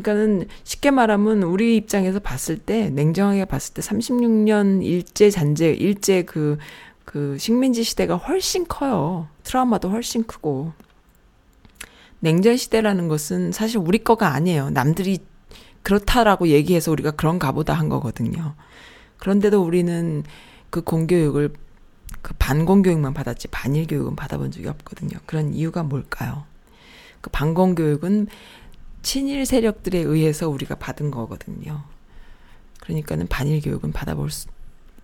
그러니까는 0.01 0.47
쉽게 0.63 0.91
말하면 0.91 1.43
우리 1.43 1.75
입장에서 1.75 2.19
봤을 2.19 2.57
때 2.57 2.89
냉정하게 2.89 3.45
봤을 3.45 3.73
때 3.73 3.81
36년 3.81 4.83
일제 4.83 5.29
잔재 5.29 5.71
일제 5.71 6.23
그, 6.23 6.57
그 7.03 7.37
식민지 7.37 7.83
시대가 7.83 8.15
훨씬 8.15 8.67
커요. 8.67 9.27
트라우마도 9.43 9.89
훨씬 9.89 10.25
크고. 10.25 10.73
냉전 12.19 12.57
시대라는 12.57 13.07
것은 13.07 13.51
사실 13.51 13.77
우리 13.77 13.99
거가 13.99 14.33
아니에요. 14.33 14.69
남들이 14.71 15.19
그렇다라고 15.83 16.47
얘기해서 16.47 16.91
우리가 16.91 17.11
그런가 17.11 17.51
보다 17.51 17.73
한 17.73 17.89
거거든요. 17.89 18.55
그런데도 19.17 19.61
우리는 19.61 20.23
그 20.71 20.81
공교육을 20.81 21.53
그 22.21 22.33
반공교육만 22.39 23.13
받았지 23.13 23.47
반일 23.49 23.85
교육은 23.85 24.15
받아본 24.15 24.49
적이 24.49 24.69
없거든요. 24.69 25.17
그런 25.27 25.53
이유가 25.53 25.83
뭘까요? 25.83 26.45
그 27.21 27.29
반공교육은 27.29 28.27
친일 29.05 29.45
세력들에 29.45 29.99
의해서 29.99 30.49
우리가 30.49 30.73
받은 30.75 31.11
거거든요. 31.11 31.83
그러니까는 32.81 33.27
반일 33.27 33.61
교육은 33.61 33.91
받아볼 33.91 34.31
수, 34.31 34.47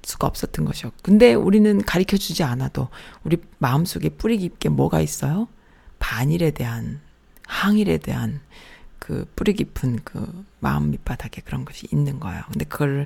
수가 0.01 0.25
없었던 0.25 0.65
것이요. 0.65 0.91
근데 1.03 1.35
우리는 1.35 1.79
가르쳐 1.83 2.17
주지 2.17 2.43
않아도 2.43 2.89
우리 3.23 3.37
마음속에 3.59 4.09
뿌리 4.09 4.39
깊게 4.39 4.69
뭐가 4.69 5.01
있어요? 5.01 5.47
반일에 5.99 6.49
대한 6.49 6.99
항일에 7.45 7.99
대한 7.99 8.41
그 8.97 9.31
뿌리 9.35 9.53
깊은 9.53 9.99
그 10.03 10.45
마음 10.59 10.89
밑바닥에 10.89 11.41
그런 11.41 11.63
것이 11.63 11.87
있는 11.91 12.19
거예요. 12.19 12.41
근데 12.51 12.65
그걸 12.65 13.05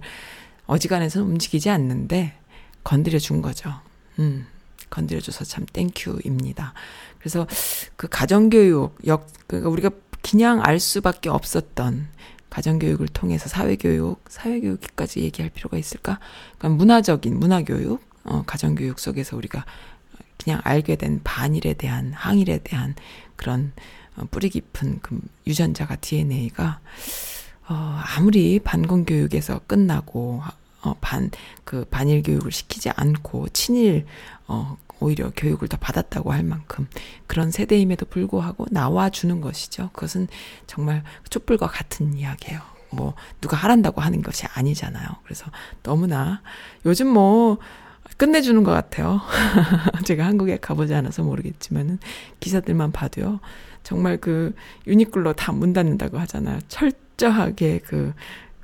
어지간해서는 0.66 1.28
움직이지 1.28 1.70
않는데 1.70 2.40
건드려 2.86 3.20
준 3.20 3.42
거죠. 3.42 3.82
음. 4.20 4.48
건드려 4.90 5.20
줘서 5.20 5.44
참 5.44 5.66
thank 5.66 6.02
you입니다. 6.02 6.74
그래서 7.20 7.48
그 7.96 8.08
가정교육 8.08 9.00
역 9.08 9.28
그러니까 9.48 9.70
우리가 9.70 9.90
그냥 10.36 10.60
알 10.62 10.82
수밖에 10.82 11.30
없었던 11.30 12.10
가정교육을 12.50 13.08
통해서 13.08 13.48
사회교육, 13.48 14.26
사회교육까지 14.28 15.22
얘기할 15.22 15.50
필요가 15.50 15.78
있을까? 15.78 16.20
그러니까 16.58 16.78
문화적인 16.78 17.40
문화교육, 17.40 18.04
어, 18.26 18.44
가정교육 18.46 19.00
속에서 19.00 19.38
우리가 19.38 19.64
그냥 20.38 20.60
알게 20.66 20.98
된 20.98 21.22
반일에 21.24 21.76
대한 21.76 22.12
항일에 22.12 22.58
대한 22.66 22.96
그런 23.38 23.72
어, 24.18 24.26
뿌리 24.30 24.50
깊은 24.50 25.00
그 25.02 25.22
유전자가 25.48 25.96
DNA가 25.96 26.82
어, 27.70 28.02
아무리 28.18 28.60
반공교육에서 28.60 29.62
끝나고 29.68 30.42
어, 30.86 30.96
반, 31.02 31.32
그, 31.64 31.86
반일 31.90 32.22
교육을 32.24 32.52
시키지 32.52 32.92
않고, 32.92 33.50
친일, 33.50 34.06
어, 34.48 34.78
오히려 35.00 35.32
교육을 35.36 35.68
더 35.68 35.78
받았다고 35.78 36.32
할 36.32 36.44
만큼 36.44 36.88
그런 37.28 37.52
세대임에도 37.52 38.06
불구하고 38.06 38.66
나와주는 38.72 39.42
것이죠. 39.42 39.90
그것은 39.94 40.28
정말 40.68 41.04
촛불과 41.30 41.68
같은 41.68 42.14
이야기예요. 42.14 42.62
뭐, 42.92 43.14
누가 43.42 43.58
하란다고 43.58 44.00
하는 44.02 44.22
것이 44.22 44.46
아니잖아요. 44.54 45.08
그래서 45.24 45.46
너무나 45.84 46.42
요즘 46.86 47.08
뭐, 47.08 47.58
끝내주는 48.18 48.64
것 48.64 48.72
같아요. 48.72 49.20
제가 50.06 50.26
한국에 50.26 50.58
가보지 50.58 50.94
않아서 50.94 51.24
모르겠지만은 51.24 52.00
기사들만 52.40 52.92
봐도요. 52.92 53.40
정말 53.84 54.18
그 54.18 54.54
유니클로 54.88 55.34
다 55.34 55.52
문 55.52 55.74
닫는다고 55.74 56.18
하잖아요. 56.20 56.60
철저하게 56.70 57.80
그, 57.80 58.14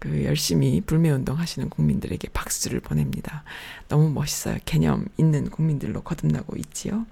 그 0.02 0.24
열심히 0.26 0.82
불매운동 0.82 1.38
하시는 1.38 1.70
국민들에게 1.70 2.28
박수를 2.34 2.80
보냅니다. 2.80 3.43
너무 3.88 4.10
멋있어요. 4.10 4.58
개념 4.66 5.06
있는 5.18 5.47
국민들로 5.52 6.02
거듭나고 6.02 6.58
있지요. 6.58 7.06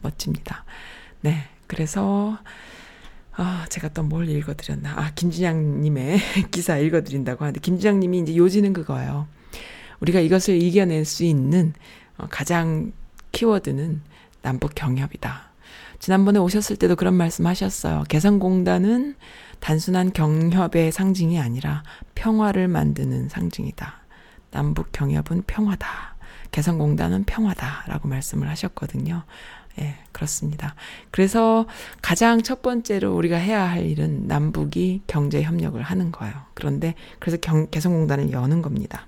멋집니다. 0.00 0.64
네. 1.22 1.48
그래서, 1.66 2.38
아, 3.34 3.66
제가 3.68 3.88
또 3.88 4.04
뭘 4.04 4.28
읽어드렸나. 4.28 4.92
아, 4.96 5.10
김진양님의 5.16 6.20
기사 6.52 6.78
읽어드린다고 6.78 7.44
하는데, 7.44 7.58
김진양님이 7.58 8.20
이제 8.20 8.36
요지는 8.36 8.72
그거예요. 8.72 9.26
우리가 9.98 10.20
이것을 10.20 10.62
이겨낼 10.62 11.04
수 11.04 11.24
있는 11.24 11.72
어, 12.16 12.28
가장 12.30 12.92
키워드는 13.32 14.02
남북 14.42 14.76
경협이다. 14.76 15.50
지난번에 15.98 16.38
오셨을 16.38 16.76
때도 16.76 16.94
그런 16.94 17.14
말씀 17.14 17.44
하셨어요. 17.44 18.04
개성공단은 18.08 19.16
단순한 19.60 20.12
경협의 20.12 20.92
상징이 20.92 21.40
아니라 21.40 21.82
평화를 22.14 22.68
만드는 22.68 23.28
상징이다. 23.28 23.94
남북 24.50 24.92
경협은 24.92 25.42
평화다. 25.46 26.16
개성공단은 26.52 27.24
평화다라고 27.24 28.08
말씀을 28.08 28.48
하셨거든요. 28.48 29.24
예, 29.78 29.96
그렇습니다. 30.12 30.74
그래서 31.10 31.66
가장 32.00 32.42
첫 32.42 32.62
번째로 32.62 33.14
우리가 33.14 33.36
해야 33.36 33.68
할 33.68 33.84
일은 33.84 34.26
남북이 34.26 35.02
경제 35.06 35.42
협력을 35.42 35.80
하는 35.82 36.12
거예요. 36.12 36.34
그런데 36.54 36.94
그래서 37.18 37.36
경, 37.38 37.66
개성공단을 37.70 38.32
여는 38.32 38.62
겁니다. 38.62 39.06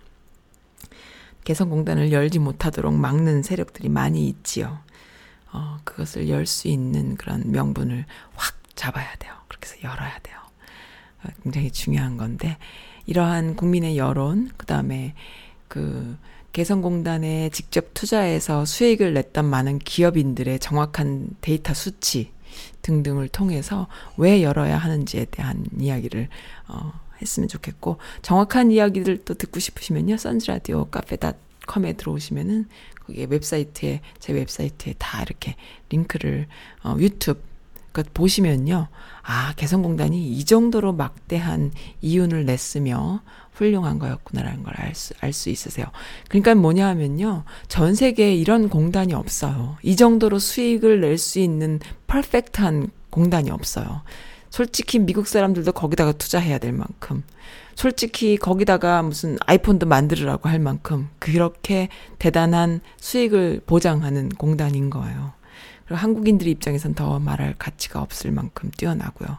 개성공단을 1.45 2.13
열지 2.13 2.39
못하도록 2.39 2.93
막는 2.93 3.43
세력들이 3.43 3.89
많이 3.89 4.29
있지요. 4.29 4.81
어, 5.53 5.79
그것을 5.85 6.29
열 6.29 6.45
수 6.45 6.69
있는 6.69 7.17
그런 7.17 7.51
명분을 7.51 8.05
확 8.35 8.55
잡아야 8.75 9.15
돼요. 9.17 9.33
그렇게 9.49 9.69
해서 9.69 9.83
열어야 9.83 10.19
돼요. 10.21 10.37
어, 11.25 11.29
굉장히 11.43 11.71
중요한 11.71 12.17
건데, 12.17 12.57
이러한 13.07 13.57
국민의 13.57 13.97
여론, 13.97 14.51
그 14.57 14.67
다음에 14.67 15.15
그 15.67 16.17
개성공단에 16.53 17.51
직접 17.51 17.95
투자해서 17.95 18.65
수익을 18.65 19.15
냈던 19.15 19.45
많은 19.45 19.79
기업인들의 19.79 20.59
정확한 20.59 21.37
데이터 21.41 21.75
수치 21.75 22.33
등등을 22.83 23.29
통해서 23.29 23.87
왜 24.17 24.43
열어야 24.43 24.79
하는지에 24.79 25.27
대한 25.27 25.65
이야기를 25.79 26.29
어, 26.69 26.93
했으면 27.21 27.49
좋겠고 27.49 27.99
정확한 28.23 28.71
이야기들 28.71 29.25
또 29.25 29.35
듣고 29.35 29.61
싶으시면요 29.61 30.17
선즈라디오 30.17 30.87
카페닷컴에 30.87 31.95
들어오시면은 31.95 32.67
거기에 33.07 33.27
웹사이트에 33.29 34.01
제 34.19 34.33
웹사이트에 34.33 34.95
다 34.99 35.23
이렇게 35.23 35.55
링크를 35.91 36.47
어, 36.83 36.97
유튜브 36.99 37.41
그 37.93 38.03
보시면요 38.15 38.89
아 39.23 39.53
개성공단이 39.57 40.33
이 40.33 40.45
정도로 40.45 40.93
막대한 40.93 41.73
이윤을 42.01 42.45
냈으며 42.47 43.23
훌륭한 43.53 43.99
거였구나라는 43.99 44.63
걸 44.63 44.75
알 44.79 44.95
수, 44.95 45.15
알 45.21 45.33
수 45.33 45.51
있으세요. 45.51 45.87
그러니까 46.29 46.55
뭐냐 46.55 46.87
하면요. 46.89 47.45
전 47.67 47.95
세계에 47.95 48.35
이런 48.35 48.69
공단이 48.69 49.13
없어요. 49.15 49.77
이 49.83 49.97
정도로 49.97 50.39
수익을 50.39 51.01
낼 51.01 51.19
수 51.19 51.41
있는 51.41 51.81
퍼펙트한 52.07 52.91
공단이 53.11 53.51
없어요. 53.51 54.03
솔직히 54.51 54.99
미국 54.99 55.27
사람들도 55.27 55.73
거기다가 55.73 56.13
투자해야 56.13 56.59
될 56.59 56.73
만큼. 56.73 57.23
솔직히 57.75 58.37
거기다가 58.37 59.03
무슨 59.03 59.37
아이폰도 59.47 59.87
만들으라고 59.87 60.49
할 60.49 60.59
만큼 60.59 61.09
그렇게 61.19 61.89
대단한 62.19 62.81
수익을 62.99 63.61
보장하는 63.67 64.31
공단인 64.31 64.91
거예요. 64.91 65.33
그리고 65.89 65.97
한국인들 65.97 66.47
입장에선 66.47 66.93
더 66.93 67.19
말할 67.19 67.55
가치가 67.59 68.03
없을 68.03 68.31
만큼 68.31 68.71
뛰어나고요. 68.77 69.39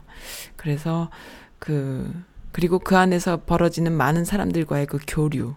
그래서 0.55 1.11
그 1.59 2.11
그리고 2.51 2.79
그 2.79 2.97
안에서 2.97 3.43
벌어지는 3.45 3.93
많은 3.93 4.25
사람들과의 4.25 4.87
그 4.87 4.97
교류, 5.07 5.53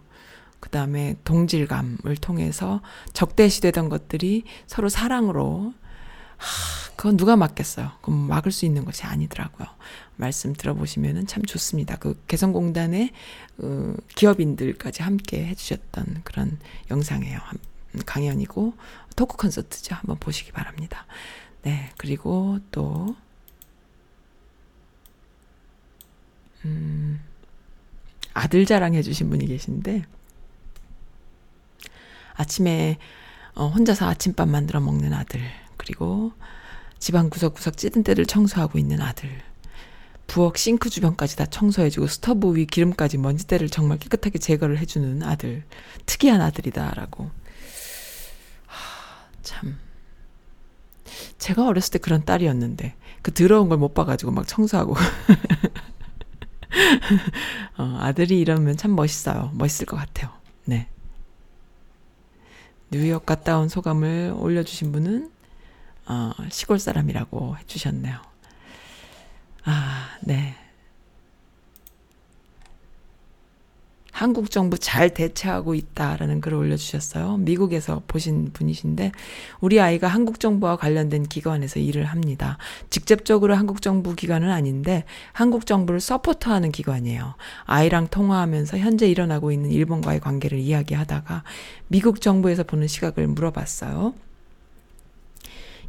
그 0.61 0.69
다음에 0.69 1.17
동질감을 1.25 2.17
통해서 2.21 2.83
적대시되던 3.15 3.89
것들이 3.89 4.45
서로 4.67 4.91
사랑으로, 4.91 5.73
하, 6.37 6.93
그건 6.95 7.17
누가 7.17 7.37
막겠어요. 7.37 7.93
그건 8.03 8.29
막을 8.29 8.53
수 8.53 8.67
있는 8.67 8.85
것이 8.85 9.05
아니더라고요. 9.05 9.67
말씀 10.17 10.53
들어보시면은 10.53 11.27
참 11.27 11.43
좋습니다. 11.43 11.97
그 11.97 12.23
개성공단의 12.29 13.11
어, 13.63 13.95
기업인들까지 14.15 15.03
함께 15.03 15.47
해주셨던 15.47 16.21
그런 16.25 16.59
영상이에요. 16.91 17.41
강연이고 18.07 18.75
토크 19.15 19.37
콘서트죠. 19.37 19.95
한번 19.95 20.19
보시기 20.19 20.53
바랍니다. 20.53 21.07
네, 21.63 21.91
그리고 21.97 22.59
또 22.71 23.15
음, 26.65 27.21
아들 28.35 28.67
자랑해 28.67 29.03
주신 29.03 29.31
분이 29.31 29.47
계신데, 29.47 30.05
아침에, 32.35 32.99
어, 33.55 33.67
혼자서 33.69 34.09
아침밥 34.09 34.49
만들어 34.49 34.81
먹는 34.81 35.13
아들, 35.13 35.41
그리고 35.77 36.33
집안 36.99 37.31
구석구석 37.31 37.77
찌든 37.77 38.05
때를 38.05 38.27
청소하고 38.27 38.79
있는 38.79 39.01
아들, 39.01 39.29
부엌 40.29 40.57
싱크 40.57 40.89
주변까지 40.89 41.37
다 41.37 41.47
청소해주고 41.47 42.07
스토브 42.07 42.57
위 42.57 42.65
기름까지 42.65 43.19
먼지때를 43.19 43.69
정말 43.69 43.99
깨끗하게 43.99 44.39
제거를 44.39 44.79
해주는 44.79 45.23
아들, 45.23 45.65
특이한 46.07 46.41
아들이다라고. 46.41 47.31
하, 49.43 49.45
참. 49.45 49.79
제가 51.39 51.67
어렸을 51.67 51.93
때 51.93 51.99
그런 51.99 52.25
딸이었는데, 52.25 52.95
그 53.23 53.33
더러운 53.35 53.69
걸 53.69 53.79
못 53.79 53.95
봐가지고 53.95 54.31
막 54.33 54.47
청소하고. 54.47 54.95
어, 57.79 57.97
아들이 58.01 58.41
이러면 58.41 58.77
참 58.77 58.95
멋있어요. 58.95 59.51
멋있을 59.55 59.87
것 59.87 59.97
같아요. 59.97 60.31
네. 60.65 60.89
뉴욕 62.91 63.25
갔다 63.25 63.59
온 63.59 63.69
소감을 63.69 64.35
올려주신 64.37 64.93
분은, 64.93 65.31
어, 66.07 66.33
시골 66.51 66.79
사람이라고 66.79 67.57
해주셨네요. 67.59 68.19
아, 69.65 70.09
네. 70.23 70.57
한국 74.13 74.51
정부 74.51 74.79
잘 74.79 75.11
대처하고 75.11 75.75
있다라는 75.75 76.41
글을 76.43 76.59
올려주셨어요. 76.59 77.39
미국에서 77.39 78.03
보신 78.07 78.51
분이신데 78.53 79.11
우리 79.61 79.81
아이가 79.81 80.07
한국 80.07 80.39
정부와 80.39 80.77
관련된 80.77 81.25
기관에서 81.25 81.81
일을 81.81 82.05
합니다. 82.05 82.59
직접적으로 82.91 83.57
한국 83.57 83.81
정부 83.81 84.15
기관은 84.15 84.51
아닌데 84.51 85.05
한국 85.33 85.67
정부를 85.67 85.99
서포트하는 85.99 86.71
기관이에요. 86.73 87.35
아이랑 87.65 88.09
통화하면서 88.09 88.79
현재 88.79 89.09
일어나고 89.09 89.51
있는 89.51 89.71
일본과의 89.71 90.21
관계를 90.21 90.59
이야기하다가 90.59 91.43
미국 91.89 92.21
정부에서 92.21 92.65
보는 92.65 92.87
시각을 92.87 93.27
물어봤어요. 93.27 94.13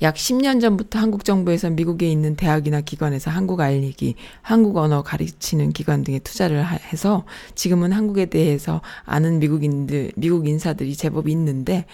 약 0.02 0.16
10년 0.16 0.60
전부터 0.60 1.00
한국 1.00 1.24
정부에서 1.24 1.70
미국에 1.70 2.10
있는 2.10 2.36
대학이나 2.36 2.82
기관에서 2.82 3.32
한국 3.32 3.62
알리기, 3.62 4.16
한국 4.42 4.78
언어 4.78 5.04
가르치는 5.04 5.72
기관 5.72 6.04
등에 6.04 6.20
투자를 6.20 6.66
해서 6.66 7.26
지금은 7.56 7.92
한국에 7.92 8.26
대해서 8.26 8.82
아는 9.06 9.40
미국인들, 9.40 10.12
미국 10.16 10.48
인사들이 10.48 10.96
제법 10.96 11.28
있는데 11.30 11.86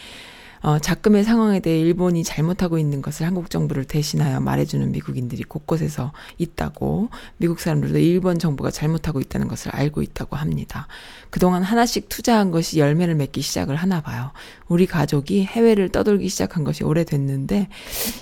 어, 0.62 0.78
작금의 0.78 1.24
상황에 1.24 1.62
대해 1.62 1.80
일본이 1.80 2.24
잘못하고 2.24 2.78
있는 2.78 3.02
것을 3.02 3.26
한국 3.26 3.50
정부를 3.50 3.86
대신하여 3.86 4.42
말해주는 4.42 4.92
미국인들이 4.92 5.44
곳곳에서 5.44 6.12
있다고 6.38 7.10
미국 7.38 7.62
사람들도 7.62 7.98
일본 8.00 8.40
정부가 8.40 8.70
잘못하고 8.70 9.22
있다는 9.22 9.48
것을 9.48 9.74
알고 9.74 10.02
있다고 10.02 10.36
합니다. 10.36 10.88
그동안 11.30 11.64
하나씩 11.64 12.10
투자한 12.10 12.52
것이 12.52 12.80
열매를 12.80 13.16
맺기 13.16 13.42
시작을 13.42 13.76
하나 13.78 14.02
봐요. 14.02 14.32
우리 14.70 14.86
가족이 14.86 15.44
해외를 15.44 15.90
떠돌기 15.90 16.30
시작한 16.30 16.64
것이 16.64 16.84
오래됐는데 16.84 17.68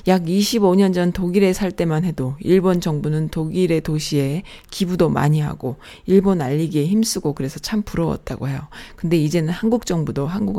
약 0.07 0.23
25년 0.23 0.93
전 0.93 1.11
독일에 1.11 1.53
살 1.53 1.71
때만 1.71 2.05
해도 2.05 2.35
일본 2.39 2.81
정부는 2.81 3.29
독일의 3.29 3.81
도시에 3.81 4.43
기부도 4.71 5.09
많이 5.09 5.41
하고 5.41 5.75
일본 6.05 6.41
알리기에 6.41 6.87
힘쓰고 6.87 7.33
그래서 7.33 7.59
참 7.59 7.83
부러웠다고 7.83 8.47
해요. 8.47 8.61
근데 8.95 9.17
이제는 9.17 9.49
한국 9.49 9.85
정부도 9.85 10.25
한국 10.25 10.57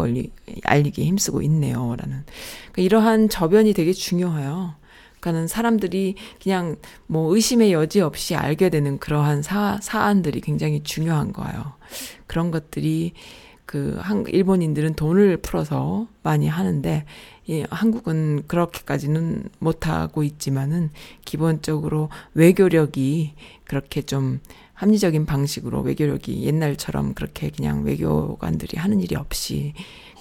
알리기에 0.62 1.04
힘쓰고 1.04 1.42
있네요. 1.42 1.96
라는. 1.98 2.24
그러니까 2.72 2.82
이러한 2.82 3.28
저변이 3.30 3.72
되게 3.72 3.92
중요해요. 3.92 4.74
그러니까는 5.20 5.48
사람들이 5.48 6.14
그냥 6.42 6.76
뭐 7.06 7.34
의심의 7.34 7.72
여지 7.72 8.00
없이 8.00 8.34
알게 8.34 8.68
되는 8.68 8.98
그러한 8.98 9.42
사, 9.42 9.78
사안들이 9.82 10.40
굉장히 10.40 10.82
중요한 10.82 11.32
거예요. 11.32 11.72
그런 12.26 12.50
것들이 12.50 13.14
그 13.68 13.98
한, 14.00 14.24
일본인들은 14.26 14.94
돈을 14.94 15.36
풀어서 15.36 16.08
많이 16.22 16.48
하는데, 16.48 17.04
이 17.46 17.66
한국은 17.68 18.44
그렇게까지는 18.46 19.50
못하고 19.58 20.22
있지만은, 20.22 20.88
기본적으로 21.26 22.08
외교력이 22.32 23.34
그렇게 23.64 24.00
좀 24.00 24.40
합리적인 24.72 25.26
방식으로 25.26 25.82
외교력이 25.82 26.44
옛날처럼 26.44 27.12
그렇게 27.12 27.50
그냥 27.50 27.82
외교관들이 27.84 28.78
하는 28.78 29.00
일이 29.00 29.16
없이 29.16 29.74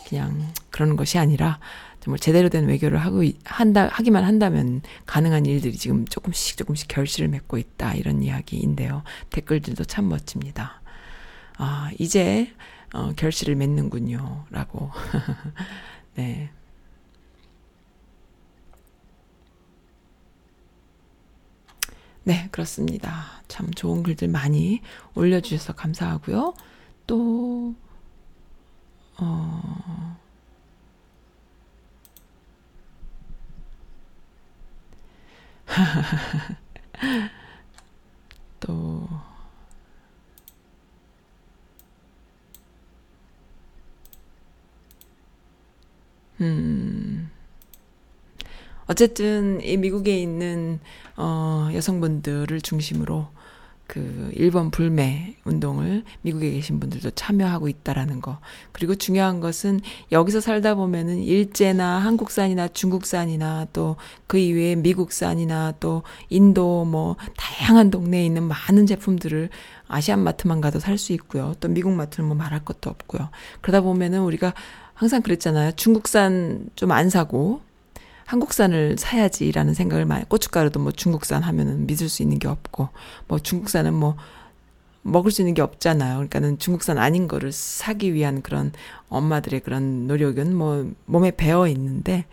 그냥 0.10 0.52
그러는 0.70 0.98
것이 0.98 1.18
아니라 1.18 1.60
정말 2.02 2.20
제대로 2.20 2.50
된 2.50 2.66
외교를 2.66 2.98
하고 2.98 3.24
한다 3.46 3.88
하기만 3.92 4.26
한다면 4.26 4.82
가능한 5.06 5.46
일들이 5.46 5.74
지금 5.74 6.06
조금씩 6.06 6.58
조금씩 6.58 6.88
결실을 6.90 7.30
맺고 7.30 7.58
있다 7.58 7.94
이런 7.94 8.24
이야기인데요. 8.24 9.04
댓글들도 9.30 9.86
참 9.86 10.10
멋집니다. 10.10 10.82
아 11.58 11.92
이제 11.98 12.52
어, 12.94 13.12
결실을 13.16 13.56
맺는군요 13.56 14.46
라고 14.50 14.92
네. 16.16 16.50
네, 22.24 22.50
그렇습니다. 22.52 23.42
참 23.48 23.72
좋은 23.72 24.04
글들 24.04 24.28
많이 24.28 24.82
올려주셔서 25.16 25.74
감사하고요. 25.74 26.54
또, 27.08 27.74
어, 29.20 30.18
또, 38.60 39.08
음, 46.42 47.30
어쨌든 48.88 49.60
이 49.62 49.78
미국에 49.78 50.18
있는 50.20 50.80
어 51.18 51.70
여성분들을 51.74 52.62
중심으로 52.62 53.28
그 53.88 54.32
일본 54.34 54.70
불매 54.70 55.38
운동을 55.46 56.04
미국에 56.22 56.52
계신 56.52 56.80
분들도 56.80 57.12
참여하고 57.12 57.70
있다라는 57.70 58.20
거. 58.22 58.40
그리고 58.74 58.96
중요한 58.96 59.40
것은 59.40 59.80
여기서 60.12 60.42
살다 60.42 60.76
보면은 60.76 61.20
일제나 61.24 62.00
한국산이나 62.00 62.68
중국산이나 62.70 63.68
또 63.74 63.96
그 64.28 64.38
이외에 64.38 64.76
미국산이나 64.76 65.74
또 65.80 66.04
인도 66.30 66.84
뭐 66.86 67.16
다양한 67.38 67.90
동네에 67.92 68.26
있는 68.26 68.44
많은 68.44 68.86
제품들을 68.86 69.50
아시안 69.88 70.20
마트만 70.20 70.60
가도 70.60 70.80
살 70.80 70.98
수 70.98 71.14
있고요. 71.14 71.54
또 71.62 71.70
미국 71.70 71.94
마트는 71.94 72.28
뭐 72.28 72.36
말할 72.36 72.66
것도 72.66 72.90
없고요. 72.90 73.30
그러다 73.62 73.82
보면은 73.82 74.22
우리가 74.22 74.54
항상 74.98 75.22
그랬잖아요. 75.22 75.74
중국산 75.74 76.70
좀 76.76 76.92
안 76.92 77.10
사고 77.10 77.62
한국산을 78.26 78.98
사야지라는 78.98 79.74
생각을 79.74 80.06
많이 80.06 80.28
고춧가루도 80.28 80.80
뭐 80.80 80.92
중국산 80.92 81.44
하면은 81.44 81.86
믿을 81.86 82.10
수 82.10 82.24
있는 82.24 82.40
게 82.40 82.48
없고 82.48 82.90
뭐 83.28 83.40
중국산은 83.40 83.94
뭐 83.94 84.16
먹을 85.04 85.32
수 85.32 85.42
있는 85.42 85.54
게 85.54 85.62
없잖아요. 85.62 86.16
그러니까는 86.16 86.58
중국산 86.58 86.98
아닌 86.98 87.28
거를 87.28 87.52
사기 87.52 88.14
위한 88.14 88.42
그런 88.42 88.74
엄마들의 89.08 89.62
그런 89.62 90.08
노력은 90.08 90.56
뭐 90.56 90.92
몸에 91.06 91.32
배어 91.32 91.68
있는데 91.68 92.26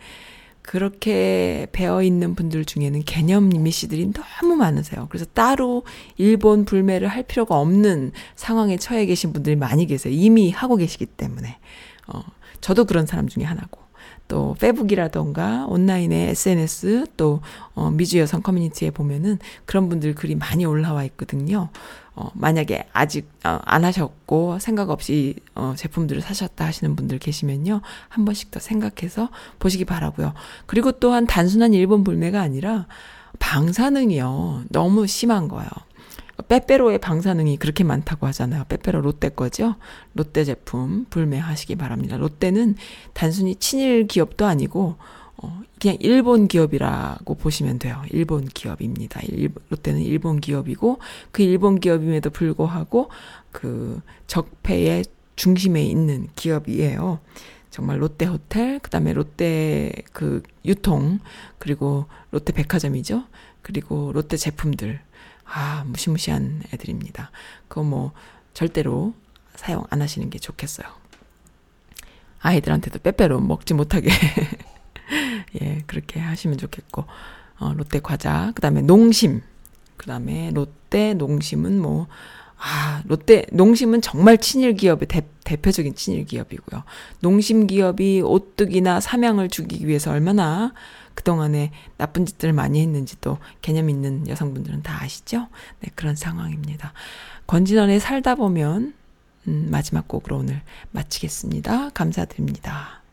그렇게 0.63 1.67
배어 1.71 2.01
있는 2.01 2.33
분들 2.33 2.65
중에는 2.65 3.03
개념 3.03 3.53
이미시들이 3.53 4.11
너무 4.11 4.55
많으세요. 4.55 5.07
그래서 5.09 5.25
따로 5.33 5.83
일본 6.17 6.65
불매를 6.65 7.07
할 7.07 7.21
필요가 7.23 7.59
없는 7.59 8.11
상황에 8.35 8.77
처해 8.77 9.05
계신 9.05 9.31
분들이 9.31 9.55
많이 9.55 9.85
계세요. 9.85 10.11
이미 10.13 10.49
하고 10.51 10.75
계시기 10.75 11.05
때문에. 11.05 11.57
어, 12.07 12.21
저도 12.61 12.85
그런 12.85 13.05
사람 13.05 13.27
중에 13.27 13.43
하나고. 13.43 13.85
또 14.27 14.55
페북이라던가 14.59 15.65
온라인의 15.67 16.29
SNS 16.29 17.05
또 17.15 17.41
어, 17.75 17.91
미주 17.91 18.17
여성 18.17 18.41
커뮤니티에 18.41 18.89
보면은 18.89 19.37
그런 19.65 19.87
분들 19.87 20.15
글이 20.15 20.35
많이 20.35 20.65
올라와 20.65 21.03
있거든요. 21.05 21.69
어, 22.15 22.31
만약에 22.33 22.87
아직 22.93 23.29
어, 23.43 23.59
안 23.63 23.85
하셨고 23.85 24.59
생각 24.59 24.89
없이 24.89 25.35
어, 25.53 25.73
제품들을 25.75 26.21
사셨다 26.21 26.65
하시는 26.65 26.95
분들 26.95 27.19
계시면요. 27.19 27.81
한 28.09 28.25
번씩 28.25 28.51
더 28.51 28.59
생각해서 28.59 29.29
보시기 29.59 29.85
바라고요. 29.85 30.33
그리고 30.65 30.93
또한 30.93 31.27
단순한 31.27 31.73
일본 31.73 32.03
불매가 32.03 32.41
아니라 32.41 32.87
방사능이요. 33.39 34.63
너무 34.69 35.07
심한 35.07 35.47
거예요. 35.47 35.69
빼빼로의 36.47 36.99
방사능이 36.99 37.57
그렇게 37.57 37.83
많다고 37.83 38.27
하잖아요. 38.27 38.65
빼빼로 38.67 39.01
롯데 39.01 39.29
거죠. 39.29 39.75
롯데 40.13 40.43
제품 40.43 41.05
불매하시기 41.09 41.75
바랍니다. 41.75 42.17
롯데는 42.17 42.75
단순히 43.13 43.55
친일 43.55 44.07
기업도 44.07 44.45
아니고 44.45 44.95
어, 45.37 45.61
그냥 45.79 45.97
일본 45.99 46.47
기업이라고 46.47 47.35
보시면 47.35 47.79
돼요. 47.79 48.01
일본 48.11 48.45
기업입니다. 48.45 49.21
일, 49.23 49.51
롯데는 49.69 50.01
일본 50.01 50.39
기업이고 50.39 50.99
그 51.31 51.41
일본 51.41 51.79
기업임에도 51.79 52.29
불구하고 52.29 53.09
그 53.51 54.01
적폐의 54.27 55.05
중심에 55.35 55.83
있는 55.83 56.27
기업이에요. 56.35 57.19
정말 57.69 58.01
롯데 58.01 58.25
호텔, 58.25 58.79
그 58.79 58.89
다음에 58.89 59.11
롯데 59.11 59.91
그 60.13 60.41
유통, 60.63 61.19
그리고 61.59 62.05
롯데 62.31 62.53
백화점이죠. 62.53 63.25
그리고 63.61 64.11
롯데 64.13 64.37
제품들. 64.37 65.01
아, 65.45 65.83
무시무시한 65.85 66.63
애들입니다. 66.73 67.31
그거 67.67 67.83
뭐 67.83 68.11
절대로 68.53 69.13
사용 69.55 69.85
안 69.89 70.01
하시는 70.01 70.29
게 70.29 70.39
좋겠어요. 70.39 70.87
아이들한테도 72.39 72.99
빼빼로 72.99 73.39
먹지 73.39 73.73
못하게 73.73 74.09
예, 75.61 75.83
그렇게 75.87 76.19
하시면 76.19 76.57
좋겠고 76.57 77.05
어, 77.59 77.73
롯데 77.73 77.99
과자, 77.99 78.51
그다음에 78.53 78.81
농심. 78.81 79.41
그다음에 79.97 80.51
롯데 80.53 81.13
농심은 81.13 81.79
뭐 81.79 82.07
아, 82.57 83.01
롯데 83.05 83.45
농심은 83.51 84.01
정말 84.01 84.37
친일 84.37 84.75
기업의 84.75 85.07
대, 85.07 85.27
대표적인 85.43 85.95
친일 85.95 86.25
기업이고요. 86.25 86.83
농심 87.19 87.67
기업이 87.67 88.21
오뚜기나 88.21 88.99
삼양을 88.99 89.49
죽이기 89.49 89.87
위해서 89.87 90.11
얼마나 90.11 90.73
그동안에 91.15 91.71
나쁜 91.97 92.25
짓들을 92.25 92.53
많이 92.53 92.81
했는지 92.81 93.19
또 93.21 93.37
개념 93.61 93.89
있는 93.89 94.27
여성분들은 94.27 94.83
다 94.83 95.01
아시죠? 95.01 95.47
네, 95.79 95.89
그런 95.95 96.15
상황입니다. 96.15 96.93
권진원에 97.47 97.99
살다 97.99 98.35
보면 98.35 98.93
음, 99.47 99.67
마지막 99.71 100.07
곡으로 100.07 100.37
오늘 100.37 100.61
마치겠습니다. 100.91 101.89
감사드립니다. 101.89 103.04